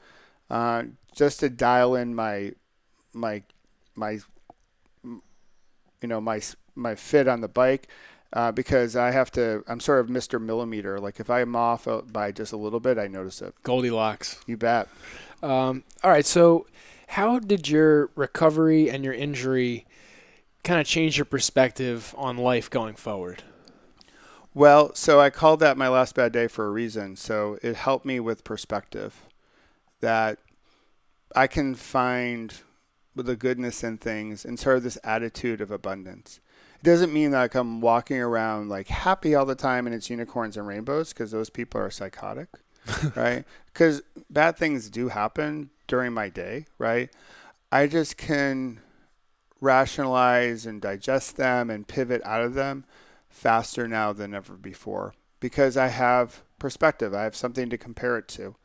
uh, 0.48 0.84
just 1.14 1.40
to 1.40 1.50
dial 1.50 1.94
in 1.94 2.14
my 2.14 2.52
my 3.12 3.42
my 3.94 4.20
you 5.04 5.20
know 6.08 6.20
my 6.20 6.40
my 6.74 6.94
fit 6.94 7.28
on 7.28 7.40
the 7.40 7.48
bike 7.48 7.88
uh, 8.32 8.52
because 8.52 8.96
I 8.96 9.10
have 9.10 9.30
to. 9.32 9.64
I'm 9.66 9.80
sort 9.80 10.00
of 10.00 10.08
Mr. 10.08 10.40
Millimeter. 10.40 10.98
Like 10.98 11.20
if 11.20 11.30
I'm 11.30 11.54
off 11.54 11.86
uh, 11.86 12.02
by 12.02 12.32
just 12.32 12.52
a 12.52 12.56
little 12.56 12.80
bit, 12.80 12.98
I 12.98 13.06
notice 13.06 13.42
it. 13.42 13.54
Goldilocks. 13.62 14.40
You 14.46 14.56
bet. 14.56 14.88
Um, 15.42 15.84
all 16.02 16.10
right. 16.10 16.26
So, 16.26 16.66
how 17.08 17.38
did 17.38 17.68
your 17.68 18.10
recovery 18.14 18.88
and 18.90 19.04
your 19.04 19.14
injury 19.14 19.86
kind 20.64 20.80
of 20.80 20.86
change 20.86 21.18
your 21.18 21.24
perspective 21.24 22.14
on 22.16 22.36
life 22.36 22.70
going 22.70 22.94
forward? 22.94 23.42
Well, 24.54 24.94
so 24.94 25.18
I 25.18 25.30
called 25.30 25.60
that 25.60 25.78
my 25.78 25.88
last 25.88 26.14
bad 26.14 26.32
day 26.32 26.46
for 26.46 26.66
a 26.66 26.70
reason. 26.70 27.16
So 27.16 27.58
it 27.62 27.74
helped 27.74 28.04
me 28.04 28.20
with 28.20 28.44
perspective 28.44 29.26
that 30.00 30.38
I 31.34 31.46
can 31.46 31.74
find 31.74 32.52
the 33.14 33.36
goodness 33.36 33.82
in 33.82 33.96
things 33.98 34.44
and 34.44 34.58
sort 34.58 34.76
of 34.76 34.82
this 34.82 34.98
attitude 35.02 35.60
of 35.62 35.70
abundance. 35.70 36.40
Doesn't 36.82 37.12
mean 37.12 37.30
that 37.30 37.54
I'm 37.54 37.80
walking 37.80 38.18
around 38.20 38.68
like 38.68 38.88
happy 38.88 39.34
all 39.34 39.46
the 39.46 39.54
time 39.54 39.86
and 39.86 39.94
it's 39.94 40.10
unicorns 40.10 40.56
and 40.56 40.66
rainbows 40.66 41.12
because 41.12 41.30
those 41.30 41.50
people 41.50 41.80
are 41.80 41.90
psychotic, 41.90 42.48
right? 43.16 43.44
Because 43.66 44.02
bad 44.28 44.56
things 44.56 44.90
do 44.90 45.08
happen 45.08 45.70
during 45.86 46.12
my 46.12 46.28
day, 46.28 46.66
right? 46.78 47.10
I 47.70 47.86
just 47.86 48.16
can 48.16 48.80
rationalize 49.60 50.66
and 50.66 50.82
digest 50.82 51.36
them 51.36 51.70
and 51.70 51.86
pivot 51.86 52.20
out 52.24 52.42
of 52.42 52.54
them 52.54 52.84
faster 53.30 53.86
now 53.86 54.12
than 54.12 54.34
ever 54.34 54.54
before 54.54 55.14
because 55.38 55.76
I 55.76 55.88
have 55.88 56.42
perspective. 56.58 57.14
I 57.14 57.22
have 57.22 57.36
something 57.36 57.70
to 57.70 57.78
compare 57.78 58.18
it 58.18 58.28
to. 58.28 58.56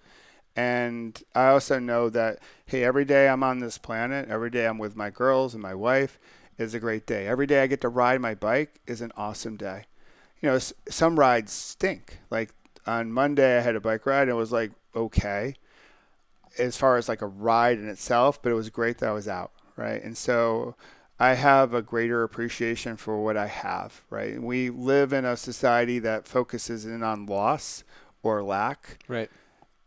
And 0.55 1.22
I 1.36 1.49
also 1.49 1.78
know 1.78 2.09
that, 2.09 2.39
hey, 2.65 2.84
every 2.84 3.05
day 3.05 3.30
I'm 3.30 3.43
on 3.43 3.59
this 3.59 3.78
planet, 3.78 4.28
every 4.28 4.49
day 4.49 4.65
I'm 4.65 4.80
with 4.80 4.95
my 4.95 5.11
girls 5.11 5.53
and 5.53 5.61
my 5.61 5.76
wife 5.76 6.20
is 6.58 6.74
a 6.74 6.80
great 6.80 7.05
day. 7.05 7.28
Every 7.28 7.45
day 7.47 7.62
I 7.62 7.68
get 7.68 7.82
to 7.82 7.89
ride 7.89 8.22
my 8.22 8.34
bike 8.36 8.80
is 8.88 9.01
an 9.01 9.12
awesome 9.16 9.58
day. 9.58 9.86
You 10.41 10.49
know, 10.49 10.55
s- 10.55 10.74
some 10.89 11.18
rides 11.20 11.51
stink. 11.51 12.20
Like 12.30 12.51
on 12.86 13.12
Monday, 13.12 13.58
I 13.58 13.62
had 13.62 13.76
a 13.76 13.80
bike 13.82 14.05
ride 14.05 14.24
and 14.24 14.32
it 14.32 14.36
was 14.36 14.51
like, 14.51 14.72
okay, 14.95 15.55
as 16.58 16.78
far 16.78 16.97
as 16.97 17.08
like 17.08 17.22
a 17.22 17.28
ride 17.28 17.78
in 17.78 17.88
itself, 17.88 18.41
but 18.41 18.51
it 18.51 18.55
was 18.55 18.70
great 18.70 18.97
that 18.99 19.10
I 19.10 19.14
was 19.14 19.28
out, 19.28 19.51
right? 19.76 20.01
And 20.03 20.18
so 20.18 20.76
I 21.20 21.34
have 21.36 21.74
a 21.74 21.82
greater 21.82 22.24
appreciation 22.24 22.97
for 22.97 23.24
what 23.24 23.38
I 23.38 23.47
have, 23.47 24.01
right? 24.10 24.41
We 24.41 24.70
live 24.70 25.14
in 25.14 25.26
a 25.26 25.38
society 25.38 25.99
that 25.99 26.28
focuses 26.28 26.86
in 26.86 27.03
on 27.03 27.26
loss 27.26 27.84
or 28.24 28.41
lack, 28.43 28.99
Right. 29.08 29.30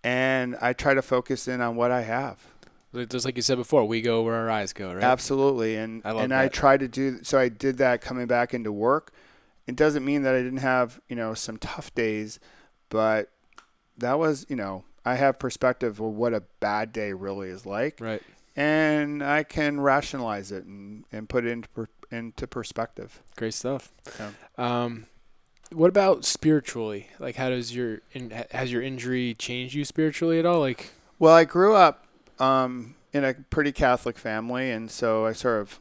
and 0.05 0.57
I 0.61 0.73
try 0.73 0.95
to 0.95 1.03
focus 1.03 1.47
in 1.49 1.61
on 1.61 1.77
what 1.77 1.91
I 1.91 2.03
have. 2.03 2.39
Just 3.09 3.25
like 3.25 3.37
you 3.37 3.43
said 3.43 3.57
before, 3.57 3.85
we 3.85 4.01
go 4.01 4.23
where 4.23 4.35
our 4.35 4.51
eyes 4.51 4.73
go, 4.73 4.93
right? 4.93 5.03
Absolutely, 5.05 5.77
and 5.77 6.03
I 6.05 6.11
love 6.13 6.25
and 6.25 6.35
I 6.35 6.49
try 6.49 6.77
to 6.77 6.89
do 6.89 7.21
so. 7.23 7.39
I 7.39 7.49
did 7.49 7.79
that 7.79 8.01
coming 8.01 8.27
back 8.27 8.53
into 8.53 8.73
work. 8.73 9.13
It 9.67 9.77
doesn't 9.77 10.05
mean 10.05 10.23
that 10.25 10.35
I 10.35 10.43
didn't 10.43 10.59
have 10.59 11.01
you 11.09 11.15
know 11.15 11.35
some 11.35 11.57
tough 11.59 11.95
days, 11.95 12.41
but 12.89 13.31
that 13.99 14.19
was 14.19 14.45
you 14.49 14.57
know 14.57 14.83
I 15.05 15.15
have 15.15 15.39
perspective 15.39 16.01
of 16.01 16.07
what 16.15 16.35
a 16.35 16.43
bad 16.59 16.93
day 16.93 17.13
really 17.13 17.49
is 17.49 17.65
like, 17.65 18.01
Right. 18.01 18.23
and 18.57 19.23
I 19.23 19.45
can 19.45 19.81
rationalize 19.81 20.51
it 20.51 20.65
and, 20.65 21.05
and 21.13 21.29
put 21.29 21.45
it 21.45 21.51
into 21.53 21.69
per, 21.69 21.87
into 22.11 22.47
perspective. 22.49 23.23
Great 23.37 23.55
stuff. 23.55 23.93
Yeah. 24.19 24.31
Um, 24.59 25.07
what 25.73 25.89
about 25.89 26.25
spiritually? 26.25 27.07
Like, 27.21 27.37
how 27.37 27.51
does 27.51 27.75
your 27.75 28.01
in, 28.13 28.31
has 28.51 28.73
your 28.73 28.83
injury 28.83 29.35
changed 29.35 29.75
you 29.75 29.85
spiritually 29.85 30.41
at 30.41 30.45
all? 30.47 30.59
Like, 30.59 30.91
Well, 31.21 31.35
I 31.35 31.45
grew 31.45 31.77
up 31.77 32.05
um, 32.41 32.95
in 33.13 33.25
a 33.25 33.35
pretty 33.35 33.73
Catholic 33.73 34.19
family, 34.19 34.71
and 34.71 34.91
so 34.91 35.27
I 35.27 35.33
sort 35.33 35.61
of 35.61 35.81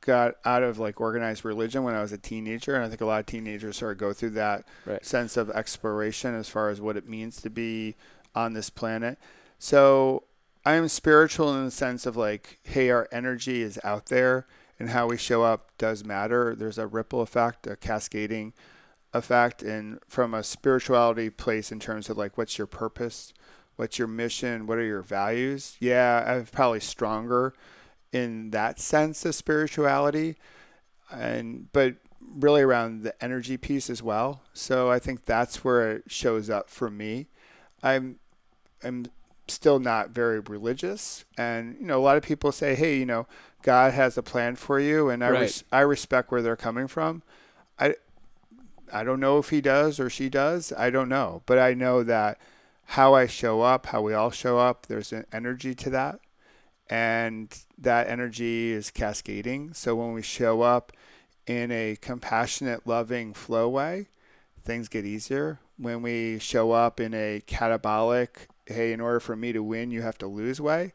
got 0.00 0.34
out 0.44 0.62
of 0.62 0.78
like 0.78 1.00
organized 1.00 1.44
religion 1.44 1.82
when 1.82 1.94
I 1.94 2.00
was 2.02 2.12
a 2.12 2.18
teenager, 2.18 2.74
and 2.74 2.84
I 2.84 2.88
think 2.88 3.00
a 3.00 3.06
lot 3.06 3.20
of 3.20 3.26
teenagers 3.26 3.76
sort 3.76 3.92
of 3.92 3.98
go 3.98 4.12
through 4.12 4.30
that 4.30 4.64
Right. 4.84 5.04
sense 5.04 5.36
of 5.36 5.50
exploration 5.50 6.34
as 6.34 6.48
far 6.48 6.68
as 6.70 6.80
what 6.80 6.96
it 6.96 7.08
means 7.08 7.40
to 7.42 7.50
be 7.50 7.96
on 8.34 8.52
this 8.52 8.70
planet. 8.70 9.18
So 9.58 10.22
I 10.64 10.74
am 10.74 10.88
spiritual 10.88 11.56
in 11.56 11.64
the 11.64 11.70
sense 11.70 12.06
of 12.06 12.16
like, 12.16 12.58
hey, 12.62 12.90
our 12.90 13.08
energy 13.10 13.62
is 13.62 13.80
out 13.82 14.06
there, 14.06 14.46
and 14.78 14.90
how 14.90 15.08
we 15.08 15.16
show 15.16 15.42
up 15.42 15.70
does 15.78 16.04
matter. 16.04 16.54
There's 16.54 16.78
a 16.78 16.86
ripple 16.86 17.20
effect, 17.20 17.66
a 17.66 17.74
cascading 17.76 18.52
effect, 19.12 19.62
and 19.62 19.98
from 20.06 20.34
a 20.34 20.44
spirituality 20.44 21.30
place 21.30 21.72
in 21.72 21.80
terms 21.80 22.08
of 22.10 22.16
like, 22.16 22.36
what's 22.38 22.58
your 22.58 22.66
purpose? 22.68 23.32
What's 23.76 23.98
your 23.98 24.08
mission? 24.08 24.66
What 24.66 24.78
are 24.78 24.84
your 24.84 25.02
values? 25.02 25.76
Yeah, 25.80 26.24
I'm 26.26 26.46
probably 26.46 26.80
stronger 26.80 27.54
in 28.12 28.50
that 28.50 28.80
sense 28.80 29.24
of 29.24 29.34
spirituality, 29.34 30.36
and 31.10 31.70
but 31.72 31.96
really 32.20 32.62
around 32.62 33.02
the 33.02 33.22
energy 33.24 33.56
piece 33.56 33.88
as 33.90 34.02
well. 34.02 34.40
So 34.52 34.90
I 34.90 34.98
think 34.98 35.24
that's 35.26 35.62
where 35.64 35.92
it 35.92 36.04
shows 36.10 36.48
up 36.50 36.70
for 36.70 36.90
me. 36.90 37.26
I'm 37.82 38.18
I'm 38.82 39.06
still 39.48 39.78
not 39.78 40.10
very 40.10 40.40
religious, 40.40 41.24
and 41.36 41.76
you 41.78 41.86
know 41.86 41.98
a 41.98 42.02
lot 42.02 42.16
of 42.16 42.22
people 42.22 42.52
say, 42.52 42.74
hey, 42.74 42.96
you 42.98 43.06
know, 43.06 43.26
God 43.62 43.92
has 43.92 44.16
a 44.16 44.22
plan 44.22 44.56
for 44.56 44.80
you, 44.80 45.10
and 45.10 45.22
I 45.22 45.30
Right. 45.30 45.40
res- 45.42 45.64
I 45.70 45.80
respect 45.80 46.30
where 46.30 46.42
they're 46.42 46.56
coming 46.56 46.88
from. 46.88 47.22
I 47.78 47.96
I 48.92 49.04
don't 49.04 49.20
know 49.20 49.38
if 49.38 49.50
he 49.50 49.60
does 49.60 50.00
or 50.00 50.08
she 50.08 50.28
does. 50.30 50.72
I 50.72 50.88
don't 50.90 51.08
know, 51.10 51.42
but 51.44 51.58
I 51.58 51.74
know 51.74 52.02
that 52.04 52.38
how 52.86 53.14
I 53.14 53.26
show 53.26 53.62
up, 53.62 53.86
how 53.86 54.00
we 54.02 54.14
all 54.14 54.30
show 54.30 54.58
up, 54.58 54.86
there's 54.86 55.12
an 55.12 55.26
energy 55.32 55.74
to 55.74 55.90
that. 55.90 56.20
And 56.88 57.56
that 57.76 58.08
energy 58.08 58.70
is 58.70 58.90
cascading. 58.90 59.74
So 59.74 59.96
when 59.96 60.12
we 60.12 60.22
show 60.22 60.62
up 60.62 60.92
in 61.46 61.72
a 61.72 61.96
compassionate, 62.00 62.86
loving 62.86 63.34
flow 63.34 63.68
way, 63.68 64.06
things 64.64 64.88
get 64.88 65.04
easier. 65.04 65.58
When 65.76 66.00
we 66.00 66.38
show 66.38 66.72
up 66.72 67.00
in 67.00 67.12
a 67.12 67.42
catabolic, 67.46 68.46
hey, 68.66 68.92
in 68.92 69.00
order 69.00 69.20
for 69.20 69.34
me 69.34 69.52
to 69.52 69.62
win, 69.62 69.90
you 69.90 70.02
have 70.02 70.18
to 70.18 70.26
lose 70.26 70.60
way, 70.60 70.92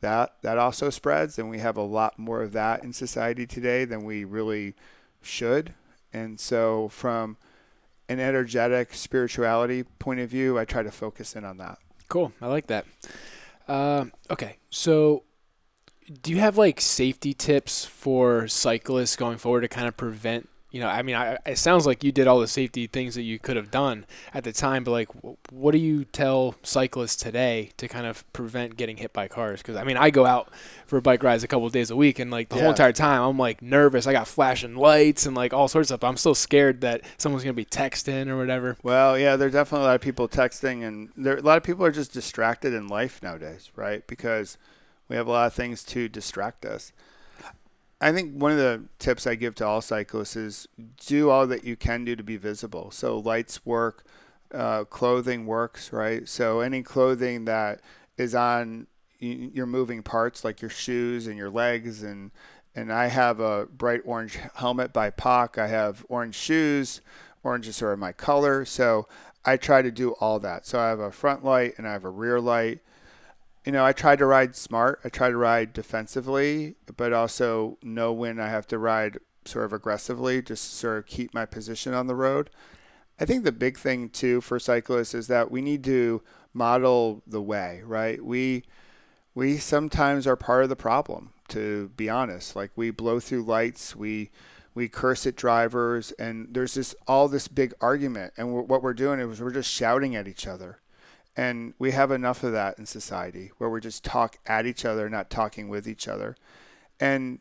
that 0.00 0.34
that 0.42 0.58
also 0.58 0.88
spreads 0.90 1.38
and 1.38 1.50
we 1.50 1.58
have 1.58 1.76
a 1.76 1.82
lot 1.82 2.18
more 2.18 2.42
of 2.42 2.52
that 2.52 2.82
in 2.82 2.92
society 2.92 3.46
today 3.46 3.84
than 3.84 4.04
we 4.04 4.24
really 4.24 4.74
should. 5.22 5.74
And 6.12 6.38
so 6.38 6.88
from 6.88 7.36
an 8.10 8.18
energetic 8.18 8.92
spirituality 8.92 9.84
point 9.84 10.18
of 10.18 10.28
view, 10.28 10.58
I 10.58 10.64
try 10.64 10.82
to 10.82 10.90
focus 10.90 11.36
in 11.36 11.44
on 11.44 11.58
that. 11.58 11.78
cool. 12.08 12.32
I 12.42 12.48
like 12.48 12.66
that. 12.66 12.84
Um, 13.68 14.12
okay, 14.28 14.56
so 14.68 15.22
do 16.20 16.32
you 16.32 16.38
have 16.38 16.58
like 16.58 16.80
safety 16.80 17.32
tips 17.32 17.84
for 17.84 18.48
cyclists 18.48 19.14
going 19.14 19.38
forward 19.38 19.60
to 19.60 19.68
kind 19.68 19.86
of 19.86 19.96
prevent 19.96 20.48
you 20.70 20.78
know, 20.78 20.86
I 20.86 21.02
mean, 21.02 21.16
I, 21.16 21.36
it 21.44 21.58
sounds 21.58 21.84
like 21.84 22.04
you 22.04 22.12
did 22.12 22.28
all 22.28 22.38
the 22.38 22.46
safety 22.46 22.86
things 22.86 23.16
that 23.16 23.22
you 23.22 23.40
could 23.40 23.56
have 23.56 23.70
done 23.70 24.06
at 24.32 24.44
the 24.44 24.52
time, 24.52 24.84
but 24.84 24.92
like, 24.92 25.08
what 25.50 25.72
do 25.72 25.78
you 25.78 26.04
tell 26.04 26.54
cyclists 26.62 27.16
today 27.16 27.70
to 27.76 27.88
kind 27.88 28.06
of 28.06 28.30
prevent 28.32 28.76
getting 28.76 28.96
hit 28.96 29.12
by 29.12 29.26
cars? 29.26 29.60
Because 29.60 29.74
I 29.74 29.82
mean, 29.82 29.96
I 29.96 30.10
go 30.10 30.26
out 30.26 30.48
for 30.86 31.00
bike 31.00 31.24
rides 31.24 31.42
a 31.42 31.48
couple 31.48 31.66
of 31.66 31.72
days 31.72 31.90
a 31.90 31.96
week, 31.96 32.20
and 32.20 32.30
like 32.30 32.50
the 32.50 32.56
yeah. 32.56 32.62
whole 32.62 32.70
entire 32.70 32.92
time, 32.92 33.22
I'm 33.22 33.38
like 33.38 33.60
nervous. 33.62 34.06
I 34.06 34.12
got 34.12 34.28
flashing 34.28 34.76
lights 34.76 35.26
and 35.26 35.34
like 35.34 35.52
all 35.52 35.66
sorts 35.66 35.90
of 35.90 35.98
stuff. 35.98 36.08
I'm 36.08 36.16
still 36.16 36.36
scared 36.36 36.82
that 36.82 37.02
someone's 37.18 37.42
gonna 37.42 37.54
be 37.54 37.64
texting 37.64 38.28
or 38.28 38.36
whatever. 38.36 38.76
Well, 38.84 39.18
yeah, 39.18 39.34
there's 39.34 39.52
definitely 39.52 39.86
a 39.86 39.88
lot 39.88 39.94
of 39.96 40.00
people 40.00 40.28
texting, 40.28 40.86
and 40.86 41.10
there 41.16 41.36
a 41.36 41.42
lot 41.42 41.56
of 41.56 41.64
people 41.64 41.84
are 41.84 41.90
just 41.90 42.12
distracted 42.12 42.72
in 42.72 42.86
life 42.86 43.20
nowadays, 43.22 43.72
right? 43.74 44.06
Because 44.06 44.56
we 45.08 45.16
have 45.16 45.26
a 45.26 45.32
lot 45.32 45.46
of 45.48 45.54
things 45.54 45.82
to 45.82 46.08
distract 46.08 46.64
us. 46.64 46.92
I 48.00 48.12
think 48.12 48.34
one 48.34 48.52
of 48.52 48.58
the 48.58 48.84
tips 48.98 49.26
I 49.26 49.34
give 49.34 49.54
to 49.56 49.66
all 49.66 49.82
cyclists 49.82 50.34
is 50.36 50.68
do 51.06 51.28
all 51.28 51.46
that 51.46 51.64
you 51.64 51.76
can 51.76 52.04
do 52.04 52.16
to 52.16 52.22
be 52.22 52.38
visible. 52.38 52.90
So 52.90 53.18
lights 53.18 53.66
work, 53.66 54.04
uh, 54.54 54.84
clothing 54.84 55.44
works, 55.44 55.92
right? 55.92 56.26
So 56.26 56.60
any 56.60 56.82
clothing 56.82 57.44
that 57.44 57.80
is 58.16 58.34
on 58.34 58.86
your 59.18 59.66
moving 59.66 60.02
parts, 60.02 60.44
like 60.44 60.62
your 60.62 60.70
shoes 60.70 61.26
and 61.26 61.36
your 61.36 61.50
legs, 61.50 62.02
and 62.02 62.30
and 62.74 62.92
I 62.92 63.08
have 63.08 63.40
a 63.40 63.66
bright 63.66 64.00
orange 64.04 64.38
helmet 64.54 64.92
by 64.92 65.10
POC. 65.10 65.58
I 65.58 65.66
have 65.66 66.06
orange 66.08 66.36
shoes. 66.36 67.00
Orange 67.42 67.68
is 67.68 67.76
sort 67.76 67.92
of 67.92 67.98
my 67.98 68.12
color, 68.12 68.64
so 68.64 69.08
I 69.44 69.56
try 69.56 69.82
to 69.82 69.90
do 69.90 70.12
all 70.12 70.38
that. 70.40 70.66
So 70.66 70.78
I 70.78 70.88
have 70.88 71.00
a 71.00 71.10
front 71.10 71.44
light 71.44 71.74
and 71.76 71.86
I 71.86 71.92
have 71.92 72.04
a 72.04 72.10
rear 72.10 72.40
light 72.40 72.80
you 73.64 73.72
know, 73.72 73.84
I 73.84 73.92
try 73.92 74.16
to 74.16 74.26
ride 74.26 74.56
smart. 74.56 75.00
I 75.04 75.08
try 75.08 75.30
to 75.30 75.36
ride 75.36 75.72
defensively, 75.72 76.76
but 76.96 77.12
also 77.12 77.78
know 77.82 78.12
when 78.12 78.40
I 78.40 78.48
have 78.48 78.66
to 78.68 78.78
ride 78.78 79.18
sort 79.44 79.66
of 79.66 79.72
aggressively, 79.72 80.42
just 80.42 80.70
to 80.70 80.76
sort 80.76 80.98
of 80.98 81.06
keep 81.06 81.34
my 81.34 81.46
position 81.46 81.94
on 81.94 82.06
the 82.06 82.14
road. 82.14 82.50
I 83.18 83.26
think 83.26 83.44
the 83.44 83.52
big 83.52 83.78
thing 83.78 84.08
too 84.08 84.40
for 84.40 84.58
cyclists 84.58 85.14
is 85.14 85.26
that 85.26 85.50
we 85.50 85.60
need 85.60 85.84
to 85.84 86.22
model 86.54 87.22
the 87.26 87.42
way, 87.42 87.82
right? 87.84 88.24
We 88.24 88.64
we 89.34 89.58
sometimes 89.58 90.26
are 90.26 90.36
part 90.36 90.62
of 90.64 90.68
the 90.68 90.76
problem, 90.76 91.32
to 91.48 91.90
be 91.96 92.08
honest. 92.08 92.56
Like 92.56 92.70
we 92.76 92.90
blow 92.90 93.20
through 93.20 93.42
lights, 93.42 93.94
we 93.94 94.30
we 94.74 94.88
curse 94.88 95.26
at 95.26 95.36
drivers, 95.36 96.12
and 96.12 96.48
there's 96.52 96.74
this 96.74 96.94
all 97.06 97.28
this 97.28 97.48
big 97.48 97.74
argument, 97.80 98.32
and 98.36 98.52
we're, 98.52 98.62
what 98.62 98.82
we're 98.82 98.94
doing 98.94 99.20
is 99.20 99.40
we're 99.40 99.50
just 99.50 99.70
shouting 99.70 100.16
at 100.16 100.28
each 100.28 100.46
other. 100.46 100.79
And 101.36 101.74
we 101.78 101.92
have 101.92 102.10
enough 102.10 102.42
of 102.42 102.52
that 102.52 102.78
in 102.78 102.86
society 102.86 103.52
where 103.58 103.70
we 103.70 103.80
just 103.80 104.04
talk 104.04 104.38
at 104.46 104.66
each 104.66 104.84
other, 104.84 105.08
not 105.08 105.30
talking 105.30 105.68
with 105.68 105.86
each 105.88 106.08
other. 106.08 106.36
And 106.98 107.40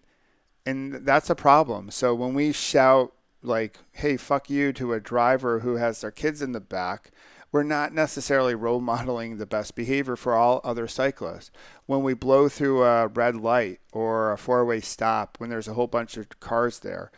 and 0.65 1.05
that's 1.05 1.29
a 1.29 1.35
problem. 1.35 1.89
So 1.89 2.13
when 2.13 2.33
we 2.33 2.51
shout 2.51 3.13
like, 3.41 3.79
"Hey, 3.91 4.17
fuck 4.17 4.49
you" 4.49 4.71
to 4.73 4.93
a 4.93 4.99
driver 4.99 5.59
who 5.61 5.75
has 5.75 6.01
their 6.01 6.11
kids 6.11 6.41
in 6.41 6.51
the 6.51 6.59
back, 6.59 7.11
we're 7.51 7.63
not 7.63 7.93
necessarily 7.93 8.53
role 8.53 8.79
modeling 8.79 9.37
the 9.37 9.45
best 9.45 9.75
behavior 9.75 10.15
for 10.15 10.35
all 10.35 10.61
other 10.63 10.87
cyclists. 10.87 11.51
When 11.87 12.03
we 12.03 12.13
blow 12.13 12.47
through 12.49 12.83
a 12.83 13.07
red 13.07 13.35
light 13.35 13.79
or 13.91 14.31
a 14.31 14.37
four-way 14.37 14.81
stop 14.81 15.37
when 15.39 15.49
there's 15.49 15.67
a 15.67 15.73
whole 15.73 15.87
bunch 15.87 16.15
of 16.17 16.39
cars 16.39 16.79
there, 16.79 17.11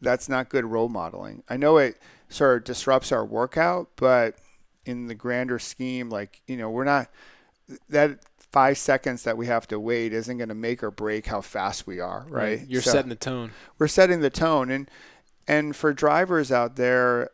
that's 0.00 0.28
not 0.28 0.48
good 0.48 0.64
role 0.64 0.88
modeling. 0.88 1.44
I 1.48 1.56
know 1.56 1.76
it 1.76 2.00
sort 2.28 2.58
of 2.58 2.64
disrupts 2.64 3.12
our 3.12 3.24
workout, 3.24 3.90
but 3.96 4.36
in 4.88 5.06
the 5.06 5.14
grander 5.14 5.58
scheme, 5.58 6.08
like, 6.08 6.40
you 6.46 6.56
know, 6.56 6.70
we're 6.70 6.84
not 6.84 7.10
that 7.90 8.20
five 8.50 8.78
seconds 8.78 9.24
that 9.24 9.36
we 9.36 9.46
have 9.46 9.68
to 9.68 9.78
wait 9.78 10.12
isn't 10.12 10.38
going 10.38 10.48
to 10.48 10.54
make 10.54 10.82
or 10.82 10.90
break 10.90 11.26
how 11.26 11.42
fast 11.42 11.86
we 11.86 12.00
are, 12.00 12.24
right? 12.28 12.66
You're 12.66 12.80
so 12.80 12.92
setting 12.92 13.10
the 13.10 13.16
tone. 13.16 13.52
We're 13.78 13.88
setting 13.88 14.20
the 14.20 14.30
tone. 14.30 14.70
And, 14.70 14.90
and 15.46 15.76
for 15.76 15.92
drivers 15.92 16.50
out 16.50 16.76
there, 16.76 17.30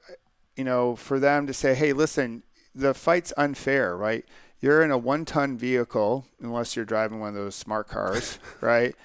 you 0.57 0.65
know, 0.65 0.97
for 0.97 1.21
them 1.21 1.47
to 1.47 1.55
say, 1.55 1.75
hey, 1.75 1.93
listen, 1.93 2.43
the 2.75 2.93
fight's 2.93 3.33
unfair, 3.37 3.97
right? 3.97 4.25
You're 4.61 4.83
in 4.83 4.91
a 4.91 4.99
one 4.99 5.25
ton 5.25 5.57
vehicle, 5.57 6.27
unless 6.41 6.75
you're 6.75 6.85
driving 6.85 7.21
one 7.21 7.29
of 7.29 7.35
those 7.37 7.55
smart 7.55 7.87
cars, 7.87 8.41
right? 8.61 8.97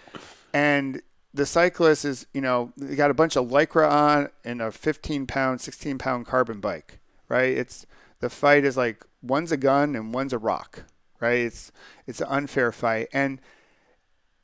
And 0.51 1.03
the 1.35 1.45
cyclist 1.45 2.05
is, 2.05 2.25
you 2.33 2.41
know, 2.41 2.73
they 2.75 2.95
got 2.95 3.11
a 3.11 3.13
bunch 3.13 3.37
of 3.37 3.49
lycra 3.49 3.87
on 3.87 4.29
and 4.43 4.61
a 4.61 4.71
15 4.71 5.27
pound, 5.27 5.61
16 5.61 5.99
pound 5.99 6.25
carbon 6.25 6.59
bike, 6.59 6.99
right? 7.27 7.55
It's 7.55 7.85
the 8.19 8.29
fight 8.29 8.65
is 8.65 8.77
like 8.77 9.05
one's 9.21 9.51
a 9.51 9.57
gun 9.57 9.95
and 9.95 10.13
one's 10.13 10.33
a 10.33 10.37
rock, 10.37 10.83
right? 11.19 11.39
It's 11.39 11.71
it's 12.05 12.21
an 12.21 12.27
unfair 12.29 12.71
fight, 12.71 13.07
and 13.13 13.39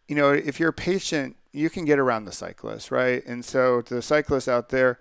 you 0.08 0.16
know 0.16 0.32
if 0.32 0.60
you're 0.60 0.72
patient, 0.72 1.36
you 1.52 1.70
can 1.70 1.86
get 1.86 2.00
around 2.00 2.26
the 2.26 2.32
cyclist, 2.32 2.92
right? 2.92 3.26
And 3.26 3.44
so 3.44 3.82
to 3.82 3.94
the 3.94 4.02
cyclists 4.02 4.48
out 4.48 4.70
there, 4.70 5.00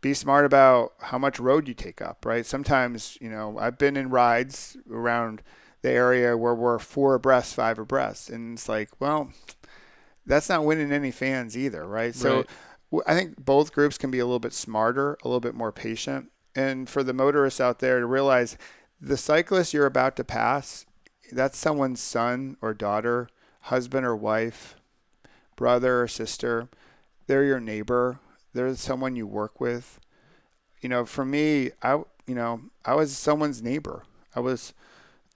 be 0.00 0.14
smart 0.14 0.44
about 0.44 0.92
how 1.00 1.18
much 1.18 1.40
road 1.40 1.68
you 1.68 1.74
take 1.74 2.02
up, 2.02 2.24
right? 2.26 2.44
Sometimes 2.44 3.16
you 3.20 3.30
know 3.30 3.58
I've 3.58 3.78
been 3.78 3.96
in 3.96 4.10
rides 4.10 4.76
around 4.90 5.42
the 5.82 5.90
area 5.90 6.36
where 6.36 6.54
we're 6.54 6.78
four 6.78 7.14
abreast, 7.14 7.54
five 7.54 7.78
abreast, 7.78 8.30
and 8.30 8.54
it's 8.54 8.68
like, 8.68 8.90
well, 8.98 9.30
that's 10.24 10.48
not 10.48 10.64
winning 10.64 10.92
any 10.92 11.10
fans 11.10 11.56
either, 11.56 11.86
right? 11.86 12.14
So. 12.14 12.38
Right. 12.38 12.46
I 13.04 13.16
think 13.16 13.44
both 13.44 13.72
groups 13.72 13.98
can 13.98 14.12
be 14.12 14.20
a 14.20 14.24
little 14.24 14.38
bit 14.38 14.52
smarter, 14.52 15.18
a 15.24 15.28
little 15.28 15.40
bit 15.40 15.56
more 15.56 15.72
patient 15.72 16.30
and 16.56 16.88
for 16.88 17.04
the 17.04 17.12
motorists 17.12 17.60
out 17.60 17.78
there 17.78 18.00
to 18.00 18.06
realize 18.06 18.56
the 19.00 19.16
cyclist 19.16 19.74
you're 19.74 19.86
about 19.86 20.16
to 20.16 20.24
pass, 20.24 20.86
that's 21.30 21.58
someone's 21.58 22.00
son 22.00 22.56
or 22.62 22.72
daughter, 22.72 23.28
husband 23.60 24.06
or 24.06 24.16
wife, 24.16 24.74
brother 25.54 26.02
or 26.02 26.08
sister. 26.08 26.68
They're 27.26 27.44
your 27.44 27.60
neighbor. 27.60 28.20
They're 28.54 28.74
someone 28.74 29.16
you 29.16 29.26
work 29.26 29.60
with. 29.60 30.00
You 30.80 30.88
know, 30.88 31.04
for 31.04 31.24
me, 31.24 31.70
I 31.82 32.02
you 32.26 32.34
know, 32.34 32.62
I 32.84 32.94
was 32.94 33.16
someone's 33.16 33.62
neighbor. 33.62 34.04
I 34.34 34.40
was 34.40 34.72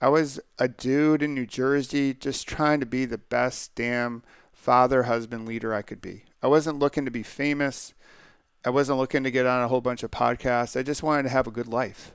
I 0.01 0.09
was 0.09 0.39
a 0.57 0.67
dude 0.67 1.21
in 1.21 1.35
New 1.35 1.45
Jersey 1.45 2.13
just 2.13 2.47
trying 2.47 2.79
to 2.79 2.85
be 2.85 3.05
the 3.05 3.19
best 3.19 3.75
damn 3.75 4.23
father, 4.51 5.03
husband, 5.03 5.47
leader 5.47 5.73
I 5.73 5.83
could 5.83 6.01
be. 6.01 6.23
I 6.41 6.47
wasn't 6.47 6.79
looking 6.79 7.05
to 7.05 7.11
be 7.11 7.23
famous. 7.23 7.93
I 8.63 8.69
wasn't 8.69 8.99
looking 8.99 9.23
to 9.23 9.31
get 9.31 9.45
on 9.45 9.63
a 9.63 9.67
whole 9.67 9.81
bunch 9.81 10.03
of 10.03 10.11
podcasts. 10.11 10.79
I 10.79 10.83
just 10.83 11.03
wanted 11.03 11.23
to 11.23 11.29
have 11.29 11.47
a 11.47 11.51
good 11.51 11.67
life. 11.67 12.13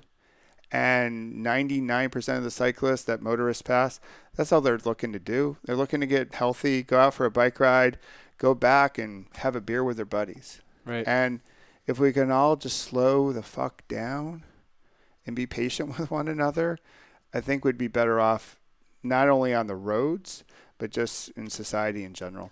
And 0.70 1.44
99% 1.44 2.36
of 2.36 2.44
the 2.44 2.50
cyclists 2.50 3.04
that 3.04 3.22
motorists 3.22 3.62
pass, 3.62 4.00
that's 4.34 4.52
all 4.52 4.60
they're 4.60 4.78
looking 4.84 5.12
to 5.12 5.18
do. 5.18 5.56
They're 5.64 5.76
looking 5.76 6.00
to 6.00 6.06
get 6.06 6.34
healthy, 6.34 6.82
go 6.82 6.98
out 6.98 7.14
for 7.14 7.24
a 7.24 7.30
bike 7.30 7.60
ride, 7.60 7.98
go 8.38 8.54
back 8.54 8.98
and 8.98 9.26
have 9.36 9.56
a 9.56 9.60
beer 9.60 9.82
with 9.82 9.96
their 9.96 10.04
buddies. 10.06 10.60
Right. 10.84 11.06
And 11.06 11.40
if 11.86 11.98
we 11.98 12.12
can 12.12 12.30
all 12.30 12.56
just 12.56 12.78
slow 12.78 13.32
the 13.32 13.42
fuck 13.42 13.86
down 13.88 14.44
and 15.26 15.36
be 15.36 15.46
patient 15.46 15.98
with 15.98 16.10
one 16.10 16.28
another, 16.28 16.78
I 17.32 17.40
think 17.40 17.64
we'd 17.64 17.78
be 17.78 17.88
better 17.88 18.20
off 18.20 18.58
not 19.02 19.28
only 19.28 19.54
on 19.54 19.66
the 19.66 19.76
roads, 19.76 20.44
but 20.78 20.90
just 20.90 21.30
in 21.30 21.48
society 21.48 22.04
in 22.04 22.12
general. 22.12 22.50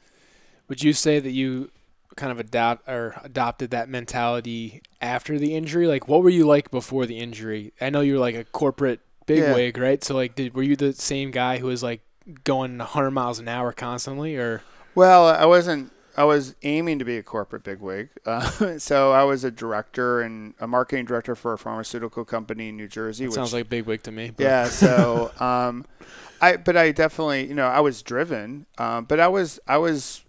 Would 0.69 0.83
you 0.83 0.93
say 0.93 1.19
that 1.19 1.33
you 1.33 1.71
kind 2.17 2.33
of 2.33 2.39
adopt 2.39 2.89
or 2.89 3.21
adopted 3.23 3.71
that 3.71 3.89
mentality 3.89 4.83
after 5.01 5.39
the 5.39 5.55
injury? 5.55 5.87
Like, 5.87 6.09
what 6.09 6.23
were 6.23 6.31
you 6.31 6.47
like 6.47 6.71
before 6.71 7.07
the 7.07 7.19
injury? 7.19 7.73
I 7.81 7.91
know 7.91 8.01
you 8.01 8.15
were 8.15 8.21
like 8.21 8.35
a 8.35 8.45
corporate 8.45 9.01
bigwig, 9.27 9.77
yeah. 9.77 9.83
right? 9.83 10.05
So, 10.05 10.15
like, 10.15 10.35
did 10.35 10.55
were 10.55 10.63
you 10.63 10.77
the 10.77 10.93
same 10.93 11.31
guy 11.31 11.59
who 11.59 11.67
was 11.67 11.83
like 11.83 12.01
going 12.45 12.79
100 12.79 13.11
miles 13.11 13.39
an 13.39 13.49
hour 13.49 13.73
constantly, 13.73 14.37
or? 14.37 14.63
Well, 14.95 15.27
I 15.27 15.45
wasn't. 15.47 15.93
I 16.17 16.23
was 16.23 16.55
aiming 16.63 17.01
to 17.01 17.05
be 17.05 17.17
a 17.17 17.23
corporate 17.23 17.65
bigwig. 17.65 18.11
Uh, 18.27 18.79
so 18.79 19.13
I 19.13 19.25
was 19.25 19.45
a 19.45 19.51
director 19.51 20.23
and 20.23 20.55
a 20.59 20.67
marketing 20.67 21.05
director 21.05 21.35
for 21.35 21.53
a 21.53 21.59
pharmaceutical 21.59 22.25
company 22.25 22.71
in 22.71 22.77
New 22.77 22.89
Jersey. 22.89 23.27
Which, 23.27 23.35
sounds 23.35 23.53
like 23.53 23.69
bigwig 23.69 24.03
to 24.05 24.13
me. 24.13 24.31
But. 24.31 24.43
Yeah. 24.43 24.69
So, 24.69 25.31
um, 25.41 25.85
I 26.41 26.57
but 26.57 26.77
I 26.77 26.93
definitely 26.93 27.47
you 27.47 27.55
know 27.55 27.67
I 27.67 27.81
was 27.81 28.03
driven, 28.03 28.67
um, 28.79 29.05
but 29.05 29.21
I 29.21 29.29
was 29.29 29.61
I 29.67 29.79
was 29.79 30.24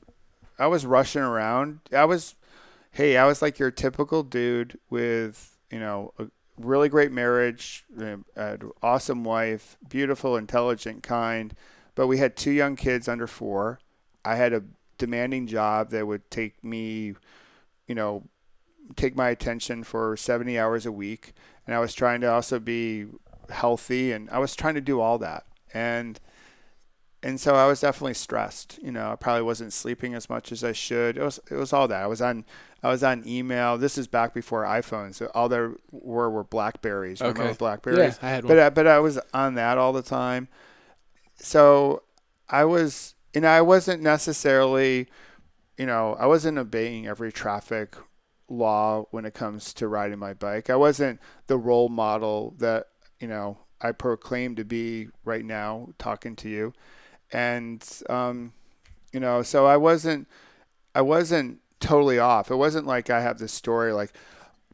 I 0.57 0.67
was 0.67 0.85
rushing 0.85 1.21
around. 1.21 1.79
I 1.91 2.05
was, 2.05 2.35
hey, 2.91 3.17
I 3.17 3.25
was 3.25 3.41
like 3.41 3.59
your 3.59 3.71
typical 3.71 4.23
dude 4.23 4.79
with 4.89 5.57
you 5.71 5.79
know 5.79 6.13
a 6.19 6.27
really 6.57 6.89
great 6.89 7.11
marriage, 7.11 7.83
um, 7.99 8.25
an 8.35 8.71
awesome 8.81 9.23
wife, 9.23 9.77
beautiful, 9.87 10.37
intelligent, 10.37 11.03
kind. 11.03 11.53
But 11.95 12.07
we 12.07 12.17
had 12.17 12.35
two 12.35 12.51
young 12.51 12.75
kids 12.75 13.07
under 13.07 13.27
four. 13.27 13.79
I 14.23 14.35
had 14.35 14.53
a 14.53 14.63
demanding 14.97 15.47
job 15.47 15.89
that 15.91 16.07
would 16.07 16.29
take 16.29 16.63
me, 16.63 17.13
you 17.87 17.95
know, 17.95 18.23
take 18.95 19.15
my 19.15 19.29
attention 19.29 19.83
for 19.83 20.15
70 20.15 20.57
hours 20.59 20.85
a 20.85 20.91
week. 20.91 21.33
And 21.65 21.75
I 21.75 21.79
was 21.79 21.93
trying 21.93 22.21
to 22.21 22.31
also 22.31 22.59
be 22.59 23.07
healthy 23.49 24.11
and 24.11 24.29
I 24.29 24.39
was 24.39 24.55
trying 24.55 24.75
to 24.75 24.81
do 24.81 24.99
all 24.99 25.17
that. 25.19 25.45
And 25.73 26.19
and 27.25 27.41
so 27.41 27.55
I 27.55 27.65
was 27.65 27.81
definitely 27.81 28.13
stressed. 28.13 28.77
You 28.83 28.91
know, 28.91 29.11
I 29.11 29.15
probably 29.15 29.41
wasn't 29.41 29.73
sleeping 29.73 30.13
as 30.13 30.29
much 30.29 30.51
as 30.51 30.63
I 30.63 30.73
should. 30.73 31.17
It 31.17 31.23
was 31.23 31.39
it 31.49 31.55
was 31.55 31.73
all 31.73 31.87
that. 31.87 32.03
I 32.03 32.05
was 32.05 32.21
on 32.21 32.45
I 32.83 32.89
was 32.89 33.03
on 33.03 33.27
email. 33.27 33.79
This 33.79 33.97
is 33.97 34.05
back 34.05 34.31
before 34.31 34.63
iPhones. 34.63 35.15
So 35.15 35.31
all 35.33 35.49
there 35.49 35.73
were 35.91 36.29
were 36.29 36.43
Blackberries. 36.43 37.23
Okay. 37.23 37.31
Remember 37.31 37.57
Blackberries? 37.57 38.19
Yeah, 38.21 38.27
I 38.27 38.29
had 38.29 38.43
one. 38.43 38.49
But 38.49 38.59
I, 38.59 38.69
but 38.69 38.85
I 38.85 38.99
was 38.99 39.19
on 39.33 39.55
that 39.55 39.79
all 39.79 39.91
the 39.91 40.03
time. 40.03 40.49
So 41.33 42.03
I 42.47 42.63
was 42.63 43.15
and 43.33 43.43
I 43.43 43.59
wasn't 43.61 44.03
necessarily, 44.03 45.07
you 45.79 45.87
know, 45.87 46.15
I 46.19 46.27
wasn't 46.27 46.59
obeying 46.59 47.07
every 47.07 47.31
traffic 47.31 47.95
law 48.47 49.07
when 49.09 49.25
it 49.25 49.33
comes 49.33 49.73
to 49.73 49.87
riding 49.87 50.19
my 50.19 50.35
bike. 50.35 50.69
I 50.69 50.75
wasn't 50.75 51.19
the 51.47 51.57
role 51.57 51.89
model 51.89 52.53
that, 52.59 52.85
you 53.19 53.27
know, 53.27 53.57
I 53.81 53.93
proclaim 53.93 54.55
to 54.57 54.63
be 54.63 55.07
right 55.23 55.43
now 55.43 55.89
talking 55.97 56.35
to 56.35 56.49
you. 56.49 56.73
And, 57.31 57.83
um, 58.09 58.53
you 59.11 59.19
know, 59.19 59.41
so 59.43 59.65
I 59.65 59.77
wasn't, 59.77 60.27
I 60.93 61.01
wasn't 61.01 61.59
totally 61.79 62.19
off. 62.19 62.49
It 62.51 62.55
wasn't 62.55 62.85
like 62.87 63.09
I 63.09 63.21
have 63.21 63.37
this 63.39 63.51
story 63.53 63.91
like, 63.93 64.13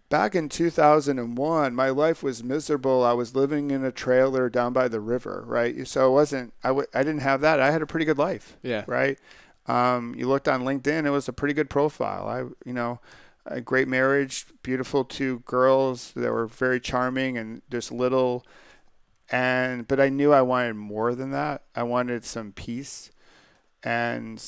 back 0.09 0.35
in 0.35 0.49
2001 0.49 1.73
my 1.73 1.89
life 1.89 2.21
was 2.21 2.43
miserable. 2.43 3.03
I 3.03 3.13
was 3.13 3.33
living 3.35 3.71
in 3.71 3.83
a 3.85 3.91
trailer 3.91 4.49
down 4.49 4.73
by 4.73 4.87
the 4.89 4.99
river 4.99 5.43
right? 5.47 5.87
So 5.87 6.09
it 6.09 6.11
wasn't 6.11 6.53
I 6.63 6.67
w- 6.69 6.87
I 6.93 7.03
didn't 7.03 7.21
have 7.21 7.39
that. 7.41 7.59
I 7.61 7.71
had 7.71 7.81
a 7.81 7.85
pretty 7.87 8.05
good 8.05 8.17
life 8.17 8.57
Yeah. 8.61 8.83
right? 8.87 9.17
Um, 9.67 10.13
you 10.17 10.27
looked 10.27 10.47
on 10.49 10.63
linkedin 10.63 11.05
it 11.05 11.11
was 11.11 11.29
a 11.29 11.33
pretty 11.33 11.53
good 11.53 11.69
profile. 11.69 12.27
I 12.27 12.39
you 12.67 12.73
know 12.73 12.99
a 13.45 13.61
great 13.61 13.87
marriage 13.87 14.45
beautiful 14.63 15.05
two 15.05 15.39
girls 15.45 16.11
that 16.15 16.31
were 16.31 16.45
very 16.47 16.79
charming 16.81 17.37
and 17.37 17.61
just 17.71 17.89
little 17.91 18.45
and 19.31 19.87
but 19.87 19.99
i 19.99 20.09
knew 20.09 20.33
i 20.33 20.41
wanted 20.41 20.75
more 20.75 21.15
than 21.15 21.31
that 21.31 21.63
i 21.75 21.81
wanted 21.81 22.23
some 22.23 22.51
peace 22.51 23.09
and 23.83 24.41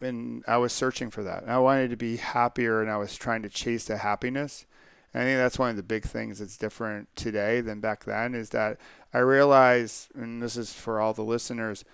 and 0.00 0.44
I 0.46 0.56
was 0.58 0.72
searching 0.72 1.10
for 1.10 1.22
that. 1.22 1.42
And 1.42 1.50
I 1.50 1.58
wanted 1.58 1.90
to 1.90 1.96
be 1.96 2.16
happier, 2.16 2.80
and 2.80 2.90
I 2.90 2.96
was 2.96 3.16
trying 3.16 3.42
to 3.42 3.48
chase 3.48 3.86
the 3.86 3.98
happiness. 3.98 4.66
And 5.12 5.22
I 5.22 5.26
think 5.26 5.38
that's 5.38 5.58
one 5.58 5.70
of 5.70 5.76
the 5.76 5.82
big 5.82 6.04
things 6.04 6.38
that's 6.38 6.58
different 6.58 7.08
today 7.16 7.60
than 7.60 7.80
back 7.80 8.04
then 8.04 8.34
is 8.34 8.50
that 8.50 8.78
I 9.14 9.18
realize, 9.18 10.08
and 10.14 10.42
this 10.42 10.56
is 10.56 10.72
for 10.72 11.00
all 11.00 11.14
the 11.14 11.22
listeners, 11.22 11.84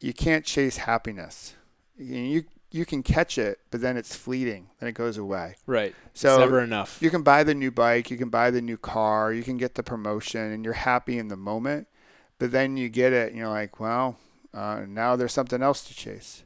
you 0.00 0.12
can't 0.12 0.44
chase 0.44 0.78
happiness. 0.78 1.54
You 1.96 2.44
you 2.70 2.86
can 2.86 3.02
catch 3.02 3.36
it, 3.36 3.58
but 3.70 3.80
then 3.80 3.96
it's 3.96 4.14
fleeting, 4.14 4.68
then 4.78 4.88
it 4.88 4.92
goes 4.92 5.16
away. 5.18 5.56
Right. 5.66 5.94
So 6.14 6.34
it's 6.34 6.40
never 6.40 6.60
enough. 6.60 6.98
You 7.00 7.10
can 7.10 7.22
buy 7.22 7.42
the 7.42 7.54
new 7.54 7.70
bike, 7.70 8.10
you 8.10 8.16
can 8.16 8.30
buy 8.30 8.50
the 8.50 8.62
new 8.62 8.76
car, 8.76 9.32
you 9.32 9.42
can 9.42 9.56
get 9.56 9.74
the 9.74 9.82
promotion, 9.82 10.52
and 10.52 10.64
you're 10.64 10.74
happy 10.74 11.18
in 11.18 11.28
the 11.28 11.36
moment. 11.36 11.88
But 12.38 12.52
then 12.52 12.76
you 12.76 12.88
get 12.88 13.12
it, 13.12 13.28
and 13.28 13.36
you're 13.36 13.48
like, 13.48 13.80
well, 13.80 14.16
uh, 14.54 14.84
now 14.88 15.16
there's 15.16 15.32
something 15.32 15.62
else 15.62 15.82
to 15.84 15.94
chase. 15.94 16.44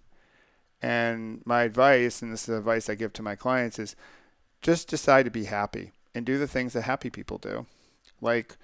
And 0.82 1.40
my 1.44 1.62
advice, 1.62 2.20
and 2.20 2.32
this 2.32 2.40
is 2.42 2.46
the 2.46 2.58
advice 2.58 2.90
I 2.90 2.94
give 2.94 3.12
to 3.14 3.22
my 3.22 3.36
clients, 3.36 3.78
is 3.78 3.96
just 4.60 4.88
decide 4.88 5.24
to 5.24 5.30
be 5.30 5.44
happy 5.44 5.92
and 6.14 6.26
do 6.26 6.38
the 6.38 6.48
things 6.48 6.72
that 6.72 6.82
happy 6.82 7.10
people 7.10 7.38
do, 7.38 7.66
like 8.20 8.56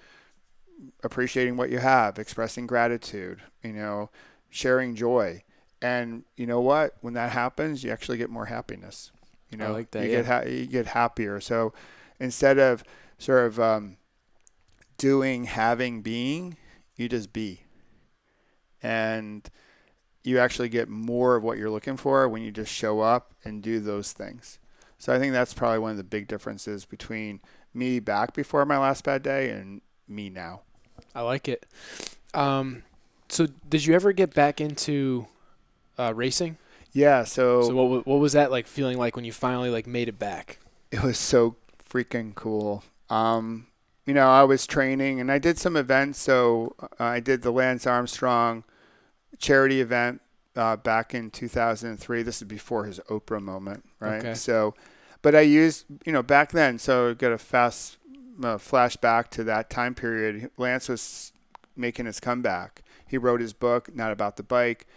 appreciating 1.03 1.57
what 1.57 1.69
you 1.69 1.79
have, 1.79 2.17
expressing 2.17 2.67
gratitude, 2.67 3.41
you 3.63 3.73
know, 3.73 4.09
sharing 4.49 4.95
joy. 4.95 5.43
And 5.81 6.23
you 6.37 6.45
know 6.45 6.61
what? 6.61 6.95
When 7.01 7.13
that 7.15 7.31
happens, 7.31 7.83
you 7.83 7.91
actually 7.91 8.17
get 8.17 8.29
more 8.29 8.45
happiness. 8.45 9.11
You 9.49 9.57
I 9.59 9.67
know, 9.67 9.73
like 9.73 9.91
that, 9.91 10.05
you 10.05 10.11
yeah. 10.11 10.17
get 10.17 10.25
ha- 10.25 10.49
you 10.49 10.65
get 10.65 10.85
happier. 10.87 11.41
So 11.41 11.73
instead 12.19 12.59
of 12.59 12.83
sort 13.17 13.47
of 13.47 13.59
um, 13.59 13.97
doing, 14.97 15.45
having, 15.45 16.01
being, 16.01 16.57
you 16.95 17.09
just 17.09 17.33
be, 17.33 17.61
and 18.81 19.49
you 20.23 20.39
actually 20.39 20.69
get 20.69 20.87
more 20.87 21.35
of 21.35 21.43
what 21.43 21.57
you're 21.57 21.69
looking 21.69 21.97
for 21.97 22.29
when 22.29 22.43
you 22.43 22.51
just 22.51 22.71
show 22.71 22.99
up 22.99 23.33
and 23.43 23.63
do 23.63 23.79
those 23.79 24.13
things. 24.13 24.59
So 24.97 25.13
I 25.13 25.17
think 25.17 25.33
that's 25.33 25.53
probably 25.53 25.79
one 25.79 25.91
of 25.91 25.97
the 25.97 26.03
big 26.03 26.27
differences 26.27 26.85
between 26.85 27.41
me 27.73 27.99
back 27.99 28.33
before 28.33 28.65
my 28.65 28.77
last 28.77 29.03
bad 29.03 29.23
day 29.23 29.49
and 29.49 29.81
me 30.07 30.29
now. 30.29 30.61
I 31.15 31.21
like 31.21 31.47
it. 31.47 31.65
Um, 32.35 32.83
so 33.29 33.47
did 33.67 33.85
you 33.85 33.95
ever 33.95 34.11
get 34.13 34.33
back 34.33 34.61
into 34.61 35.25
uh, 36.01 36.13
racing? 36.13 36.57
Yeah, 36.93 37.23
so, 37.23 37.61
So 37.63 37.75
what 37.75 38.05
what 38.05 38.19
was 38.19 38.33
that 38.33 38.51
like 38.51 38.67
feeling 38.67 38.97
like 38.97 39.15
when 39.15 39.23
you 39.25 39.31
finally 39.31 39.69
like 39.69 39.87
made 39.87 40.09
it 40.09 40.19
back? 40.19 40.59
it 40.91 41.01
was 41.01 41.17
so 41.17 41.55
freaking 41.89 42.35
cool. 42.35 42.83
Um, 43.09 43.67
you 44.05 44.13
know, 44.13 44.27
I 44.27 44.43
was 44.43 44.67
training 44.67 45.21
and 45.21 45.31
I 45.31 45.37
did 45.37 45.57
some 45.57 45.77
events. 45.77 46.19
So 46.19 46.75
uh, 46.81 46.87
I 46.99 47.19
did 47.19 47.41
the 47.43 47.51
Lance 47.51 47.87
Armstrong 47.87 48.63
charity 49.37 49.79
event 49.79 50.21
uh, 50.55 50.75
back 50.75 51.13
in 51.13 51.29
2003. 51.31 52.23
This 52.23 52.41
is 52.41 52.47
before 52.47 52.85
his 52.85 52.99
Oprah 53.09 53.41
moment, 53.41 53.85
right? 53.99 54.19
Okay. 54.19 54.33
So, 54.33 54.73
but 55.21 55.35
I 55.35 55.41
used, 55.41 55.85
you 56.05 56.11
know, 56.11 56.23
back 56.23 56.51
then. 56.51 56.77
So 56.77 57.13
get 57.13 57.31
a 57.31 57.37
fast 57.37 57.97
uh, 58.43 58.57
flashback 58.57 59.29
to 59.29 59.43
that 59.45 59.69
time 59.69 59.95
period. 59.95 60.51
Lance 60.57 60.89
was 60.89 61.31
making 61.75 62.05
his 62.05 62.19
comeback. 62.19 62.83
He 63.07 63.17
wrote 63.17 63.41
his 63.41 63.53
book, 63.53 63.93
not 63.95 64.11
about 64.11 64.37
the 64.37 64.43
bike. 64.43 64.87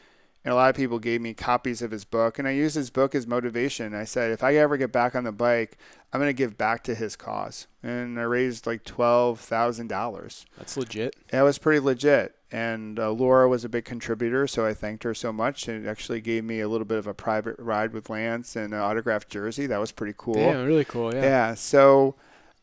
And 0.45 0.53
a 0.53 0.55
lot 0.55 0.68
of 0.68 0.76
people 0.76 0.99
gave 0.99 1.22
me 1.22 1.32
copies 1.32 1.80
of 1.80 1.90
his 1.90 2.05
book, 2.05 2.38
and 2.38 2.47
I 2.47 2.51
used 2.51 2.74
his 2.74 2.90
book 2.90 3.14
as 3.14 3.26
motivation. 3.26 3.95
I 3.95 4.05
said, 4.05 4.30
if 4.30 4.45
I 4.45 4.57
ever 4.57 4.76
get 4.76 4.92
back 4.92 5.14
on 5.14 5.24
the 5.24 5.32
bike, 5.32 5.78
I'm 6.12 6.20
going 6.20 6.28
to 6.28 6.34
give 6.34 6.59
back 6.59 6.84
to 6.84 6.95
his 6.95 7.16
cause. 7.16 7.66
And 7.82 8.20
I 8.20 8.24
raised 8.24 8.66
like 8.66 8.84
$12,000. 8.84 10.45
That's 10.59 10.76
legit. 10.76 11.16
That 11.28 11.42
was 11.42 11.57
pretty 11.57 11.80
legit. 11.80 12.34
And 12.53 13.01
uh, 13.01 13.11
Laura 13.11 13.49
was 13.49 13.64
a 13.64 13.68
big 13.70 13.84
contributor, 13.86 14.47
so 14.47 14.66
I 14.66 14.74
thanked 14.74 15.03
her 15.05 15.14
so 15.14 15.32
much. 15.32 15.66
And 15.66 15.84
it 15.84 15.88
actually 15.88 16.20
gave 16.20 16.45
me 16.45 16.61
a 16.61 16.68
little 16.68 16.84
bit 16.84 16.99
of 16.99 17.07
a 17.07 17.14
private 17.14 17.57
ride 17.59 17.92
with 17.92 18.11
Lance 18.11 18.55
and 18.55 18.74
an 18.74 18.80
autographed 18.80 19.30
jersey. 19.30 19.66
That 19.66 19.80
was 19.80 19.92
pretty 19.92 20.14
cool. 20.16 20.34
Damn, 20.34 20.66
really 20.66 20.84
cool. 20.84 21.12
Yeah. 21.14 21.22
Yeah. 21.22 21.55
So, 21.55 22.16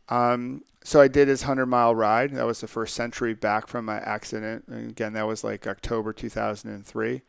um, 0.08 0.64
so 0.84 1.02
I 1.02 1.08
did 1.08 1.28
his 1.28 1.44
hundred 1.44 1.66
mile 1.66 1.94
ride. 1.94 2.32
That 2.32 2.46
was 2.46 2.62
the 2.62 2.68
first 2.68 2.96
century 2.96 3.34
back 3.34 3.68
from 3.68 3.86
my 3.86 3.98
accident. 3.98 4.66
And 4.68 4.92
again, 4.92 5.14
that 5.14 5.28
was 5.28 5.44
like 5.44 5.68
October 5.68 6.14
2003. 6.14 7.22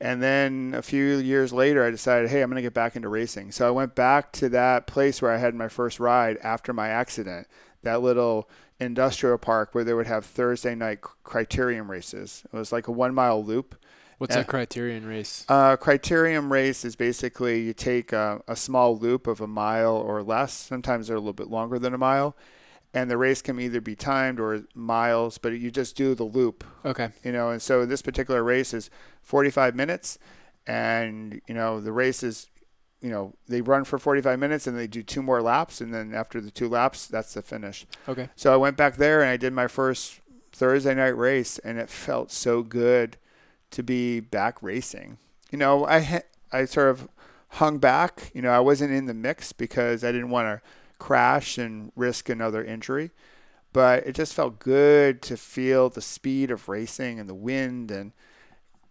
And 0.00 0.22
then 0.22 0.72
a 0.74 0.80
few 0.82 1.16
years 1.18 1.52
later, 1.52 1.84
I 1.84 1.90
decided, 1.90 2.30
hey, 2.30 2.40
I'm 2.40 2.48
going 2.48 2.56
to 2.56 2.62
get 2.62 2.72
back 2.72 2.96
into 2.96 3.08
racing. 3.08 3.52
So 3.52 3.66
I 3.68 3.70
went 3.70 3.94
back 3.94 4.32
to 4.32 4.48
that 4.48 4.86
place 4.86 5.20
where 5.20 5.30
I 5.30 5.36
had 5.36 5.54
my 5.54 5.68
first 5.68 6.00
ride 6.00 6.38
after 6.38 6.72
my 6.72 6.88
accident, 6.88 7.46
that 7.82 8.00
little 8.00 8.48
industrial 8.78 9.36
park 9.36 9.74
where 9.74 9.84
they 9.84 9.92
would 9.92 10.06
have 10.06 10.24
Thursday 10.24 10.74
night 10.74 11.00
criterium 11.24 11.88
races. 11.88 12.44
It 12.50 12.56
was 12.56 12.72
like 12.72 12.88
a 12.88 12.92
one 12.92 13.14
mile 13.14 13.44
loop. 13.44 13.76
What's 14.16 14.34
Yeah. 14.34 14.42
that 14.42 14.48
criterium 14.50 15.06
race? 15.06 15.44
Uh, 15.48 15.76
criterium 15.76 16.50
race 16.50 16.84
is 16.84 16.96
basically 16.96 17.60
you 17.60 17.72
take 17.74 18.12
a, 18.12 18.42
a 18.48 18.56
small 18.56 18.96
loop 18.98 19.26
of 19.26 19.40
a 19.42 19.46
mile 19.46 19.96
or 19.96 20.22
less. 20.22 20.52
Sometimes 20.54 21.08
they're 21.08 21.16
a 21.16 21.20
little 21.20 21.32
bit 21.34 21.48
longer 21.48 21.78
than 21.78 21.92
a 21.92 21.98
mile, 21.98 22.36
and 22.92 23.10
the 23.10 23.16
race 23.16 23.40
can 23.42 23.60
either 23.60 23.80
be 23.80 23.94
timed 23.96 24.40
or 24.40 24.64
miles, 24.74 25.38
but 25.38 25.52
you 25.52 25.70
just 25.70 25.96
do 25.96 26.14
the 26.14 26.24
loop, 26.24 26.64
Okay. 26.84 27.10
you 27.22 27.32
know. 27.32 27.50
And 27.50 27.62
so 27.62 27.86
this 27.86 28.02
particular 28.02 28.42
race 28.42 28.74
is 28.74 28.90
45 29.22 29.74
minutes, 29.76 30.18
and 30.66 31.40
you 31.46 31.54
know 31.54 31.80
the 31.80 31.92
race 31.92 32.22
is, 32.22 32.48
you 33.00 33.08
know, 33.10 33.34
they 33.48 33.60
run 33.60 33.84
for 33.84 33.98
45 33.98 34.38
minutes 34.38 34.66
and 34.66 34.76
they 34.76 34.86
do 34.86 35.02
two 35.02 35.22
more 35.22 35.40
laps, 35.42 35.80
and 35.80 35.92
then 35.94 36.14
after 36.14 36.40
the 36.40 36.50
two 36.50 36.68
laps, 36.68 37.06
that's 37.06 37.34
the 37.34 37.42
finish. 37.42 37.86
Okay. 38.08 38.28
So 38.36 38.52
I 38.52 38.56
went 38.56 38.76
back 38.76 38.96
there 38.96 39.20
and 39.22 39.30
I 39.30 39.36
did 39.36 39.52
my 39.52 39.66
first 39.68 40.20
Thursday 40.52 40.94
night 40.94 41.16
race, 41.16 41.58
and 41.60 41.78
it 41.78 41.88
felt 41.90 42.30
so 42.30 42.62
good 42.62 43.16
to 43.70 43.82
be 43.82 44.20
back 44.20 44.60
racing. 44.62 45.18
You 45.50 45.58
know, 45.58 45.86
I 45.86 46.22
I 46.52 46.64
sort 46.64 46.90
of 46.90 47.08
hung 47.54 47.78
back. 47.78 48.30
You 48.34 48.42
know, 48.42 48.50
I 48.50 48.60
wasn't 48.60 48.92
in 48.92 49.06
the 49.06 49.14
mix 49.14 49.52
because 49.52 50.04
I 50.04 50.12
didn't 50.12 50.30
want 50.30 50.46
to 50.48 50.68
crash 51.00 51.58
and 51.58 51.90
risk 51.96 52.28
another 52.28 52.64
injury. 52.64 53.10
But 53.72 54.06
it 54.06 54.14
just 54.14 54.34
felt 54.34 54.58
good 54.60 55.22
to 55.22 55.36
feel 55.36 55.88
the 55.90 56.00
speed 56.00 56.50
of 56.52 56.68
racing 56.68 57.18
and 57.20 57.28
the 57.28 57.34
wind 57.34 57.90
and 57.90 58.12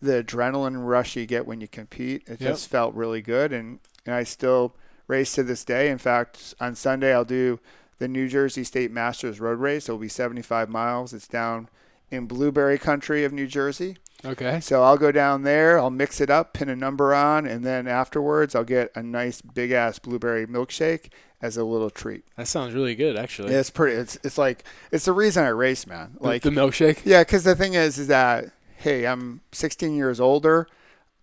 the 0.02 0.24
adrenaline 0.24 0.86
rush 0.86 1.16
you 1.18 1.26
get 1.26 1.46
when 1.46 1.62
you 1.62 1.68
compete. 1.68 2.24
It 2.28 2.40
Yep. 2.42 2.52
just 2.52 2.70
felt 2.70 2.94
really 2.96 3.22
good, 3.22 3.52
and, 3.52 3.80
and 4.06 4.16
I 4.16 4.24
still 4.24 4.76
race 5.08 5.34
to 5.36 5.44
this 5.44 5.66
day. 5.66 5.90
In 5.90 5.98
fact, 5.98 6.54
on 6.62 6.76
Sunday 6.76 7.14
I'll 7.14 7.26
do 7.26 7.60
the 7.98 8.08
New 8.08 8.30
Jersey 8.30 8.64
State 8.64 8.92
Masters 8.92 9.42
Road 9.42 9.60
Race. 9.60 9.90
It'll 9.90 10.00
be 10.00 10.08
75 10.08 10.70
miles. 10.70 11.14
It's 11.14 11.28
down 11.28 11.68
in 12.10 12.28
Blueberry 12.28 12.78
Country 12.78 13.26
of 13.26 13.34
New 13.34 13.48
Jersey. 13.48 13.98
Okay. 14.24 14.60
So 14.62 14.84
I'll 14.84 14.98
go 14.98 15.12
down 15.12 15.44
there, 15.44 15.78
I'll 15.80 15.90
mix 15.90 16.20
it 16.22 16.30
up, 16.30 16.54
pin 16.54 16.70
a 16.70 16.76
number 16.76 17.14
on, 17.14 17.46
and 17.46 17.64
then 17.66 17.88
afterwards 17.88 18.56
I'll 18.56 18.64
get 18.66 18.92
a 18.96 19.04
nice 19.04 19.42
big 19.42 19.72
ass 19.72 20.00
blueberry 20.00 20.46
milkshake 20.48 21.10
as 21.42 21.58
a 21.58 21.64
little 21.64 21.90
treat. 21.90 22.24
That 22.36 22.48
sounds 22.48 22.74
really 22.74 22.96
good, 22.96 23.16
actually. 23.18 23.52
Yeah, 23.54 23.60
It's 23.60 23.70
pretty. 23.70 23.98
It's 23.98 24.18
it's 24.24 24.38
like 24.38 24.64
it's 24.92 25.06
the 25.06 25.14
reason 25.14 25.44
I 25.44 25.50
race, 25.50 25.88
man. 25.88 26.18
Like 26.20 26.42
the 26.44 26.50
milkshake. 26.50 27.02
yeah, 27.06 27.22
because 27.22 27.44
the 27.44 27.56
thing 27.56 27.74
is, 27.74 27.98
is 27.98 28.08
that 28.08 28.52
hey, 28.78 29.06
I'm 29.06 29.42
16 29.52 29.94
years 29.96 30.20
older. 30.20 30.68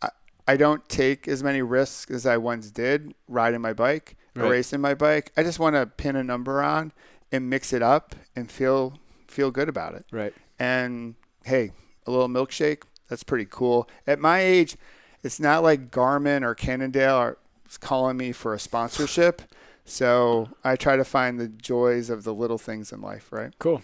I, 0.03 0.09
I 0.47 0.57
don't 0.57 0.87
take 0.89 1.27
as 1.27 1.43
many 1.43 1.63
risks 1.63 2.11
as 2.11 2.27
I 2.27 2.37
once 2.37 2.71
did 2.71 3.15
riding 3.29 3.61
my 3.63 3.73
bike 3.73 4.17
or 4.37 4.43
Right. 4.43 4.51
racing 4.51 4.81
my 4.83 4.93
bike. 4.95 5.33
I 5.39 5.43
just 5.43 5.59
want 5.59 5.75
to 5.77 5.87
pin 5.87 6.17
a 6.17 6.23
number 6.25 6.63
on 6.63 6.93
and 7.33 7.49
mix 7.49 7.73
it 7.73 7.83
up 7.83 8.15
and 8.35 8.51
feel 8.51 8.99
feel 9.27 9.51
good 9.51 9.69
about 9.69 9.95
it. 9.95 10.05
Right. 10.11 10.35
And 10.59 11.15
hey, 11.45 11.73
a 12.07 12.11
little 12.11 12.29
milkshake, 12.29 12.83
that's 13.09 13.23
pretty 13.23 13.47
cool. 13.49 13.89
At 14.07 14.19
my 14.19 14.41
age, 14.41 14.77
it's 15.23 15.41
not 15.41 15.63
like 15.63 15.91
Garmin 15.91 16.43
or 16.43 16.55
Cannondale 16.55 17.17
are 17.17 17.39
calling 17.81 18.17
me 18.17 18.33
for 18.33 18.55
a 18.55 18.59
sponsorship. 18.59 19.43
So 19.87 20.51
I 20.63 20.77
try 20.77 20.97
to 20.97 21.05
find 21.05 21.41
the 21.41 21.49
joys 21.49 22.11
of 22.11 22.25
the 22.25 22.35
little 22.35 22.59
things 22.59 22.93
in 22.93 23.01
life, 23.01 23.33
right? 23.33 23.53
Cool. 23.59 23.83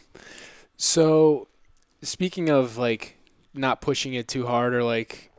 So, 0.76 1.48
speaking 2.03 2.50
of 2.50 2.76
like 2.76 3.16
not 3.55 3.80
pushing 3.80 4.14
it 4.14 4.28
too 4.28 4.46
hard 4.46 4.74
or 4.74 4.82
like 4.82 5.30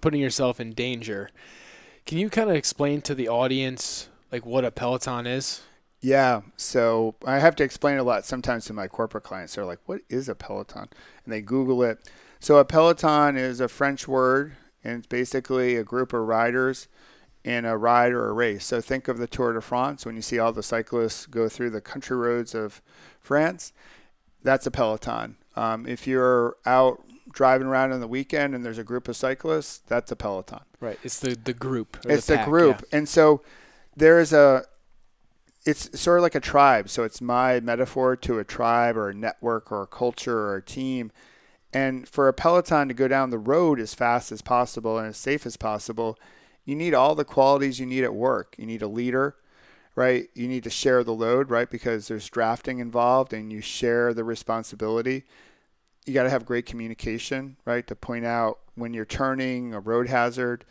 putting 0.00 0.20
yourself 0.20 0.60
in 0.60 0.72
danger. 0.72 1.30
Can 2.06 2.18
you 2.18 2.30
kind 2.30 2.50
of 2.50 2.56
explain 2.56 3.02
to 3.02 3.14
the 3.14 3.28
audience 3.28 4.08
like 4.32 4.46
what 4.46 4.64
a 4.64 4.70
Peloton 4.70 5.26
is? 5.26 5.62
Yeah, 6.00 6.40
so 6.56 7.14
I 7.26 7.40
have 7.40 7.54
to 7.56 7.64
explain 7.64 7.98
a 7.98 8.02
lot 8.02 8.24
sometimes 8.24 8.64
to 8.66 8.72
my 8.72 8.88
corporate 8.88 9.24
clients. 9.24 9.54
They're 9.54 9.66
like, 9.66 9.80
"What 9.84 10.00
is 10.08 10.30
a 10.30 10.34
Peloton?" 10.34 10.88
And 11.24 11.32
they 11.32 11.42
Google 11.42 11.82
it. 11.82 12.10
So 12.38 12.56
a 12.56 12.64
Peloton 12.64 13.36
is 13.36 13.60
a 13.60 13.68
French 13.68 14.08
word, 14.08 14.56
and 14.82 14.98
it's 14.98 15.06
basically 15.06 15.76
a 15.76 15.84
group 15.84 16.14
of 16.14 16.26
riders 16.26 16.88
in 17.44 17.64
a 17.64 17.76
ride 17.76 18.12
or 18.12 18.28
a 18.28 18.32
race. 18.32 18.66
So 18.66 18.80
think 18.80 19.08
of 19.08 19.18
the 19.18 19.26
Tour 19.26 19.54
de 19.54 19.60
France 19.60 20.04
when 20.04 20.16
you 20.16 20.22
see 20.22 20.38
all 20.38 20.52
the 20.52 20.62
cyclists 20.62 21.26
go 21.26 21.48
through 21.48 21.70
the 21.70 21.80
country 21.80 22.16
roads 22.16 22.54
of 22.54 22.82
France. 23.20 23.72
That's 24.42 24.66
a 24.66 24.70
Peloton. 24.70 25.36
Um, 25.56 25.86
if 25.86 26.06
you're 26.06 26.56
out 26.66 27.02
driving 27.32 27.66
around 27.66 27.92
on 27.92 28.00
the 28.00 28.08
weekend 28.08 28.54
and 28.54 28.64
there's 28.64 28.78
a 28.78 28.84
group 28.84 29.08
of 29.08 29.16
cyclists, 29.16 29.78
that's 29.86 30.10
a 30.12 30.16
Peloton. 30.16 30.60
Right. 30.80 30.98
It's 31.02 31.18
the 31.18 31.34
the 31.34 31.52
group. 31.52 31.98
It's 32.06 32.26
the, 32.26 32.36
pack, 32.36 32.46
group, 32.46 32.82
yeah. 32.90 32.98
and 32.98 33.08
so 33.08 33.42
there 33.96 34.18
is 34.20 34.32
a. 34.32 34.64
It's 35.66 36.00
sort 36.00 36.18
of 36.18 36.22
like 36.22 36.34
a 36.34 36.40
tribe. 36.40 36.88
So 36.88 37.04
it's 37.04 37.20
my 37.20 37.60
metaphor 37.60 38.16
to 38.16 38.38
a 38.38 38.44
tribe 38.44 38.96
or 38.96 39.10
a 39.10 39.14
network 39.14 39.70
or 39.70 39.82
a 39.82 39.86
culture 39.86 40.38
or 40.38 40.56
a 40.56 40.62
team. 40.62 41.12
And 41.70 42.08
for 42.08 42.28
a 42.28 42.32
Peloton 42.32 42.88
to 42.88 42.94
go 42.94 43.08
down 43.08 43.28
the 43.28 43.38
road 43.38 43.78
as 43.78 43.92
fast 43.92 44.32
as 44.32 44.40
possible 44.40 44.96
and 44.96 45.08
as 45.08 45.18
safe 45.18 45.44
as 45.44 45.58
possible, 45.58 46.18
you 46.64 46.74
need 46.74 46.94
all 46.94 47.14
the 47.14 47.24
qualities 47.24 47.80
you 47.80 47.86
need 47.86 48.04
at 48.04 48.14
work. 48.14 48.54
You 48.58 48.66
need 48.66 48.82
a 48.82 48.88
leader, 48.88 49.36
right? 49.94 50.28
You 50.34 50.48
need 50.48 50.64
to 50.64 50.70
share 50.70 51.02
the 51.02 51.14
load, 51.14 51.50
right? 51.50 51.70
Because 51.70 52.08
there's 52.08 52.28
drafting 52.28 52.78
involved 52.78 53.32
and 53.32 53.52
you 53.52 53.60
share 53.60 54.14
the 54.14 54.24
responsibility. 54.24 55.24
You 56.06 56.14
got 56.14 56.24
to 56.24 56.30
have 56.30 56.46
great 56.46 56.66
communication, 56.66 57.56
right? 57.64 57.86
To 57.86 57.94
point 57.94 58.24
out 58.24 58.60
when 58.74 58.94
you're 58.94 59.04
turning 59.04 59.74
a 59.74 59.80
road 59.80 60.08
hazard. 60.08 60.64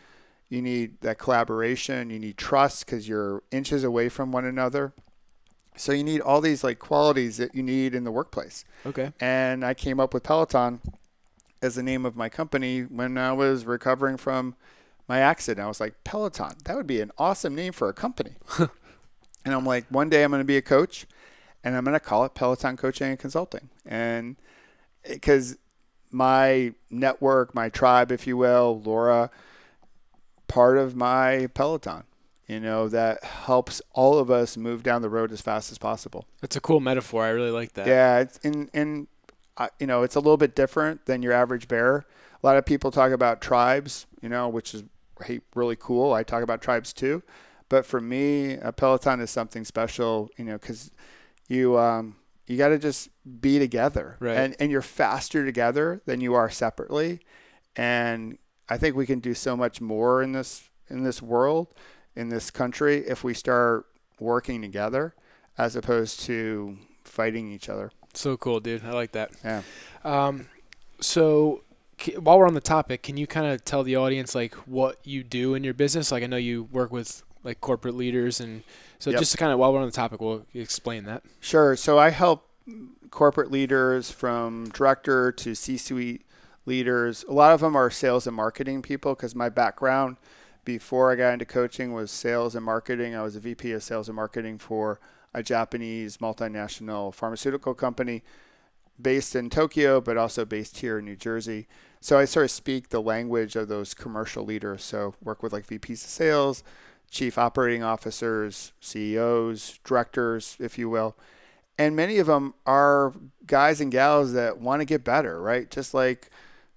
You 0.50 0.62
need 0.64 1.02
that 1.02 1.20
collaboration. 1.20 2.10
You 2.10 2.18
need 2.18 2.38
trust 2.38 2.86
because 2.86 3.08
you're 3.08 3.44
inches 3.52 3.84
away 3.84 4.10
from 4.10 4.32
one 4.32 4.46
another. 4.46 4.94
So 5.76 5.92
you 5.94 6.04
need 6.04 6.22
all 6.22 6.42
these 6.42 6.64
like 6.64 6.80
qualities 6.80 7.38
that 7.38 7.56
you 7.56 7.64
need 7.64 7.94
in 7.94 8.04
the 8.04 8.12
workplace. 8.12 8.66
Okay. 8.86 9.14
And 9.20 9.64
I 9.64 9.74
came 9.74 10.00
up 10.00 10.14
with 10.14 10.24
Peloton 10.24 10.82
as 11.62 11.76
the 11.76 11.84
name 11.84 12.06
of 12.06 12.16
my 12.16 12.30
company 12.30 12.82
when 12.82 13.18
I 13.18 13.32
was 13.34 13.66
recovering 13.66 14.18
from 14.18 14.56
my 15.10 15.20
accident. 15.20 15.66
I 15.66 15.68
was 15.68 15.80
like, 15.80 15.96
Peloton, 16.04 16.54
that 16.66 16.78
would 16.78 16.88
be 16.88 17.02
an 17.02 17.12
awesome 17.18 17.56
name 17.56 17.74
for 17.74 17.90
a 17.90 17.94
company. 17.94 18.36
and 18.60 18.70
I'm 19.46 19.66
like, 19.66 19.86
one 19.90 20.08
day 20.08 20.24
I'm 20.24 20.30
going 20.30 20.40
to 20.40 20.46
be 20.46 20.58
a 20.58 20.62
coach 20.62 21.08
and 21.64 21.76
I'm 21.76 21.84
going 21.84 21.96
to 21.96 22.00
call 22.00 22.24
it 22.26 22.36
Peloton 22.36 22.78
Coaching 22.78 23.10
and 23.10 23.20
Consulting. 23.20 23.70
And 23.86 24.38
because 25.04 25.58
my 26.12 26.74
network, 26.92 27.56
my 27.56 27.70
tribe, 27.70 28.12
if 28.12 28.28
you 28.28 28.38
will, 28.38 28.82
Laura, 28.86 29.32
part 30.48 30.78
of 30.78 30.96
my 30.96 31.50
Peloton, 31.56 32.04
you 32.48 32.60
know, 32.60 32.88
that 32.88 33.24
helps 33.24 33.82
all 33.94 34.20
of 34.20 34.32
us 34.32 34.58
move 34.58 34.84
down 34.84 35.02
the 35.02 35.10
road 35.10 35.32
as 35.32 35.42
fast 35.42 35.72
as 35.72 35.78
possible. 35.78 36.26
That's 36.42 36.56
a 36.56 36.62
cool 36.62 36.80
metaphor. 36.80 37.24
I 37.24 37.30
really 37.30 37.52
like 37.52 37.74
that. 37.74 37.88
Yeah, 37.88 38.20
it's 38.20 38.38
in 38.40 38.70
in 38.74 39.08
uh, 39.58 39.68
you 39.80 39.86
know, 39.86 40.04
it's 40.04 40.16
a 40.16 40.20
little 40.20 40.38
bit 40.38 40.56
different 40.56 41.06
than 41.06 41.22
your 41.22 41.34
average 41.34 41.68
bear. 41.68 42.06
A 42.42 42.46
lot 42.46 42.58
of 42.58 42.66
people 42.66 42.90
talk 42.90 43.12
about 43.12 43.42
tribes, 43.42 44.08
you 44.22 44.30
know, 44.30 44.48
which 44.48 44.74
is 44.74 44.84
hey, 45.24 45.42
really 45.56 45.76
cool. 45.80 46.14
I 46.14 46.24
talk 46.24 46.44
about 46.44 46.62
tribes 46.62 46.94
too, 46.94 47.24
but 47.70 47.86
for 47.86 48.00
me, 48.02 48.54
a 48.54 48.72
peloton 48.72 49.20
is 49.22 49.30
something 49.32 49.64
special, 49.66 50.30
you 50.38 50.46
know, 50.46 50.58
because 50.58 50.92
you 51.48 51.78
um, 51.78 52.16
you 52.48 52.58
got 52.58 52.70
to 52.70 52.80
just 52.80 53.10
be 53.42 53.60
together, 53.60 54.18
Right. 54.20 54.38
and 54.38 54.56
and 54.60 54.72
you're 54.72 54.82
faster 54.82 55.46
together 55.46 56.02
than 56.06 56.22
you 56.22 56.34
are 56.34 56.50
separately, 56.50 57.20
and 57.76 58.38
I 58.68 58.78
think 58.78 58.96
we 58.96 59.06
can 59.06 59.20
do 59.20 59.34
so 59.34 59.56
much 59.56 59.82
more 59.82 60.22
in 60.24 60.32
this 60.32 60.70
in 60.90 61.04
this 61.04 61.22
world, 61.22 61.74
in 62.16 62.30
this 62.30 62.50
country, 62.52 62.98
if 63.08 63.24
we 63.24 63.34
start 63.34 63.86
working 64.20 64.62
together, 64.62 65.14
as 65.58 65.76
opposed 65.76 66.20
to 66.22 66.78
fighting 67.04 67.52
each 67.52 67.70
other. 67.70 67.92
So 68.14 68.36
cool, 68.38 68.60
dude. 68.60 68.84
I 68.84 68.92
like 68.92 69.12
that. 69.14 69.32
Yeah. 69.44 69.62
Um, 70.04 70.48
so 71.00 71.64
while 72.18 72.40
we're 72.40 72.48
on 72.48 72.54
the 72.54 72.62
topic, 72.62 73.04
can 73.04 73.18
you 73.18 73.28
kind 73.28 73.48
of 73.48 73.64
tell 73.66 73.84
the 73.84 73.96
audience 73.96 74.36
like 74.36 74.54
what 74.68 74.98
you 75.04 75.24
do 75.24 75.54
in 75.54 75.64
your 75.64 75.74
business? 75.74 76.12
Like 76.12 76.24
I 76.24 76.28
know 76.28 76.38
you 76.38 76.64
work 76.64 76.92
with 76.92 77.24
like 77.44 77.62
corporate 77.62 77.96
leaders, 77.96 78.40
and 78.40 78.64
so 79.00 79.10
Yep. 79.12 79.20
just 79.20 79.32
to 79.34 79.38
kind 79.38 79.52
of 79.52 79.60
while 79.60 79.72
we're 79.74 79.80
on 79.80 79.86
the 79.86 79.92
topic, 79.92 80.20
we'll 80.22 80.46
explain 80.54 81.06
that. 81.06 81.24
Sure. 81.40 81.76
So 81.76 81.98
I 81.98 82.10
help 82.10 82.48
corporate 83.12 83.52
leaders 83.52 84.12
from 84.12 84.70
director 84.70 85.32
to 85.32 85.56
C-suite 85.56 86.26
leaders. 86.66 87.26
A 87.28 87.34
lot 87.34 87.54
of 87.54 87.62
them 87.62 87.76
are 87.76 87.90
sales 87.90 88.28
and 88.28 88.36
marketing 88.36 88.82
people 88.82 89.16
because 89.16 89.34
my 89.36 89.50
background 89.50 90.18
before 90.66 91.12
I 91.12 91.16
got 91.16 91.34
into 91.34 91.46
coaching 91.46 91.94
was 91.94 92.12
sales 92.12 92.56
and 92.56 92.64
marketing. 92.64 93.16
I 93.16 93.24
was 93.24 93.36
a 93.36 93.40
VP 93.40 93.72
of 93.72 93.82
sales 93.82 94.08
and 94.08 94.16
marketing 94.16 94.60
for 94.60 95.00
a 95.34 95.42
Japanese 95.42 96.18
multinational 96.18 97.14
pharmaceutical 97.14 97.74
company 97.74 98.24
based 99.02 99.36
in 99.36 99.50
Tokyo, 99.50 100.02
but 100.02 100.18
also 100.18 100.46
based 100.46 100.80
here 100.80 101.00
in 101.00 101.06
New 101.06 101.16
Jersey. 101.16 101.68
So 102.02 102.18
I 102.18 102.26
sort 102.26 102.46
of 102.46 102.52
speak 102.52 102.90
the 102.90 103.02
language 103.02 103.56
of 103.56 103.68
those 103.68 103.94
commercial 103.94 104.46
leaders. 104.46 104.84
So 104.84 105.16
work 105.22 105.44
with 105.44 105.52
like 105.54 105.68
VPs 105.68 106.04
of 106.04 106.10
sales, 106.10 106.64
chief 107.12 107.38
operating 107.38 107.84
officers, 107.84 108.72
CEOs, 108.80 109.80
directors, 109.84 110.56
if 110.60 110.78
you 110.78 110.90
will. 110.90 111.16
And 111.78 111.96
many 111.96 112.18
of 112.18 112.28
them 112.28 112.54
are 112.66 113.14
guys 113.46 113.80
and 113.82 113.92
gals 113.92 114.34
that 114.34 114.60
want 114.60 114.82
to 114.82 114.86
get 114.86 115.04
better, 115.04 115.42
right? 115.42 115.70
Just 115.70 115.94
like 115.94 116.30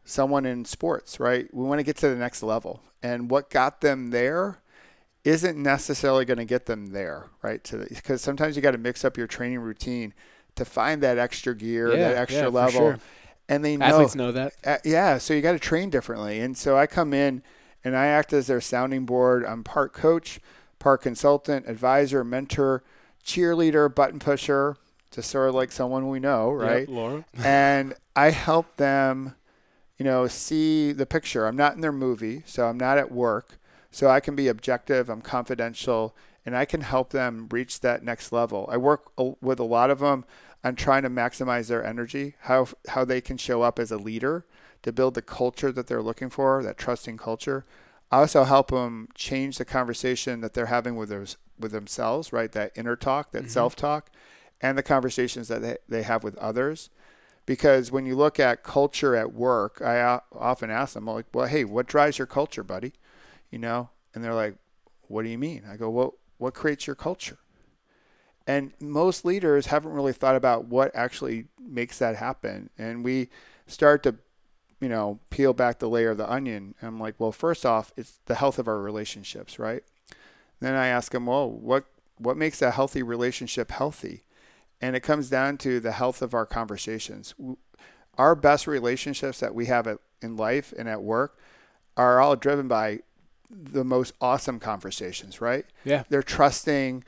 someone 0.05 0.45
in 0.47 0.64
sports, 0.64 1.18
right? 1.20 1.53
We 1.53 1.64
want 1.64 1.79
to 1.81 1.85
get 1.85 1.97
to 1.99 2.09
the 2.09 2.16
next 2.16 2.43
level. 2.43 2.83
And 3.03 3.31
what 3.31 3.51
got 3.51 3.81
them 3.81 4.11
there 4.11 4.59
isn't 5.25 5.61
necessarily 5.61 6.25
going 6.25 6.39
to 6.39 6.45
get 6.45 6.66
them 6.66 6.87
there, 6.87 7.27
right? 7.43 7.62
To 7.64 7.79
because 7.89 8.23
sometimes 8.23 8.57
you 8.57 8.62
got 8.62 8.73
to 8.73 8.79
mix 8.79 9.05
up 9.05 9.16
your 9.16 9.27
training 9.29 9.61
routine 9.61 10.14
to 10.57 10.64
find 10.64 11.03
that 11.03 11.18
extra 11.18 11.55
gear, 11.55 11.91
Yeah, 11.93 12.09
that 12.09 12.16
extra 12.16 12.39
yeah, 12.43 12.45
for 12.47 12.51
level. 12.51 12.81
sure. 12.81 12.99
And 13.49 13.64
they 13.64 13.76
know 13.76 13.86
Athletes 13.86 14.14
know 14.14 14.32
that. 14.32 14.55
uh, 14.64 14.78
yeah, 14.84 15.18
so 15.18 15.34
you 15.34 15.43
got 15.43 15.53
to 15.53 15.59
train 15.59 15.90
differently. 15.90 16.40
And 16.40 16.57
so 16.57 16.76
I 16.76 16.86
come 16.86 17.12
in 17.12 17.43
and 17.84 17.97
I 17.97 18.07
act 18.07 18.32
as 18.32 18.47
their 18.47 18.61
sounding 18.61 19.05
board. 19.05 19.45
I'm 19.45 19.64
part 19.64 19.93
coach, 19.93 20.40
part 20.78 21.03
consultant, 21.03 21.68
advisor, 21.68 22.24
mentor, 22.24 22.82
cheerleader, 23.24 23.93
button 23.93 24.18
pusher, 24.18 24.76
just 25.11 25.30
sort 25.30 25.49
of 25.49 25.55
like 25.55 25.72
someone 25.72 26.09
we 26.09 26.20
know, 26.20 26.51
right? 26.51 26.88
Yep, 26.88 26.88
Laura. 26.88 27.24
and 27.45 27.95
I 28.16 28.30
help 28.30 28.76
them, 28.76 29.34
you 29.99 30.05
know, 30.05 30.26
see 30.28 30.93
the 30.93 31.07
picture. 31.07 31.47
I'm 31.47 31.57
not 31.57 31.74
in 31.74 31.80
their 31.80 31.93
movie, 31.93 32.43
so 32.47 32.66
I'm 32.66 32.78
not 32.78 32.99
at 32.99 33.11
work. 33.12 33.59
So 33.90 34.09
I 34.09 34.20
can 34.20 34.34
be 34.34 34.49
objective, 34.49 35.11
I'm 35.11 35.20
confidential, 35.20 36.16
and 36.47 36.57
I 36.57 36.64
can 36.64 36.80
help 36.80 37.11
them 37.11 37.47
reach 37.51 37.80
that 37.80 38.03
next 38.03 38.32
level. 38.32 38.66
I 38.72 38.78
work 38.78 39.12
with 39.43 39.61
a 39.61 39.64
lot 39.64 39.90
of 39.90 39.99
them 39.99 40.24
on 40.64 40.76
trying 40.76 41.02
to 41.02 41.10
maximize 41.10 41.68
their 41.68 41.84
energy, 41.84 42.34
how 42.42 42.68
how 42.88 43.04
they 43.04 43.20
can 43.20 43.36
show 43.36 43.62
up 43.62 43.78
as 43.78 43.90
a 43.90 43.96
leader 43.96 44.44
to 44.82 44.92
build 44.92 45.14
the 45.14 45.22
culture 45.22 45.72
that 45.72 45.86
they're 45.86 46.02
looking 46.02 46.30
for, 46.30 46.62
that 46.62 46.78
trusting 46.78 47.16
culture. 47.16 47.64
I 48.10 48.18
also 48.18 48.44
help 48.44 48.70
them 48.70 49.08
change 49.14 49.58
the 49.58 49.64
conversation 49.64 50.40
that 50.40 50.54
they're 50.54 50.66
having 50.66 50.96
with 50.96 51.08
theirs, 51.08 51.36
with 51.58 51.72
themselves, 51.72 52.32
right? 52.32 52.52
That 52.52 52.72
inner 52.76 52.96
talk, 52.96 53.32
that 53.32 53.44
mm-hmm. 53.44 53.48
self-talk, 53.48 54.10
and 54.60 54.76
the 54.76 54.82
conversations 54.82 55.48
that 55.48 55.62
they, 55.62 55.76
they 55.88 56.02
have 56.02 56.22
with 56.22 56.36
others 56.36 56.90
because 57.46 57.90
when 57.90 58.06
you 58.06 58.14
look 58.14 58.38
at 58.38 58.62
culture 58.62 59.16
at 59.16 59.32
work, 59.32 59.82
I 59.82 60.20
often 60.32 60.70
ask 60.70 60.94
them, 60.94 61.06
like, 61.06 61.26
well, 61.34 61.46
hey, 61.46 61.64
what 61.64 61.86
drives 61.86 62.18
your 62.18 62.26
culture, 62.26 62.62
buddy? 62.62 62.92
You 63.50 63.58
know, 63.58 63.90
and 64.14 64.22
they're 64.22 64.34
like, 64.34 64.54
what 65.08 65.22
do 65.22 65.28
you 65.28 65.38
mean? 65.38 65.64
I 65.68 65.76
go, 65.76 65.90
well, 65.90 66.14
what 66.38 66.54
creates 66.54 66.86
your 66.86 66.96
culture? 66.96 67.38
And 68.47 68.72
most 68.80 69.24
leaders 69.24 69.66
haven't 69.66 69.93
really 69.93 70.12
thought 70.12 70.36
about 70.36 70.66
what 70.66 70.95
actually 70.95 71.47
makes 71.61 71.99
that 71.99 72.16
happen. 72.16 72.70
And 72.76 73.05
we 73.05 73.28
start 73.66 74.03
to, 74.03 74.16
you 74.80 74.88
know, 74.88 75.20
peel 75.30 75.53
back 75.53 75.78
the 75.78 75.88
layer 75.88 76.11
of 76.11 76.18
the 76.18 76.30
onion. 76.30 76.74
And 76.80 76.88
I'm 76.88 77.01
like, 77.01 77.14
well, 77.18 77.32
first 77.32 77.64
off, 77.64 77.93
it's 77.97 78.18
the 78.26 78.34
health 78.34 78.59
of 78.59 78.66
our 78.66 78.78
relationships, 78.78 79.59
right? 79.59 79.84
Then 80.61 80.74
I 80.74 80.88
ask 80.88 81.12
them, 81.12 81.26
well, 81.26 81.51
what 81.51 81.84
what 82.18 82.36
makes 82.36 82.62
a 82.62 82.70
healthy 82.70 83.03
relationship 83.03 83.70
healthy? 83.70 84.22
And 84.80 84.95
it 84.97 85.01
comes 85.01 85.28
down 85.28 85.59
to 85.59 85.80
the 85.80 85.93
health 85.93 86.22
of 86.22 86.34
our 86.34 86.47
conversations. 86.47 87.34
Our 88.18 88.34
best 88.34 88.66
relationships 88.66 89.40
that 89.40 89.55
we 89.55 89.66
have 89.66 89.86
at, 89.86 89.99
in 90.20 90.36
life 90.36 90.72
and 90.76 90.88
at 90.88 91.03
work 91.03 91.38
are 91.97 92.20
all 92.20 92.36
driven 92.36 92.68
by 92.68 93.01
the 93.51 93.84
most 93.84 94.14
awesome 94.20 94.59
conversations, 94.59 95.40
right? 95.40 95.66
Yeah. 95.84 96.05
They're 96.09 96.22
trusting, 96.22 97.05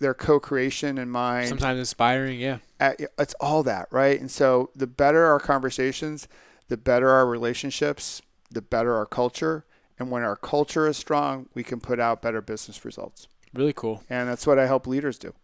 their 0.00 0.14
co-creation 0.14 0.98
in 0.98 1.08
mind. 1.10 1.48
Sometimes 1.48 1.78
inspiring. 1.78 2.40
Yeah. 2.40 2.58
It's 2.80 3.34
all 3.40 3.62
that, 3.62 3.86
right? 3.90 4.18
And 4.18 4.30
so 4.30 4.70
the 4.74 4.86
better 4.86 5.26
our 5.26 5.38
conversations, 5.38 6.26
the 6.68 6.76
better 6.76 7.10
our 7.10 7.26
relationships, 7.26 8.22
the 8.50 8.62
better 8.62 8.96
our 8.96 9.06
culture. 9.06 9.64
And 9.98 10.10
when 10.10 10.22
our 10.22 10.36
culture 10.36 10.88
is 10.88 10.96
strong, 10.96 11.48
we 11.52 11.62
can 11.62 11.78
put 11.78 12.00
out 12.00 12.22
better 12.22 12.40
business 12.40 12.84
results. 12.84 13.28
Really 13.52 13.74
cool. 13.74 14.02
And 14.08 14.28
that's 14.28 14.46
what 14.46 14.58
I 14.58 14.66
help 14.66 14.86
leaders 14.86 15.18
do. 15.18 15.34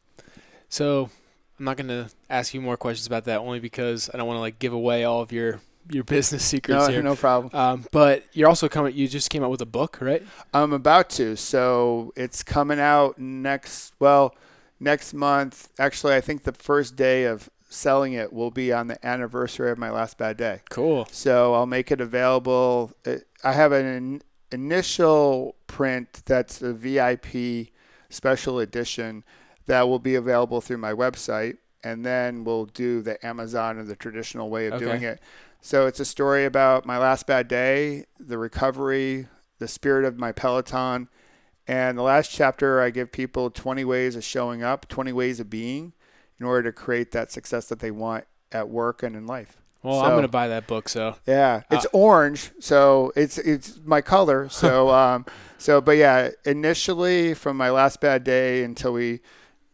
So 0.69 1.11
I'm 1.59 1.67
not 1.67 1.77
going 1.77 1.89
to 1.89 2.09
ask 2.31 2.55
you 2.55 2.61
more 2.63 2.79
questions 2.79 3.07
about 3.07 3.25
that 3.25 3.41
only 3.41 3.61
because 3.61 4.09
I 4.13 4.17
don't 4.17 4.27
want 4.27 4.39
to 4.39 4.41
like 4.41 4.59
give 4.59 4.73
away 4.73 5.05
all 5.05 5.21
of 5.21 5.31
your 5.31 5.61
your 5.91 6.05
business 6.05 6.45
secrets 6.45 6.87
No, 6.87 6.93
here. 6.93 7.03
no 7.03 7.15
problem. 7.17 7.55
Um, 7.55 7.85
but 7.93 8.25
you're 8.33 8.49
also 8.49 8.69
coming. 8.69 8.95
You 8.95 9.09
just 9.09 9.31
came 9.31 9.43
out 9.45 9.51
with 9.51 9.63
a 9.63 9.67
book, 9.67 9.99
right? 10.01 10.23
I'm 10.53 10.73
about 10.73 11.11
to. 11.11 11.37
So 11.37 12.13
it's 12.17 12.43
coming 12.43 12.81
out 12.81 13.19
next. 13.19 13.93
Well, 13.99 14.35
next 14.81 15.15
month. 15.15 15.69
Actually, 15.79 16.15
I 16.15 16.21
think 16.21 16.43
the 16.45 16.53
first 16.53 16.97
day 16.97 17.25
of 17.25 17.49
selling 17.69 18.13
it 18.13 18.33
will 18.33 18.51
be 18.51 18.73
on 18.73 18.87
the 18.87 19.05
anniversary 19.07 19.71
of 19.71 19.79
my 19.79 19.91
last 19.91 20.19
bad 20.19 20.37
day. 20.37 20.61
Cool. 20.71 21.07
So 21.11 21.55
I'll 21.55 21.67
make 21.67 21.91
it 21.91 22.01
available. 22.01 22.93
Uh, 23.05 23.17
I 23.45 23.53
have 23.53 23.73
an 23.73 24.23
initial 24.53 25.57
print 25.67 26.23
that's 26.27 26.63
a 26.63 26.73
VIP 26.73 27.69
special 28.09 28.59
edition 28.61 29.25
that 29.67 29.89
will 29.89 29.99
be 29.99 30.15
available 30.15 30.61
through 30.61 30.79
my 30.79 30.93
website, 30.93 31.57
and 31.83 32.05
then 32.07 32.45
we'll 32.45 32.67
do 32.67 33.03
the 33.03 33.25
Amazon 33.27 33.79
or 33.79 33.83
the 33.85 33.97
traditional 33.97 34.49
way 34.49 34.67
of 34.69 34.75
Okay. 34.75 34.85
doing 34.85 35.03
it. 35.03 35.21
So 35.67 35.89
it's 35.89 35.99
a 35.99 36.05
story 36.05 36.45
about 36.45 36.87
my 36.87 36.97
last 36.97 37.27
bad 37.27 37.49
day, 37.49 38.05
the 38.21 38.39
recovery, 38.39 39.27
the 39.59 39.67
spirit 39.67 40.05
of 40.05 40.17
my 40.17 40.31
Peloton, 40.31 41.09
and 41.67 41.99
the 41.99 42.05
last 42.05 42.31
chapter 42.31 42.81
I 42.81 42.91
give 42.91 43.11
people 43.11 43.51
20 43.51 43.85
ways 43.85 44.15
of 44.15 44.23
showing 44.23 44.63
up, 44.63 44.87
20 44.87 45.13
ways 45.13 45.41
of 45.41 45.51
being, 45.51 45.93
in 46.39 46.47
order 46.47 46.71
to 46.71 46.73
create 46.73 47.11
that 47.11 47.33
success 47.33 47.67
that 47.67 47.81
they 47.81 47.91
want 47.91 48.27
at 48.53 48.69
work 48.69 49.03
and 49.03 49.17
in 49.17 49.27
life. 49.27 49.61
Well, 49.83 49.99
I'm 50.03 50.15
gonna 50.15 50.29
buy 50.29 50.47
that 50.47 50.69
book. 50.69 50.89
So 50.89 51.17
yeah, 51.27 51.63
Uh, 51.69 51.75
it's 51.75 51.87
orange, 51.93 52.53
so 52.61 53.13
it's 53.17 53.37
it's 53.37 53.81
my 53.85 54.01
color. 54.01 54.49
So 54.53 54.91
um, 54.91 55.27
so 55.59 55.81
but 55.81 55.97
yeah, 55.97 56.31
initially 56.45 57.35
from 57.35 57.57
my 57.57 57.71
last 57.71 58.01
bad 58.01 58.23
day 58.23 58.63
until 58.63 58.93
we, 58.93 59.19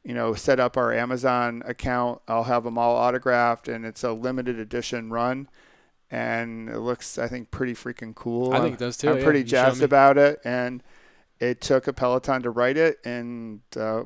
you 0.02 0.14
know, 0.14 0.32
set 0.32 0.58
up 0.58 0.78
our 0.78 0.90
Amazon 0.90 1.62
account, 1.66 2.22
I'll 2.28 2.44
have 2.44 2.64
them 2.64 2.78
all 2.78 2.96
autographed, 2.96 3.68
and 3.68 3.84
it's 3.84 4.02
a 4.02 4.12
limited 4.12 4.58
edition 4.58 5.10
run, 5.10 5.48
and 6.12 6.68
it 6.68 6.78
looks 6.78 7.18
I 7.18 7.26
think 7.26 7.50
pretty 7.50 7.74
freaking 7.74 8.14
cool. 8.14 8.52
I 8.52 8.60
think 8.60 8.74
it 8.74 8.78
does 8.78 8.96
too, 8.96 9.10
I'm 9.10 9.18
yeah. 9.18 9.24
pretty 9.24 9.42
jazzed 9.42 9.82
about 9.82 10.16
it, 10.18 10.40
and 10.44 10.84
it 11.40 11.60
took 11.60 11.88
a 11.88 11.92
Peloton 11.92 12.42
to 12.42 12.50
write 12.50 12.76
it, 12.76 12.98
and. 13.04 13.62
Uh, 13.76 14.04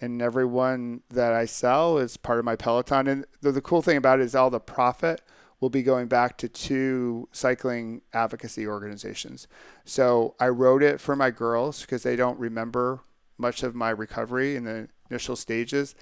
and 0.00 0.20
everyone 0.20 1.00
that 1.08 1.32
I 1.32 1.46
sell 1.46 1.96
is 1.96 2.16
part 2.18 2.38
of 2.38 2.44
my 2.44 2.56
Peloton. 2.56 3.06
And 3.06 3.24
the, 3.40 3.52
the 3.52 3.62
cool 3.62 3.80
thing 3.80 3.96
about 3.96 4.20
it 4.20 4.24
is 4.24 4.34
all 4.34 4.50
the 4.50 4.60
profit 4.60 5.22
will 5.60 5.70
be 5.70 5.82
going 5.82 6.08
back 6.08 6.36
to 6.38 6.48
two 6.48 7.28
cycling 7.32 8.02
advocacy 8.12 8.66
organizations. 8.66 9.46
So 9.86 10.34
I 10.38 10.48
wrote 10.48 10.82
it 10.82 11.00
for 11.00 11.16
my 11.16 11.30
girls 11.30 11.80
because 11.82 12.02
they 12.02 12.16
don't 12.16 12.38
remember 12.38 13.00
much 13.38 13.62
of 13.62 13.74
my 13.74 13.88
recovery 13.88 14.56
in 14.56 14.64
the 14.64 14.88
initial 15.10 15.36
stages. 15.36 15.94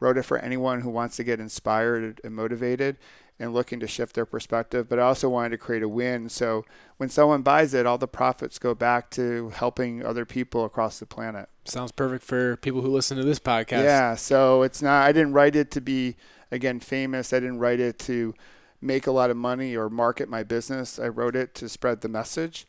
Wrote 0.00 0.18
it 0.18 0.24
for 0.24 0.38
anyone 0.38 0.80
who 0.80 0.90
wants 0.90 1.16
to 1.16 1.22
get 1.24 1.38
inspired 1.38 2.20
and 2.24 2.34
motivated 2.34 2.96
and 3.38 3.52
looking 3.52 3.80
to 3.80 3.86
shift 3.86 4.14
their 4.14 4.26
perspective. 4.26 4.88
But 4.88 4.98
I 4.98 5.02
also 5.02 5.28
wanted 5.28 5.50
to 5.50 5.58
create 5.58 5.82
a 5.82 5.88
win. 5.88 6.28
So 6.28 6.64
when 6.96 7.08
someone 7.08 7.42
buys 7.42 7.74
it, 7.74 7.86
all 7.86 7.98
the 7.98 8.08
profits 8.08 8.58
go 8.58 8.74
back 8.74 9.10
to 9.10 9.50
helping 9.50 10.04
other 10.04 10.24
people 10.24 10.64
across 10.64 10.98
the 10.98 11.06
planet. 11.06 11.48
sounds 11.64 11.92
perfect 11.92 12.24
for 12.24 12.56
people 12.56 12.80
who 12.80 12.88
listen 12.88 13.16
to 13.16 13.24
this 13.24 13.40
podcast. 13.40 13.84
Yeah, 13.84 14.14
so 14.14 14.62
it's 14.62 14.80
not. 14.80 15.06
I 15.06 15.12
didn't 15.12 15.32
write 15.32 15.56
it 15.56 15.70
to 15.72 15.80
be 15.80 16.16
again 16.50 16.80
famous. 16.80 17.32
I 17.32 17.40
didn't 17.40 17.58
write 17.58 17.80
it 17.80 17.98
to 18.00 18.34
make 18.80 19.06
a 19.06 19.10
lot 19.10 19.30
of 19.30 19.36
money 19.36 19.74
or 19.74 19.88
market 19.88 20.28
my 20.28 20.42
business. 20.42 20.98
I 20.98 21.08
wrote 21.08 21.34
it 21.34 21.54
to 21.56 21.68
spread 21.68 22.02
the 22.02 22.08
message 22.08 22.66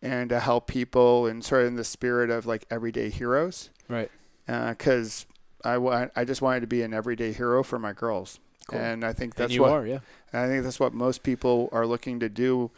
and 0.00 0.30
to 0.30 0.40
help 0.40 0.66
people 0.66 1.26
and 1.26 1.44
sort 1.44 1.62
of 1.62 1.68
in 1.68 1.74
the 1.74 1.84
spirit 1.84 2.30
of 2.30 2.46
like 2.46 2.64
everyday 2.70 3.10
heroes. 3.10 3.70
Right. 3.88 4.10
Uh, 4.48 4.70
because 4.70 5.26
I 5.64 5.78
want, 5.78 6.12
I 6.16 6.24
just 6.24 6.40
wanted 6.40 6.60
to 6.60 6.66
be 6.66 6.82
an 6.82 6.94
everyday 6.94 7.32
hero 7.32 7.62
for 7.62 7.78
my 7.78 7.92
girls, 7.92 8.40
Cool. 8.68 8.78
and 8.80 9.04
I 9.04 9.12
think 9.12 9.34
And 9.34 9.44
that's 9.44 9.52
you 9.52 9.62
what 9.62 9.72
are. 9.72 9.86
Yeah. 9.86 9.98
I 10.32 10.46
think 10.46 10.62
that's 10.62 10.78
what 10.78 10.92
most 10.94 11.22
people 11.22 11.68
are 11.72 11.86
looking 11.86 12.20
to 12.20 12.28
do 12.28 12.70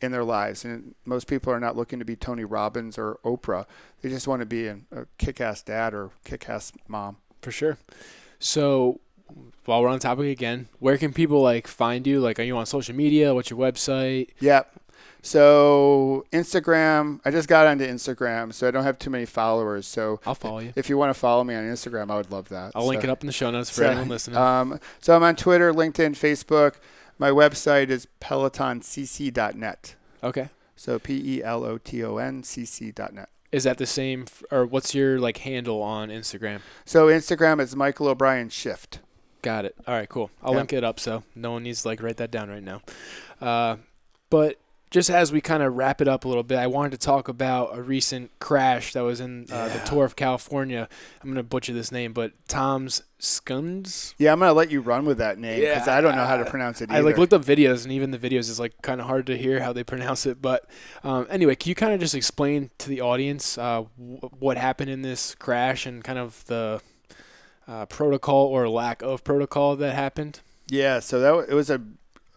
in 0.00 0.10
their 0.10 0.24
lives. 0.24 0.64
And 0.64 0.94
most 1.04 1.26
people 1.26 1.52
are 1.52 1.60
not 1.60 1.76
looking 1.76 1.98
to 1.98 2.04
be 2.04 2.16
Tony 2.16 2.44
Robbins 2.44 2.98
or 2.98 3.18
Oprah. 3.24 3.66
They 4.02 4.08
just 4.08 4.26
want 4.26 4.40
to 4.40 4.46
be 4.46 4.66
an, 4.66 4.86
a 4.90 5.06
kick-ass 5.18 5.62
dad 5.62 5.94
or 5.94 6.10
kick-ass 6.24 6.72
mom. 6.88 7.18
For 7.42 7.50
sure. 7.52 7.78
So, 8.38 9.00
while 9.64 9.82
we're 9.82 9.88
on 9.88 9.98
topic 9.98 10.26
again, 10.26 10.68
where 10.78 10.98
can 10.98 11.12
people 11.12 11.40
like 11.40 11.66
find 11.66 12.06
you? 12.06 12.20
Like, 12.20 12.38
are 12.38 12.42
you 12.42 12.56
on 12.56 12.66
social 12.66 12.94
media? 12.94 13.34
What's 13.34 13.50
your 13.50 13.58
website? 13.58 14.30
Yep. 14.40 14.70
So 15.24 16.26
Instagram, 16.32 17.18
I 17.24 17.30
just 17.30 17.48
got 17.48 17.66
onto 17.66 17.86
Instagram, 17.86 18.52
so 18.52 18.68
I 18.68 18.70
don't 18.70 18.84
have 18.84 18.98
too 18.98 19.08
many 19.08 19.24
followers. 19.24 19.86
So 19.86 20.20
I'll 20.26 20.34
follow 20.34 20.58
you. 20.58 20.74
if 20.76 20.90
you 20.90 20.98
want 20.98 21.10
to 21.14 21.18
follow 21.18 21.42
me 21.42 21.54
on 21.54 21.64
Instagram, 21.64 22.10
I 22.10 22.16
would 22.16 22.30
love 22.30 22.50
that. 22.50 22.72
I'll 22.74 22.86
link 22.86 23.02
it 23.04 23.08
up 23.08 23.22
in 23.22 23.26
the 23.26 23.32
show 23.32 23.50
notes 23.50 23.70
for 23.70 23.76
so, 23.76 23.86
anyone 23.88 24.08
listening. 24.10 24.36
Um, 24.36 24.78
so 25.00 25.16
I'm 25.16 25.22
on 25.22 25.34
Twitter, 25.34 25.72
LinkedIn, 25.72 26.10
Facebook. 26.12 26.74
My 27.18 27.30
website 27.30 27.88
is 27.88 28.06
pelotoncc.net. 28.20 29.94
okay. 30.22 30.48
So 30.76 30.98
P 30.98 31.36
E 31.36 31.42
L 31.42 31.64
O 31.64 31.78
T 31.78 32.04
O 32.04 32.18
N 32.18 32.42
C 32.42 32.64
C 32.66 32.90
dot 32.90 33.14
net. 33.14 33.30
Is 33.50 33.64
that 33.64 33.78
the 33.78 33.86
same, 33.86 34.22
f- 34.26 34.42
or 34.50 34.66
what's 34.66 34.94
your 34.94 35.18
like 35.20 35.38
handle 35.38 35.80
on 35.80 36.10
Instagram? 36.10 36.60
So 36.84 37.06
Instagram 37.06 37.60
is 37.60 37.74
Michael 37.74 38.08
O'Brien 38.08 38.50
Shift. 38.50 38.98
Got 39.40 39.64
it. 39.64 39.74
All 39.86 39.94
right, 39.94 40.08
cool. 40.08 40.30
I'll 40.42 40.50
Yeah. 40.52 40.58
link 40.58 40.72
it 40.74 40.84
up 40.84 40.98
so 41.00 41.22
no 41.34 41.52
one 41.52 41.62
needs 41.62 41.82
to 41.82 41.88
like 41.88 42.02
write 42.02 42.16
that 42.18 42.30
down 42.32 42.50
right 42.50 42.62
now. 42.62 42.82
Uh, 43.40 43.76
but 44.30 44.56
just 44.90 45.10
as 45.10 45.32
we 45.32 45.40
kind 45.40 45.62
of 45.62 45.74
wrap 45.74 46.00
it 46.00 46.06
up 46.06 46.24
a 46.24 46.28
little 46.28 46.44
bit, 46.44 46.56
I 46.58 46.68
wanted 46.68 46.92
to 46.92 46.98
talk 46.98 47.26
about 47.28 47.76
a 47.76 47.82
recent 47.82 48.30
crash 48.38 48.92
that 48.92 49.00
was 49.00 49.18
in 49.20 49.46
uh, 49.50 49.68
the 49.68 49.74
Yeah. 49.74 49.84
tour 49.84 50.04
of 50.04 50.14
California. 50.14 50.88
I'm 51.22 51.30
gonna 51.30 51.42
butcher 51.42 51.72
this 51.72 51.90
name, 51.90 52.12
but 52.12 52.32
Tom's 52.46 53.02
Skunds. 53.18 54.14
Yeah, 54.18 54.32
I'm 54.32 54.38
gonna 54.38 54.52
let 54.52 54.70
you 54.70 54.80
run 54.80 55.04
with 55.04 55.18
that 55.18 55.38
name 55.38 55.60
because 55.60 55.86
Yeah, 55.88 55.96
I 55.96 56.00
don't 56.00 56.14
know 56.14 56.24
how 56.24 56.36
to 56.36 56.44
pronounce 56.44 56.80
it 56.80 56.90
I 56.92 57.00
like 57.00 57.18
looked 57.18 57.32
up 57.32 57.44
videos, 57.44 57.82
and 57.84 57.92
even 57.92 58.12
the 58.12 58.18
videos 58.18 58.48
is 58.50 58.60
like 58.60 58.80
kind 58.82 59.00
of 59.00 59.06
hard 59.08 59.26
to 59.26 59.36
hear 59.36 59.60
how 59.60 59.72
they 59.72 59.82
pronounce 59.82 60.26
it. 60.26 60.40
But 60.40 60.68
um, 61.02 61.26
anyway, 61.28 61.56
can 61.56 61.68
you 61.70 61.74
kind 61.74 61.92
of 61.92 61.98
just 62.00 62.14
explain 62.14 62.70
to 62.78 62.88
the 62.88 63.00
audience 63.00 63.58
uh, 63.58 63.84
w- 63.98 64.18
what 64.38 64.56
happened 64.56 64.90
in 64.90 65.02
this 65.02 65.34
crash 65.34 65.86
and 65.86 66.04
kind 66.04 66.18
of 66.18 66.44
the 66.46 66.80
uh, 67.66 67.86
protocol 67.86 68.46
or 68.46 68.68
lack 68.68 69.02
of 69.02 69.24
protocol 69.24 69.74
that 69.76 69.94
happened? 69.94 70.40
Yeah, 70.68 71.00
so 71.00 71.18
that 71.20 71.34
wa- 71.34 71.40
it 71.48 71.54
was 71.54 71.68
a, 71.70 71.80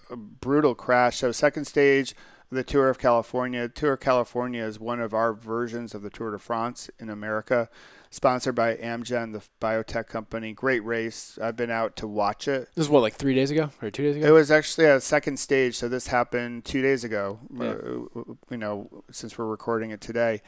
a 0.10 0.16
brutal 0.18 0.74
crash. 0.74 1.18
So 1.18 1.32
second 1.32 1.66
stage 1.66 2.16
the 2.50 2.64
Tour 2.64 2.90
of 2.90 2.98
California. 2.98 3.68
Tour 3.68 3.94
of 3.94 4.00
California 4.00 4.64
is 4.64 4.80
one 4.80 5.00
of 5.02 5.14
our 5.14 5.34
versions 5.34 5.94
of 5.94 6.02
the 6.02 6.10
Tour 6.10 6.32
de 6.32 6.40
France 6.40 6.90
in 7.00 7.10
America, 7.10 7.70
sponsored 8.10 8.56
by 8.56 8.76
Amgen, 8.76 9.34
the 9.34 9.42
biotech 9.60 10.08
company. 10.08 10.54
Great 10.54 10.84
race. 10.86 11.38
I've 11.42 11.56
been 11.58 11.72
out 11.72 11.96
to 11.98 12.08
watch 12.08 12.48
it. 12.48 12.70
This 12.76 12.86
is 12.86 12.90
what 12.90 13.02
like 13.02 13.16
three 13.16 13.36
days 13.36 13.52
ago 13.52 13.70
or 13.82 13.92
two 13.92 14.04
days 14.04 14.16
ago? 14.16 14.28
It 14.28 14.32
was 14.32 14.50
actually 14.50 14.88
a 14.88 15.02
second 15.02 15.38
stage, 15.40 15.76
so 15.76 15.90
this 15.90 16.08
happened 16.08 16.64
two 16.66 16.82
days 16.82 17.04
ago. 17.04 17.40
Yeah. 17.54 17.66
uh, 17.66 18.34
You 18.50 18.58
know, 18.58 19.04
since 19.12 19.38
we're 19.38 19.46
recording 19.46 19.92
it 19.92 20.02
today, 20.02 20.42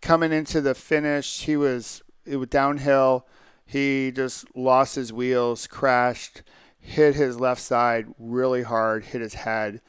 coming 0.00 0.32
into 0.32 0.60
the 0.60 0.74
finish, 0.74 1.42
he 1.42 1.56
was 1.56 2.02
it 2.24 2.36
was 2.36 2.48
downhill. 2.48 3.26
He 3.64 4.12
just 4.12 4.46
lost 4.56 4.94
his 4.96 5.12
wheels, 5.12 5.66
crashed, 5.66 6.42
hit 6.78 7.14
his 7.16 7.38
left 7.40 7.60
side 7.60 8.06
really 8.18 8.62
hard, 8.62 9.06
hit 9.06 9.20
his 9.20 9.34
head, 9.34 9.80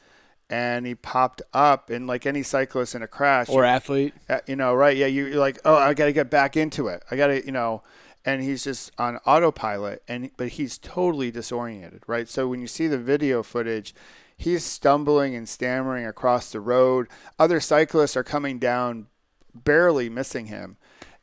and 0.50 0.86
he 0.86 0.94
popped 0.94 1.42
up. 1.52 1.90
And 1.90 2.06
like 2.06 2.26
any 2.26 2.42
cyclist 2.42 2.94
in 2.94 3.02
a 3.02 3.08
crash, 3.08 3.48
or 3.48 3.64
athlete. 3.64 4.14
uh, 4.28 4.40
you 4.46 4.56
know, 4.56 4.74
right? 4.74 4.96
Yeah, 4.96 5.06
you're 5.06 5.36
like, 5.36 5.58
oh, 5.64 5.74
I 5.74 5.94
got 5.94 6.06
to 6.06 6.12
get 6.12 6.30
back 6.30 6.56
into 6.56 6.88
it. 6.88 7.02
I 7.10 7.16
got 7.16 7.28
to, 7.28 7.44
you 7.44 7.52
know, 7.52 7.82
and 8.24 8.42
he's 8.42 8.64
just 8.64 8.92
on 8.98 9.16
autopilot, 9.18 10.02
and 10.08 10.30
but 10.36 10.48
he's 10.48 10.78
totally 10.78 11.30
disoriented, 11.30 12.02
right? 12.06 12.28
So 12.28 12.48
when 12.48 12.60
you 12.60 12.66
see 12.66 12.86
the 12.86 12.98
video 12.98 13.42
footage, 13.42 13.94
he's 14.36 14.64
stumbling 14.64 15.34
and 15.34 15.48
stammering 15.48 16.06
across 16.06 16.50
the 16.50 16.60
road. 16.60 17.08
Other 17.38 17.60
cyclists 17.60 18.16
are 18.16 18.24
coming 18.24 18.58
down, 18.58 19.06
barely 19.54 20.08
missing 20.10 20.46
him, 20.46 20.76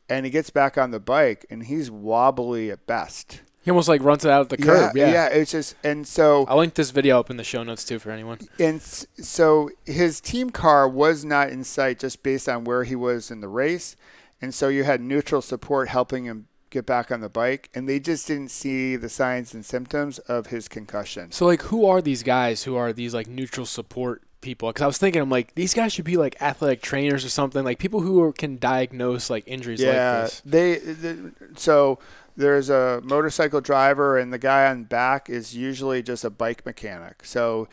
and 0.09 0.25
he 0.25 0.31
gets 0.31 0.49
back 0.49 0.77
on 0.77 0.91
the 0.91 0.99
bike, 0.99 1.45
and 1.49 1.63
he's 1.63 1.91
wobbly 1.91 2.71
at 2.71 2.87
best. 2.87 3.41
He 3.65 3.71
almost 3.71 3.89
like 3.89 4.03
runs 4.03 4.23
it 4.23 4.29
out 4.29 4.41
of 4.41 4.49
the 4.49 4.57
curb. 4.57 4.95
Yeah. 4.95 5.11
yeah, 5.11 5.25
it's 5.25 5.49
just, 5.49 5.75
and 5.83 6.07
so 6.07 6.45
I'll 6.47 6.57
link 6.57 6.75
this 6.75 6.91
video 6.91 7.19
up 7.19 7.31
in 7.31 7.37
the 7.37 7.43
show 7.43 7.63
notes 7.63 7.83
too 7.83 7.97
for 7.97 8.11
anyone. 8.11 8.37
and 8.59 8.79
so 8.79 9.71
his 9.85 10.21
team 10.21 10.51
car 10.51 10.87
was 10.87 11.25
not 11.25 11.49
in 11.49 11.63
sight 11.63 11.97
just 11.97 12.21
based 12.21 12.47
on 12.47 12.63
where 12.63 12.83
he 12.83 12.95
was 12.95 13.31
in 13.31 13.41
the 13.41 13.47
race. 13.47 13.95
And 14.39 14.53
so 14.53 14.67
you 14.67 14.83
had 14.83 15.01
neutral 15.01 15.41
support 15.41 15.89
helping 15.89 16.25
him 16.25 16.47
get 16.69 16.85
back 16.85 17.09
on 17.09 17.21
the 17.21 17.29
bike. 17.29 17.71
And 17.73 17.89
they 17.89 17.99
just 17.99 18.27
didn't 18.27 18.51
see 18.51 18.97
the 18.97 19.09
signs 19.09 19.55
and 19.55 19.65
symptoms 19.65 20.19
of 20.19 20.47
his 20.47 20.67
concussion. 20.67 21.31
So 21.31 21.47
like, 21.47 21.63
who 21.63 21.87
are 21.87 22.03
these 22.03 22.21
guys? 22.21 22.65
Who 22.65 22.75
are 22.75 22.93
these 22.93 23.15
like 23.15 23.27
neutral 23.27 23.65
support 23.65 24.21
people? 24.41 24.69
Because 24.69 24.83
I 24.83 24.87
was 24.87 24.99
thinking, 24.99 25.23
I'm 25.23 25.31
like, 25.31 25.55
these 25.55 25.73
guys 25.73 25.91
should 25.91 26.05
be 26.05 26.17
like 26.17 26.39
athletic 26.39 26.83
trainers 26.83 27.25
or 27.25 27.29
something, 27.29 27.63
like 27.63 27.79
people 27.79 28.01
who 28.01 28.21
are, 28.21 28.31
can 28.31 28.59
diagnose 28.59 29.31
like 29.31 29.43
injuries 29.47 29.81
yeah. 29.81 30.19
like 30.19 30.29
this. 30.29 30.41
They, 30.45 30.75
the, 30.77 31.33
so 31.55 31.97
there's 32.35 32.69
a 32.69 33.01
motorcycle 33.03 33.61
driver, 33.61 34.17
and 34.17 34.31
the 34.33 34.37
guy 34.37 34.67
on 34.67 34.83
back 34.83 35.29
is 35.29 35.55
usually 35.55 36.03
just 36.03 36.25
a 36.25 36.29
bike 36.29 36.65
mechanic. 36.65 37.25
So 37.25 37.67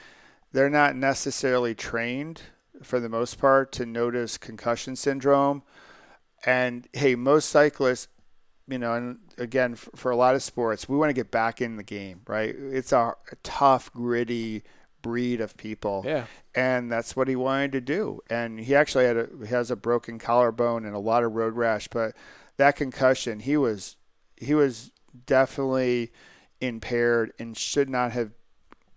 they're 0.53 0.71
not 0.71 0.97
necessarily 0.97 1.75
trained 1.75 2.43
for 2.83 3.01
the 3.01 3.09
most 3.09 3.39
part 3.39 3.73
to 3.73 3.87
notice 3.87 4.39
concussion 4.39 4.97
syndrome. 4.97 5.63
And 6.45 6.89
hey, 6.93 7.15
most 7.15 7.49
cyclists, 7.49 8.09
you 8.69 8.79
know, 8.79 8.95
and 8.95 9.19
again, 9.39 9.75
for, 9.75 9.91
for 9.97 10.11
a 10.11 10.17
lot 10.17 10.35
of 10.35 10.43
sports, 10.43 10.89
we 10.89 10.97
want 10.97 11.11
to 11.11 11.15
get 11.15 11.31
back 11.31 11.61
in 11.61 11.77
the 11.77 11.83
game, 11.83 12.23
right? 12.27 12.55
It's 12.57 12.93
a, 12.93 13.15
a 13.31 13.37
tough, 13.43 13.93
gritty, 13.93 14.63
breed 15.03 15.41
of 15.41 15.57
people. 15.57 16.03
Yeah. 16.05 16.27
And 16.55 16.91
that's 16.91 17.17
what 17.17 17.29
he 17.29 17.37
wanted 17.37 17.73
to 17.73 17.81
do. 17.81 18.21
And 18.31 18.61
he 18.61 18.75
actually 18.75 19.05
had 19.05 19.17
a, 19.17 19.29
he 19.41 19.49
has 19.49 19.71
a 19.71 19.77
broken 19.77 20.19
collarbone 20.19 20.85
and 20.85 20.95
a 20.95 21.01
lot 21.01 21.25
of 21.25 21.33
road 21.33 21.55
rash, 21.55 21.89
but 21.89 22.15
that 22.57 22.77
concussion, 22.77 23.41
he 23.41 23.57
was 23.57 23.97
he 24.43 24.55
was 24.55 24.90
definitely 25.26 26.12
impaired 26.61 27.32
and 27.38 27.57
should 27.57 27.88
not 27.88 28.12
have 28.12 28.30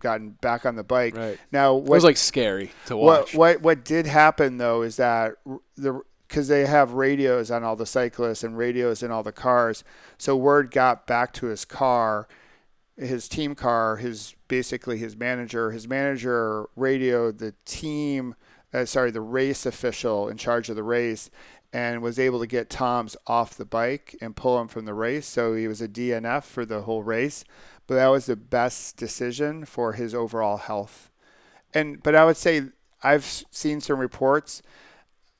gotten 0.00 0.30
back 0.30 0.66
on 0.66 0.76
the 0.76 0.84
bike. 0.84 1.16
Right. 1.16 1.38
Now, 1.50 1.76
It 1.76 1.82
what, 1.84 1.90
was 1.96 2.04
like 2.04 2.16
scary 2.16 2.70
to 2.86 2.96
watch. 2.96 3.34
what 3.34 3.56
what 3.56 3.62
what 3.62 3.84
did 3.84 4.06
happen 4.06 4.58
though 4.58 4.82
is 4.82 4.96
that 4.96 5.34
the 5.76 6.02
because 6.28 6.48
they 6.48 6.66
have 6.66 6.92
radios 6.92 7.50
on 7.52 7.62
all 7.62 7.76
the 7.76 7.86
cyclists 7.86 8.42
and 8.42 8.58
radios 8.58 9.02
in 9.02 9.10
all 9.12 9.22
the 9.22 9.32
cars, 9.32 9.84
so 10.18 10.36
word 10.36 10.70
got 10.72 11.06
back 11.06 11.32
to 11.34 11.46
his 11.46 11.64
car, 11.64 12.26
his 12.96 13.28
team 13.28 13.54
car, 13.54 13.96
his 13.96 14.34
basically 14.48 14.98
his 14.98 15.16
manager. 15.16 15.70
His 15.70 15.86
manager 15.86 16.66
radioed 16.74 17.38
the 17.38 17.54
team, 17.64 18.34
uh, 18.74 18.84
sorry, 18.86 19.12
the 19.12 19.20
race 19.20 19.64
official 19.66 20.28
in 20.28 20.36
charge 20.36 20.68
of 20.68 20.74
the 20.76 20.82
race, 20.82 21.30
and 21.72 22.02
was 22.02 22.18
able 22.18 22.40
to 22.40 22.46
get 22.46 22.70
Toms 22.70 23.16
off 23.26 23.56
the 23.56 23.64
bike 23.64 24.16
and 24.20 24.36
pull 24.36 24.60
him 24.60 24.68
from 24.68 24.84
the 24.84 24.94
race. 24.94 25.26
So 25.26 25.54
he 25.54 25.68
was 25.68 25.80
a 25.80 25.88
DNF 25.88 26.44
for 26.44 26.64
the 26.64 26.82
whole 26.82 27.02
race, 27.02 27.44
but 27.86 27.96
that 27.96 28.08
was 28.08 28.26
the 28.26 28.36
best 28.36 28.96
decision 28.96 29.64
for 29.64 29.94
his 29.94 30.14
overall 30.14 30.56
health 30.56 31.10
and 31.76 32.02
but 32.02 32.14
I 32.14 32.24
would 32.24 32.38
say 32.38 32.62
I've 33.02 33.44
seen 33.50 33.80
some 33.80 33.98
reports 33.98 34.62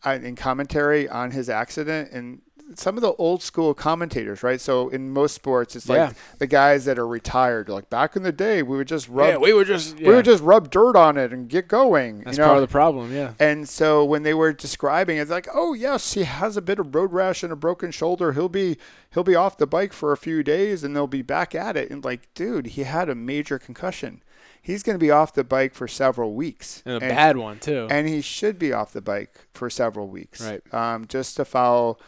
uh, 0.05 0.19
in 0.23 0.37
commentary 0.37 1.09
on 1.09 1.31
his 1.31 1.49
accident 1.49 2.13
and 2.13 2.43
some 2.75 2.97
of 2.97 3.03
the 3.03 3.13
old 3.15 3.43
school 3.43 3.75
commentators, 3.75 4.43
right? 4.43 4.61
So 4.61 4.89
in 4.89 5.11
most 5.11 5.35
sports, 5.35 5.77
it's 5.77 5.89
like 5.89 5.99
Yeah. 5.99 6.13
the 6.39 6.47
guys 6.47 6.85
that 6.87 6.99
are 6.99 7.07
retired. 7.07 7.69
Like 7.69 7.89
back 7.89 8.17
in 8.17 8.23
the 8.23 8.33
day, 8.33 8.63
we 8.63 8.77
would 8.77 8.89
just 8.89 9.09
rub, 9.09 9.29
yeah, 9.29 9.37
we 9.37 9.53
were 9.53 9.65
just 9.65 9.99
we 9.99 10.09
would 10.09 10.25
just 10.25 10.43
rub 10.43 10.71
dirt 10.71 10.97
on 10.97 11.17
it 11.17 11.33
and 11.33 11.49
get 11.49 11.69
going. 11.69 12.23
That's 12.25 12.37
you 12.37 12.43
know? 12.43 12.49
part 12.49 12.59
of 12.59 12.63
the 12.63 12.73
problem. 12.73 13.15
Yeah. 13.15 13.35
And 13.39 13.69
so 13.69 14.05
when 14.05 14.25
they 14.25 14.35
were 14.35 14.53
describing 14.53 15.19
it, 15.19 15.23
it's 15.23 15.31
like, 15.31 15.49
oh 15.55 15.75
yes, 15.75 16.15
he 16.15 16.25
has 16.25 16.57
a 16.57 16.63
bit 16.63 16.79
of 16.79 16.95
road 16.95 17.13
rash 17.13 17.43
and 17.43 17.53
a 17.53 17.57
broken 17.57 17.91
shoulder. 17.93 18.33
He'll 18.33 18.49
be 18.49 18.77
he'll 19.15 19.25
be 19.25 19.37
off 19.37 19.57
the 19.59 19.67
bike 19.67 19.93
for 19.93 20.13
a 20.13 20.17
few 20.17 20.43
days 20.43 20.83
and 20.83 20.95
they'll 20.95 21.07
be 21.07 21.23
back 21.23 21.55
at 21.55 21.77
it. 21.77 21.91
And 21.91 22.05
like, 22.05 22.33
dude, 22.35 22.67
he 22.69 22.83
had 22.83 23.09
a 23.09 23.15
major 23.15 23.59
concussion. 23.59 24.23
He's 24.61 24.83
going 24.83 24.95
to 24.97 25.01
be 25.05 25.13
off 25.13 25.33
the 25.33 25.45
bike 25.45 25.75
for 25.75 25.87
several 25.87 26.35
weeks. 26.35 26.83
And 26.85 26.97
a 26.97 27.01
bad 27.01 27.37
one 27.37 27.61
too. 27.61 27.87
And 27.89 28.09
he 28.09 28.21
should 28.21 28.59
be 28.59 28.73
off 28.73 28.93
the 28.93 29.01
bike 29.01 29.47
for 29.55 29.71
several 29.71 30.09
weeks. 30.09 30.45
Right. 30.45 30.75
Um, 30.75 31.07
just 31.07 31.37
to 31.37 31.45
follow 31.45 31.99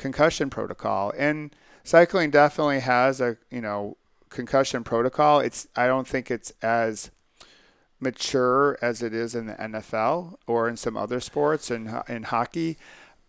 concussion 0.00 0.50
protocol. 0.50 1.12
And 1.16 1.54
cycling 1.84 2.30
definitely 2.30 2.80
has 2.80 3.20
a 3.20 3.36
you 3.50 3.60
know 3.60 3.96
concussion 4.30 4.82
protocol. 4.82 5.40
It's 5.40 5.68
I 5.76 5.86
don't 5.86 6.08
think 6.08 6.30
it's 6.30 6.52
as 6.62 7.10
mature 8.00 8.78
as 8.80 9.02
it 9.02 9.12
is 9.12 9.34
in 9.34 9.46
the 9.46 9.54
NFL 9.54 10.36
or 10.46 10.68
in 10.68 10.76
some 10.76 10.96
other 10.96 11.20
sports 11.20 11.70
and 11.70 11.88
in, 11.88 12.16
in 12.16 12.22
hockey. 12.24 12.78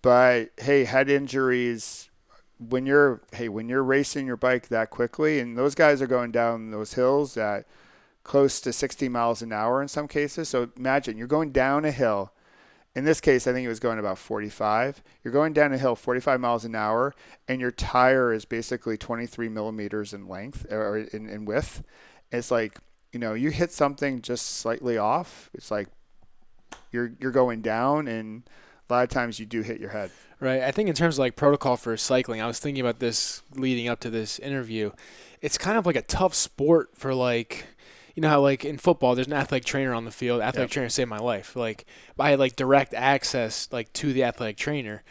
But 0.01 0.51
hey, 0.57 0.86
head 0.86 1.09
injuries 1.09 2.09
when 2.57 2.86
you're 2.86 3.22
hey 3.34 3.49
when 3.49 3.67
you're 3.67 3.84
racing 3.84 4.26
your 4.26 4.38
bike 4.38 4.67
that 4.69 4.91
quickly 4.91 5.39
and 5.39 5.57
those 5.57 5.74
guys 5.76 5.99
are 6.01 6.07
going 6.07 6.32
down 6.32 6.69
those 6.69 6.93
hills 6.93 7.36
at 7.36 7.65
close 8.24 8.61
to 8.61 8.72
60 8.72 9.09
miles 9.09 9.41
an 9.41 9.51
hour 9.51 9.82
in 9.82 9.88
some 9.88 10.07
cases. 10.07 10.47
So 10.49 10.69
imagine 10.78 11.17
you're 11.17 11.28
going 11.28 11.51
down 11.51 11.86
a 11.86 11.91
hill. 11.91 12.32
In 12.94 13.06
this 13.06 13.22
case, 13.22 13.48
I 13.48 13.54
think 13.54 13.66
it 13.66 13.70
was 13.70 13.80
going 13.80 14.00
about 14.00 14.18
45. 14.18 15.02
You're 15.24 15.32
going 15.32 15.54
down 15.54 15.72
a 15.72 15.78
hill 15.78 15.96
45 15.96 16.42
miles 16.42 16.66
an 16.66 16.76
hour, 16.76 17.16
and 17.48 17.62
your 17.62 17.72
tire 17.72 18.34
is 18.34 18.44
basically 18.44 18.98
23 18.98 19.48
millimeters 19.48 20.14
in 20.14 20.28
length 20.28 20.66
or 20.70 20.98
in, 20.98 21.30
in 21.30 21.46
width. 21.46 21.84
It's 22.32 22.52
like 22.52 22.80
you 23.14 23.20
know 23.20 23.34
you 23.34 23.50
hit 23.50 23.72
something 23.72 24.22
just 24.22 24.46
slightly 24.46 24.98
off. 24.98 25.50
It's 25.54 25.72
like 25.72 25.88
you're 26.92 27.14
you're 27.20 27.32
going 27.32 27.62
down, 27.62 28.08
and 28.08 28.44
a 28.89 28.94
lot 28.94 29.04
of 29.04 29.10
times 29.10 29.39
you 29.39 29.46
do 29.46 29.62
hit 29.62 29.80
your 29.80 29.92
head. 29.92 30.12
Right. 30.42 30.64
I 30.64 30.72
think 30.72 30.89
in 30.89 30.96
terms 30.96 31.16
of 31.16 31.20
like 31.20 31.36
protocol 31.36 31.78
for 31.78 31.96
cycling, 31.96 32.42
I 32.42 32.48
was 32.48 32.60
thinking 32.60 32.82
about 32.82 33.00
this 33.00 33.42
leading 33.56 33.88
up 33.88 34.00
to 34.02 34.10
this 34.10 34.39
interview. 34.39 34.92
It's 35.39 35.58
kind 35.58 35.78
of 35.78 35.86
like 35.86 35.96
a 35.96 36.02
tough 36.02 36.34
sport 36.34 36.89
for 36.96 37.14
like 37.14 37.68
you 38.16 38.22
know 38.22 38.30
how 38.30 38.41
like 38.41 38.66
in 38.66 38.78
football 38.78 39.16
there's 39.16 39.28
an 39.28 39.34
athletic 39.34 39.66
trainer 39.66 39.93
on 39.93 40.05
the 40.05 40.12
field. 40.12 40.41
Athletic 40.41 40.70
Yep. 40.70 40.72
trainer 40.72 40.89
saved 40.89 41.09
my 41.09 41.18
life. 41.18 41.55
Like 41.55 41.86
I 42.20 42.32
had 42.32 42.39
like 42.39 42.55
direct 42.55 42.93
access 42.93 43.68
like 43.72 43.91
to 43.93 44.14
the 44.14 44.24
athletic 44.24 44.57
trainer. 44.57 45.03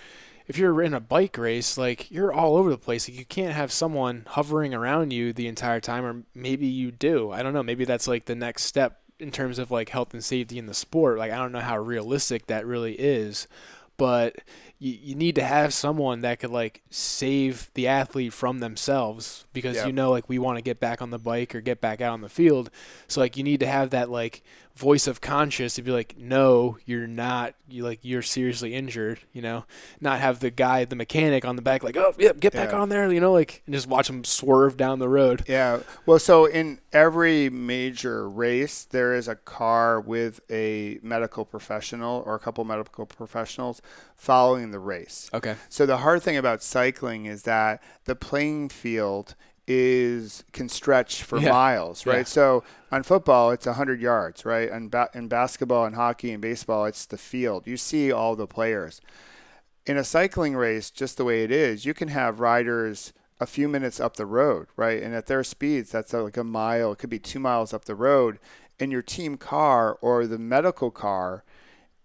If 0.46 0.58
you're 0.58 0.82
in 0.82 0.94
a 0.94 1.00
bike 1.00 1.38
race, 1.38 1.78
like 1.78 2.10
you're 2.10 2.32
all 2.32 2.56
over 2.56 2.70
the 2.70 2.78
place. 2.78 3.08
Like 3.08 3.16
you 3.18 3.24
can't 3.24 3.54
have 3.54 3.70
someone 3.70 4.24
hovering 4.26 4.74
around 4.74 5.12
you 5.12 5.32
the 5.32 5.46
entire 5.46 5.80
time 5.80 6.04
or 6.04 6.22
maybe 6.34 6.66
you 6.66 6.90
do. 6.90 7.30
I 7.30 7.42
don't 7.42 7.54
know. 7.54 7.62
Maybe 7.62 7.84
that's 7.84 8.08
like 8.08 8.24
the 8.24 8.34
next 8.34 8.64
step 8.64 9.00
in 9.20 9.30
terms 9.30 9.58
of 9.58 9.70
like 9.70 9.90
health 9.90 10.12
and 10.12 10.24
safety 10.24 10.58
in 10.58 10.66
the 10.66 10.74
sport. 10.74 11.18
Like 11.18 11.30
I 11.30 11.36
don't 11.36 11.52
know 11.52 11.60
how 11.60 11.78
realistic 11.78 12.46
that 12.48 12.66
really 12.66 12.94
is, 12.94 13.46
but 13.96 14.36
you, 14.80 14.98
you 15.00 15.14
need 15.14 15.36
to 15.36 15.44
have 15.44 15.72
someone 15.72 16.22
that 16.22 16.40
could 16.40 16.50
like 16.50 16.82
save 16.90 17.70
the 17.74 17.86
athlete 17.86 18.32
from 18.32 18.58
themselves 18.58 19.44
because 19.52 19.76
Yep. 19.76 19.86
you 19.86 19.92
know 19.92 20.10
like 20.10 20.28
we 20.28 20.38
want 20.40 20.56
to 20.58 20.62
get 20.62 20.80
back 20.80 21.00
on 21.00 21.10
the 21.10 21.18
bike 21.18 21.54
or 21.54 21.60
get 21.60 21.80
back 21.80 22.00
out 22.00 22.12
on 22.12 22.22
the 22.22 22.28
field. 22.28 22.70
So 23.06 23.20
like 23.20 23.36
you 23.36 23.44
need 23.44 23.60
to 23.60 23.66
have 23.66 23.90
that 23.90 24.10
like 24.10 24.42
voice 24.80 25.06
of 25.06 25.20
conscience 25.20 25.74
to 25.74 25.82
be 25.82 25.90
like 25.90 26.14
no 26.16 26.78
you're 26.86 27.06
not 27.06 27.54
you 27.68 27.84
like 27.84 27.98
you're 28.02 28.22
seriously 28.22 28.74
injured 28.74 29.20
you 29.34 29.42
know 29.42 29.64
not 30.00 30.18
have 30.20 30.40
the 30.40 30.50
guy 30.50 30.86
the 30.86 30.96
mechanic 30.96 31.44
on 31.44 31.54
the 31.54 31.60
back 31.62 31.84
like 31.84 31.98
oh 31.98 32.14
yep 32.18 32.40
get 32.40 32.54
back 32.54 32.70
Yeah. 32.72 32.78
on 32.80 32.88
there 32.88 33.12
you 33.12 33.20
know 33.20 33.32
like 33.32 33.62
and 33.66 33.74
just 33.74 33.86
watch 33.86 34.08
him 34.08 34.24
swerve 34.24 34.78
down 34.78 34.98
the 34.98 35.08
road 35.08 35.44
Yeah. 35.46 35.80
Well, 36.06 36.18
so 36.18 36.46
in 36.46 36.80
every 36.92 37.50
major 37.50 38.28
race, 38.28 38.84
there 38.84 39.14
is 39.14 39.28
a 39.28 39.34
car 39.36 40.00
with 40.00 40.40
a 40.50 40.98
medical 41.02 41.44
professional 41.44 42.22
or 42.24 42.34
a 42.34 42.38
couple 42.38 42.64
medical 42.64 43.04
professionals 43.06 43.82
following 44.16 44.70
the 44.70 44.78
race. 44.78 45.28
okay 45.34 45.56
So 45.68 45.84
the 45.86 45.98
hard 45.98 46.22
thing 46.22 46.36
about 46.38 46.62
cycling 46.62 47.26
is 47.26 47.42
that 47.42 47.82
the 48.06 48.14
playing 48.16 48.70
field 48.70 49.34
is 49.72 50.42
can 50.52 50.68
stretch 50.68 51.22
for 51.22 51.38
Yeah. 51.38 51.50
miles, 51.52 52.04
right? 52.04 52.18
Yeah. 52.18 52.24
So 52.24 52.64
on 52.90 53.04
football, 53.04 53.52
it's 53.52 53.66
100 53.66 54.00
yards, 54.00 54.44
right? 54.44 54.68
And 54.68 54.90
ba- 54.90 55.10
in 55.14 55.28
basketball 55.28 55.84
and 55.84 55.94
hockey 55.94 56.32
and 56.32 56.42
baseball, 56.42 56.86
it's 56.86 57.06
the 57.06 57.16
field. 57.16 57.68
You 57.68 57.76
see 57.76 58.10
all 58.10 58.34
the 58.34 58.48
players. 58.48 59.00
In 59.86 59.96
a 59.96 60.02
cycling 60.02 60.56
race, 60.56 60.90
just 60.90 61.16
the 61.16 61.24
way 61.24 61.44
it 61.44 61.52
is, 61.52 61.84
you 61.84 61.94
can 61.94 62.08
have 62.08 62.40
riders 62.40 63.12
a 63.38 63.46
few 63.46 63.68
minutes 63.68 64.00
up 64.00 64.16
the 64.16 64.26
road, 64.26 64.66
right? 64.76 65.00
And 65.00 65.14
at 65.14 65.26
their 65.26 65.44
speeds, 65.44 65.90
that's 65.92 66.12
uh, 66.12 66.24
like 66.24 66.36
a 66.36 66.42
mile, 66.44 66.90
it 66.92 66.98
could 66.98 67.08
be 67.08 67.20
two 67.20 67.38
miles 67.38 67.72
up 67.72 67.84
the 67.84 67.94
road. 67.94 68.40
And 68.80 68.90
your 68.90 69.02
team 69.02 69.36
car 69.36 69.96
or 70.02 70.26
the 70.26 70.38
medical 70.38 70.90
car 70.90 71.44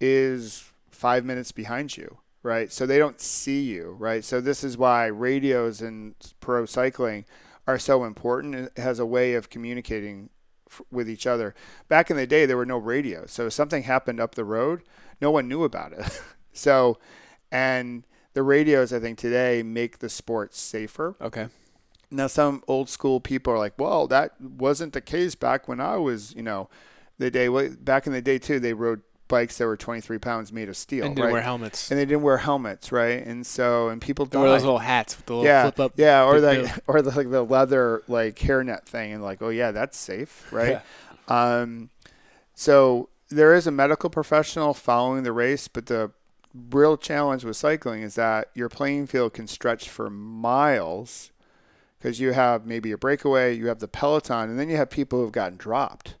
is 0.00 0.70
five 0.90 1.24
minutes 1.24 1.50
behind 1.50 1.96
you, 1.96 2.18
right? 2.44 2.70
So 2.72 2.86
they 2.86 2.98
don't 2.98 3.20
see 3.20 3.60
you, 3.62 3.96
right? 3.98 4.24
So 4.24 4.40
this 4.40 4.62
is 4.62 4.78
why 4.78 5.06
radios 5.06 5.82
in 5.82 6.14
pro 6.40 6.64
cycling 6.64 7.24
are 7.66 7.78
so 7.78 8.04
important. 8.04 8.54
It 8.54 8.78
has 8.78 8.98
a 8.98 9.06
way 9.06 9.34
of 9.34 9.50
communicating 9.50 10.30
f- 10.70 10.82
with 10.90 11.08
each 11.08 11.26
other. 11.26 11.54
Back 11.88 12.10
in 12.10 12.16
the 12.16 12.26
day, 12.26 12.46
there 12.46 12.56
were 12.56 12.66
no 12.66 12.78
radios, 12.78 13.32
so 13.32 13.46
if 13.46 13.52
something 13.52 13.82
happened 13.82 14.20
up 14.20 14.34
the 14.34 14.44
road, 14.44 14.82
no 15.20 15.30
one 15.30 15.48
knew 15.48 15.64
about 15.64 15.92
it. 15.92 16.20
so, 16.52 16.98
and 17.50 18.04
the 18.34 18.42
radios, 18.42 18.92
I 18.92 19.00
think 19.00 19.18
today 19.18 19.62
make 19.62 19.98
the 19.98 20.08
sport 20.08 20.54
safer. 20.54 21.16
okay 21.20 21.48
Now, 22.10 22.26
some 22.26 22.62
old 22.68 22.88
school 22.88 23.20
people 23.20 23.52
are 23.52 23.58
like, 23.58 23.78
"Well, 23.78 24.06
that 24.08 24.40
wasn't 24.40 24.92
the 24.92 25.00
case 25.00 25.34
back 25.34 25.66
when 25.68 25.80
I 25.80 25.96
was, 25.96 26.34
you 26.34 26.42
know, 26.42 26.68
the 27.18 27.30
day 27.30 27.48
back 27.48 28.06
in 28.06 28.12
the 28.12 28.22
day 28.22 28.38
too. 28.38 28.60
They 28.60 28.74
rode 28.74 29.02
bikes 29.28 29.58
that 29.58 29.66
were 29.66 29.76
23 29.76 30.18
pounds 30.18 30.52
made 30.52 30.68
of 30.68 30.76
steel, 30.76 31.04
and 31.04 31.14
didn't 31.16 31.26
right? 31.26 31.32
wear 31.32 31.42
helmets 31.42 31.90
and 31.90 31.98
they 31.98 32.04
didn't 32.04 32.22
wear 32.22 32.38
helmets, 32.38 32.92
right? 32.92 33.24
And 33.24 33.46
so, 33.46 33.88
and 33.88 34.00
people 34.00 34.26
They 34.26 34.38
wore 34.38 34.48
those 34.48 34.62
little 34.62 34.78
hats 34.78 35.16
with 35.16 35.26
the 35.26 35.32
little 35.34 35.46
yeah, 35.46 35.62
flip 35.62 35.80
up 35.80 35.92
yeah, 35.96 36.24
or 36.24 36.40
the- 36.40 36.62
like, 36.62 36.72
or 36.86 37.02
the, 37.02 37.10
like 37.10 37.30
the 37.30 37.42
leather 37.42 38.02
like 38.08 38.36
hairnet 38.36 38.84
thing, 38.84 39.12
and 39.12 39.22
like, 39.22 39.42
oh 39.42 39.48
yeah, 39.48 39.70
that's 39.72 39.98
safe, 39.98 40.46
right? 40.52 40.80
Yeah. 41.28 41.58
Um, 41.60 41.90
so 42.54 43.08
there 43.28 43.54
is 43.54 43.66
a 43.66 43.70
medical 43.72 44.08
professional 44.10 44.74
following 44.74 45.24
the 45.24 45.32
race, 45.32 45.68
but 45.68 45.86
the 45.86 46.12
real 46.70 46.96
challenge 46.96 47.44
with 47.44 47.56
cycling 47.56 48.02
is 48.02 48.14
that 48.14 48.50
your 48.54 48.68
playing 48.68 49.06
field 49.06 49.34
can 49.34 49.46
stretch 49.46 49.88
for 49.88 50.08
miles 50.08 51.30
because 51.98 52.20
you 52.20 52.32
have 52.32 52.64
maybe 52.66 52.92
a 52.92 52.98
breakaway, 52.98 53.54
you 53.54 53.66
have 53.66 53.80
the 53.80 53.88
peloton, 53.88 54.48
and 54.48 54.58
then 54.58 54.68
you 54.68 54.76
have 54.76 54.88
people 54.90 55.18
who've 55.20 55.32
gotten 55.32 55.56
dropped. 55.58 56.14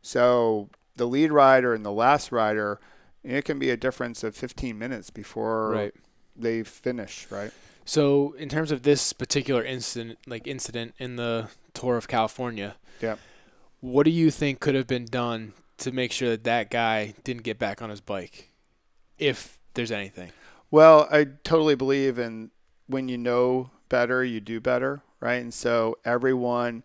So 0.00 0.70
the 0.96 1.06
lead 1.06 1.32
rider 1.32 1.74
and 1.74 1.84
the 1.84 1.92
last 1.92 2.32
rider, 2.32 2.80
it 3.24 3.44
can 3.44 3.58
be 3.58 3.70
a 3.70 3.76
difference 3.76 4.22
of 4.24 4.34
15 4.36 4.78
minutes 4.78 5.10
before 5.10 5.70
right 5.70 5.94
they 6.36 6.62
finish, 6.62 7.26
right? 7.30 7.50
So, 7.84 8.32
in 8.38 8.48
terms 8.48 8.70
of 8.70 8.82
this 8.82 9.12
particular 9.12 9.62
incident, 9.64 10.18
like 10.26 10.46
incident 10.46 10.94
in 10.98 11.16
the 11.16 11.48
tour 11.74 11.96
of 11.96 12.08
California, 12.08 12.76
Yep. 13.00 13.18
what 13.80 14.04
do 14.04 14.10
you 14.10 14.30
think 14.30 14.60
could 14.60 14.74
have 14.74 14.86
been 14.86 15.04
done 15.04 15.52
to 15.78 15.90
make 15.92 16.12
sure 16.12 16.30
that 16.30 16.44
that 16.44 16.70
guy 16.70 17.14
didn't 17.24 17.42
get 17.42 17.58
back 17.58 17.82
on 17.82 17.90
his 17.90 18.00
bike, 18.00 18.50
if 19.18 19.58
there's 19.74 19.90
anything? 19.90 20.30
Well, 20.70 21.08
I 21.10 21.24
totally 21.44 21.74
believe 21.74 22.18
in 22.18 22.50
when 22.86 23.08
you 23.08 23.18
know 23.18 23.70
better, 23.88 24.24
you 24.24 24.40
do 24.40 24.60
better, 24.60 25.02
right? 25.20 25.42
And 25.42 25.52
so 25.52 25.98
everyone 26.04 26.82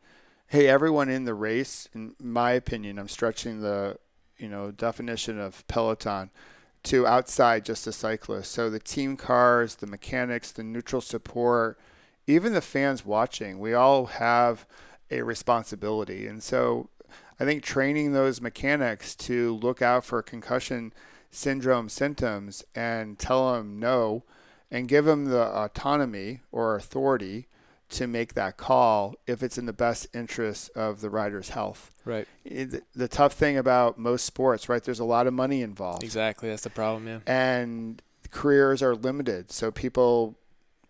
hey, 0.47 0.67
everyone 0.67 1.09
in 1.09 1.25
the 1.25 1.33
race, 1.33 1.89
in 1.93 2.15
my 2.21 2.51
opinion, 2.51 2.97
I'm 2.97 3.09
stretching 3.09 3.61
the 3.61 3.97
you 4.37 4.47
know 4.47 4.71
definition 4.71 5.39
of 5.39 5.67
peloton 5.67 6.29
to 6.83 7.05
outside 7.05 7.65
just 7.65 7.87
a 7.87 7.91
cyclist. 7.91 8.51
So 8.51 8.69
the 8.69 8.79
team 8.79 9.17
cars, 9.17 9.75
the 9.75 9.87
mechanics, 9.87 10.51
the 10.51 10.63
neutral 10.63 11.01
support, 11.01 11.77
even 12.27 12.53
the 12.53 12.61
fans 12.61 13.05
watching, 13.05 13.59
we 13.59 13.73
all 13.73 14.05
have 14.05 14.65
a 15.11 15.21
responsibility. 15.21 16.27
And 16.27 16.41
so 16.41 16.89
I 17.39 17.45
think 17.45 17.63
training 17.63 18.13
those 18.13 18.41
mechanics 18.41 19.15
to 19.15 19.55
look 19.55 19.81
out 19.81 20.05
for 20.05 20.21
concussion 20.21 20.93
syndrome 21.29 21.89
symptoms 21.89 22.63
and 22.73 23.19
tell 23.19 23.53
them 23.53 23.79
no 23.79 24.23
and 24.71 24.87
give 24.87 25.05
them 25.05 25.25
the 25.25 25.43
autonomy 25.43 26.41
or 26.51 26.75
authority 26.75 27.47
to 27.89 28.07
make 28.07 28.33
that 28.33 28.57
call 28.57 29.15
if 29.25 29.41
it's 29.41 29.57
in 29.57 29.65
the 29.65 29.73
best 29.73 30.07
interest 30.13 30.69
of 30.75 31.01
the 31.01 31.09
rider's 31.09 31.49
health. 31.49 31.91
Right. 32.03 32.27
It, 32.43 32.83
the 32.93 33.07
tough 33.07 33.33
thing 33.33 33.57
about 33.57 33.97
most 33.97 34.25
sports, 34.25 34.67
right? 34.67 34.83
There's 34.83 34.99
a 34.99 35.05
lot 35.05 35.27
of 35.27 35.33
money 35.33 35.61
involved. 35.61 36.03
Exactly. 36.03 36.49
That's 36.49 36.63
the 36.63 36.69
problem, 36.69 37.07
yeah. 37.07 37.19
And 37.25 38.01
careers 38.31 38.81
are 38.81 38.95
limited, 38.95 39.51
so 39.51 39.71
people 39.71 40.35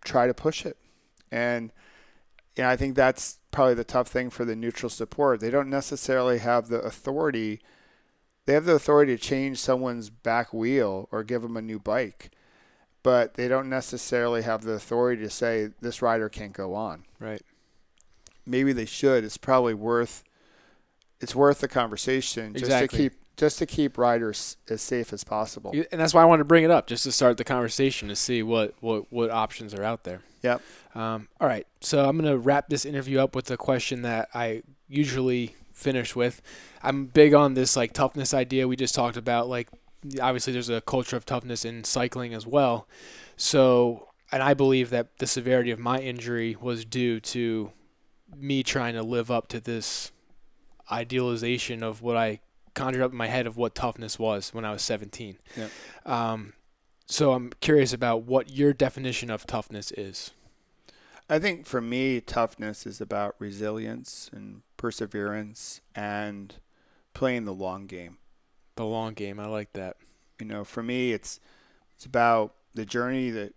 try 0.04 0.26
to 0.26 0.34
push 0.34 0.66
it. 0.66 0.76
And 1.30 1.72
you 2.56 2.64
know, 2.64 2.70
I 2.70 2.76
think 2.76 2.96
that's 2.96 3.38
probably 3.52 3.74
the 3.74 3.84
tough 3.84 4.08
thing 4.08 4.30
for 4.30 4.44
the 4.44 4.56
neutral 4.56 4.90
support. 4.90 5.40
They 5.40 5.50
don't 5.50 5.70
necessarily 5.70 6.38
have 6.38 6.68
the 6.68 6.80
authority. 6.80 7.60
They 8.46 8.54
have 8.54 8.64
the 8.64 8.74
authority 8.74 9.16
to 9.16 9.22
change 9.22 9.58
someone's 9.58 10.10
back 10.10 10.52
wheel 10.52 11.08
or 11.12 11.22
give 11.22 11.42
them 11.42 11.56
a 11.56 11.62
new 11.62 11.78
bike 11.78 12.32
but 13.02 13.34
they 13.34 13.48
don't 13.48 13.68
necessarily 13.68 14.42
have 14.42 14.62
the 14.62 14.72
authority 14.72 15.22
to 15.22 15.30
say 15.30 15.70
this 15.80 16.02
rider 16.02 16.28
can't 16.28 16.52
go 16.52 16.74
on. 16.74 17.04
Right. 17.18 17.42
Maybe 18.46 18.72
they 18.72 18.86
should. 18.86 19.24
It's 19.24 19.36
probably 19.36 19.74
worth 19.74 20.24
it's 21.20 21.34
worth 21.34 21.60
the 21.60 21.68
conversation 21.68 22.52
just 22.52 22.64
Exactly. 22.64 22.88
to 22.88 23.02
keep 23.10 23.12
just 23.38 23.58
to 23.58 23.66
keep 23.66 23.96
riders 23.96 24.56
as 24.68 24.82
safe 24.82 25.12
as 25.12 25.22
possible. 25.22 25.72
And 25.92 26.00
that's 26.00 26.12
why 26.12 26.22
I 26.22 26.24
wanted 26.24 26.40
to 26.40 26.44
bring 26.44 26.64
it 26.64 26.72
up, 26.72 26.88
just 26.88 27.04
to 27.04 27.12
start 27.12 27.36
the 27.36 27.44
conversation 27.44 28.08
to 28.08 28.16
see 28.16 28.42
what, 28.42 28.74
what, 28.80 29.12
what 29.12 29.30
options 29.30 29.72
are 29.74 29.84
out 29.84 30.02
there. 30.02 30.22
Yep. 30.42 30.60
Um, 30.96 31.28
all 31.40 31.46
right. 31.46 31.64
So 31.80 32.04
I'm 32.08 32.18
going 32.18 32.28
to 32.28 32.36
wrap 32.36 32.68
this 32.68 32.84
interview 32.84 33.20
up 33.20 33.36
with 33.36 33.48
a 33.52 33.56
question 33.56 34.02
that 34.02 34.28
I 34.34 34.64
usually 34.88 35.54
finish 35.72 36.16
with. 36.16 36.42
I'm 36.82 37.06
big 37.06 37.32
on 37.32 37.54
this 37.54 37.76
like 37.76 37.92
toughness 37.92 38.34
idea 38.34 38.66
we 38.66 38.74
just 38.74 38.96
talked 38.96 39.16
about. 39.16 39.48
Like, 39.48 39.68
obviously, 40.20 40.52
there's 40.52 40.68
a 40.68 40.80
culture 40.80 41.16
of 41.16 41.24
toughness 41.24 41.64
in 41.64 41.84
cycling 41.84 42.34
as 42.34 42.46
well. 42.46 42.86
So, 43.36 44.08
and 44.32 44.42
I 44.42 44.54
believe 44.54 44.90
that 44.90 45.18
the 45.18 45.26
severity 45.26 45.70
of 45.70 45.78
my 45.78 45.98
injury 45.98 46.56
was 46.60 46.84
due 46.84 47.20
to 47.20 47.72
me 48.36 48.62
trying 48.62 48.94
to 48.94 49.02
live 49.02 49.30
up 49.30 49.48
to 49.48 49.60
this 49.60 50.12
idealization 50.90 51.82
of 51.82 52.02
what 52.02 52.16
I 52.16 52.40
conjured 52.74 53.02
up 53.02 53.12
in 53.12 53.16
my 53.18 53.26
head 53.26 53.46
of 53.46 53.56
what 53.56 53.74
toughness 53.74 54.18
was 54.18 54.54
when 54.54 54.64
I 54.64 54.72
was 54.72 54.82
17. 54.82 55.38
Yep. 55.56 55.70
Um, 56.06 56.52
so 57.06 57.32
I'm 57.32 57.50
curious 57.60 57.92
about 57.92 58.22
what 58.22 58.50
your 58.50 58.72
definition 58.72 59.30
of 59.30 59.46
toughness 59.46 59.90
is. 59.92 60.32
I 61.28 61.38
think 61.38 61.66
for 61.66 61.80
me 61.80 62.20
toughness 62.20 62.86
is 62.86 63.00
about 63.00 63.34
resilience 63.38 64.30
and 64.32 64.62
perseverance 64.76 65.80
and 65.94 66.54
playing 67.14 67.44
the 67.44 67.52
long 67.52 67.86
game. 67.86 68.18
The 68.78 68.84
long 68.84 69.14
game. 69.14 69.38
I 69.40 69.46
like 69.46 69.72
that. 69.74 69.96
You 70.40 70.46
know, 70.46 70.64
for 70.64 70.82
me 70.82 71.12
it's 71.12 71.40
it's 71.94 72.06
about 72.06 72.54
the 72.74 72.86
journey 72.86 73.30
that 73.30 73.54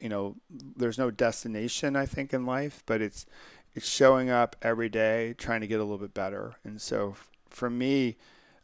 you 0.00 0.08
know, 0.08 0.36
there's 0.50 0.98
no 0.98 1.10
destination 1.10 1.94
I 1.96 2.06
think 2.06 2.32
in 2.32 2.46
life, 2.46 2.82
but 2.86 3.00
it's 3.00 3.26
it's 3.74 3.88
showing 3.88 4.30
up 4.30 4.56
every 4.62 4.88
day 4.88 5.34
trying 5.38 5.60
to 5.60 5.66
get 5.66 5.80
a 5.80 5.84
little 5.84 5.98
bit 5.98 6.14
better. 6.14 6.56
And 6.64 6.80
so 6.80 7.16
for 7.50 7.68
me, 7.70 8.16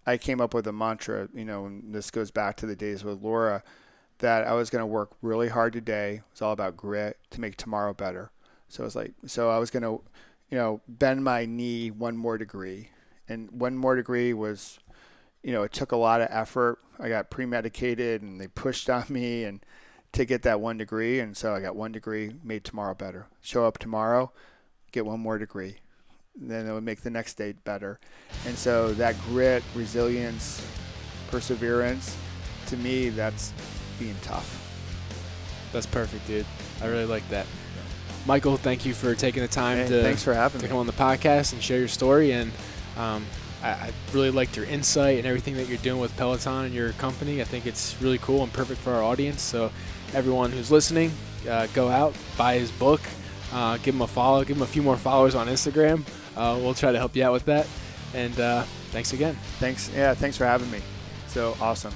I 0.07 0.17
came 0.17 0.41
up 0.41 0.55
with 0.55 0.67
a 0.67 0.73
mantra, 0.73 1.29
you 1.35 1.45
know, 1.45 1.67
and 1.67 1.95
this 1.95 2.11
goes 2.11 2.31
back 2.31 2.57
to 2.59 2.67
the 2.67 2.77
days 2.77 3.05
with 3.05 3.23
Laura 3.23 3.63
that 4.19 4.47
I 4.47 4.53
was 4.55 4.71
going 4.71 4.83
to 4.83 4.87
work 4.87 5.11
really 5.23 5.49
hard 5.49 5.73
today. 5.73 6.15
It 6.15 6.23
was 6.33 6.43
all 6.43 6.53
about 6.53 6.77
grit 6.77 7.19
to 7.31 7.41
make 7.41 7.57
tomorrow 7.57 7.93
better. 7.95 8.31
So 8.69 8.83
it 8.83 8.87
was 8.87 8.97
like 8.97 9.13
so 9.27 9.51
I 9.51 9.59
was 9.59 9.71
going 9.71 9.83
to 9.83 10.01
you 10.51 10.59
know, 10.59 10.81
bend 10.89 11.25
my 11.25 11.47
knee 11.47 11.91
one 11.91 12.17
more 12.17 12.37
degree. 12.37 12.91
And 13.29 13.51
one 13.53 13.77
more 13.77 13.95
degree 13.95 14.33
was 14.33 14.81
you 15.43 15.53
know, 15.53 15.63
it 15.63 15.73
took 15.73 15.93
a 15.93 15.97
lot 15.97 16.21
of 16.21 16.29
effort. 16.31 16.79
I 16.99 17.09
got 17.09 17.31
pre-medicated 17.31 18.23
and 18.23 18.41
they 18.41 18.47
pushed 18.49 18.91
on 18.91 19.05
me 19.09 19.45
and 19.45 19.65
to 20.13 20.25
get 20.25 20.43
that 20.43 20.61
one 20.61 20.77
degree. 20.77 21.21
And 21.21 21.37
so 21.37 21.55
I 21.55 21.61
got 21.61 21.77
one 21.77 21.93
degree, 21.93 22.35
made 22.43 22.65
tomorrow 22.65 22.95
better. 22.95 23.27
Show 23.41 23.65
up 23.65 23.79
tomorrow, 23.79 24.33
get 24.93 25.07
one 25.07 25.21
more 25.21 25.39
degree. 25.39 25.77
Then 26.37 26.67
it 26.67 26.73
would 26.73 26.85
make 26.85 27.01
the 27.03 27.11
next 27.11 27.35
day 27.35 27.53
better. 27.65 27.99
And 28.47 28.57
so 28.57 28.93
that 28.95 29.17
grit, 29.29 29.63
resilience, 29.75 30.65
perseverance, 31.31 32.17
to 32.67 32.77
me, 32.77 33.09
that's 33.09 33.53
being 33.99 34.17
tough. 34.23 34.57
That's 35.73 35.87
perfect, 35.87 36.27
dude. 36.27 36.47
I 36.83 36.87
really 36.87 37.05
like 37.07 37.29
that. 37.31 37.47
Michael, 38.27 38.57
thank 38.57 38.85
you 38.85 38.93
for 38.95 39.15
taking 39.15 39.43
the 39.43 39.49
time 39.49 39.79
Hey, 39.79 39.89
to, 39.89 40.03
thanks 40.03 40.23
for 40.23 40.35
having 40.35 40.61
to 40.61 40.67
me. 40.67 40.69
come 40.69 40.79
on 40.79 40.87
the 40.87 40.93
podcast 40.93 41.53
and 41.53 41.63
share 41.63 41.79
your 41.79 41.89
story. 41.89 42.33
And 42.33 42.53
um, 42.97 43.25
I, 43.63 43.71
I 43.71 43.93
really 44.13 44.31
liked 44.31 44.57
your 44.57 44.67
insight 44.67 45.19
and 45.19 45.27
everything 45.27 45.55
that 45.55 45.69
you're 45.69 45.79
doing 45.79 46.01
with 46.01 46.17
Peloton 46.17 46.67
and 46.67 46.75
your 46.75 46.93
company. 46.93 47.41
I 47.41 47.45
think 47.45 47.67
it's 47.67 48.01
really 48.01 48.19
cool 48.19 48.43
and 48.43 48.53
perfect 48.53 48.81
for 48.81 48.93
our 48.93 49.03
audience. 49.03 49.43
So, 49.43 49.71
everyone 50.15 50.53
who's 50.53 50.71
listening, 50.71 51.13
uh, 51.49 51.67
go 51.69 51.89
out, 51.89 52.15
buy 52.37 52.59
his 52.59 52.71
book, 52.73 53.01
uh, 53.53 53.77
give 53.79 53.95
him 53.95 54.03
a 54.03 54.07
follow, 54.07 54.45
give 54.45 54.57
him 54.57 54.63
a 54.63 54.67
few 54.67 54.83
more 54.83 54.97
followers 54.97 55.35
on 55.35 55.47
Instagram. 55.47 56.05
Uh, 56.37 56.59
we'll 56.61 56.75
try 56.75 56.93
to 56.93 56.99
help 56.99 57.17
you 57.17 57.25
out 57.25 57.33
with 57.33 57.45
that. 57.47 57.67
And 58.15 58.39
uh, 58.41 58.63
thanks 58.91 59.13
again. 59.13 59.37
Thanks. 59.59 59.91
Yeah, 59.95 60.15
thanks 60.15 60.37
for 60.37 60.45
having 60.45 60.71
me. 60.71 60.81
So 61.29 61.57
awesome. 61.61 61.95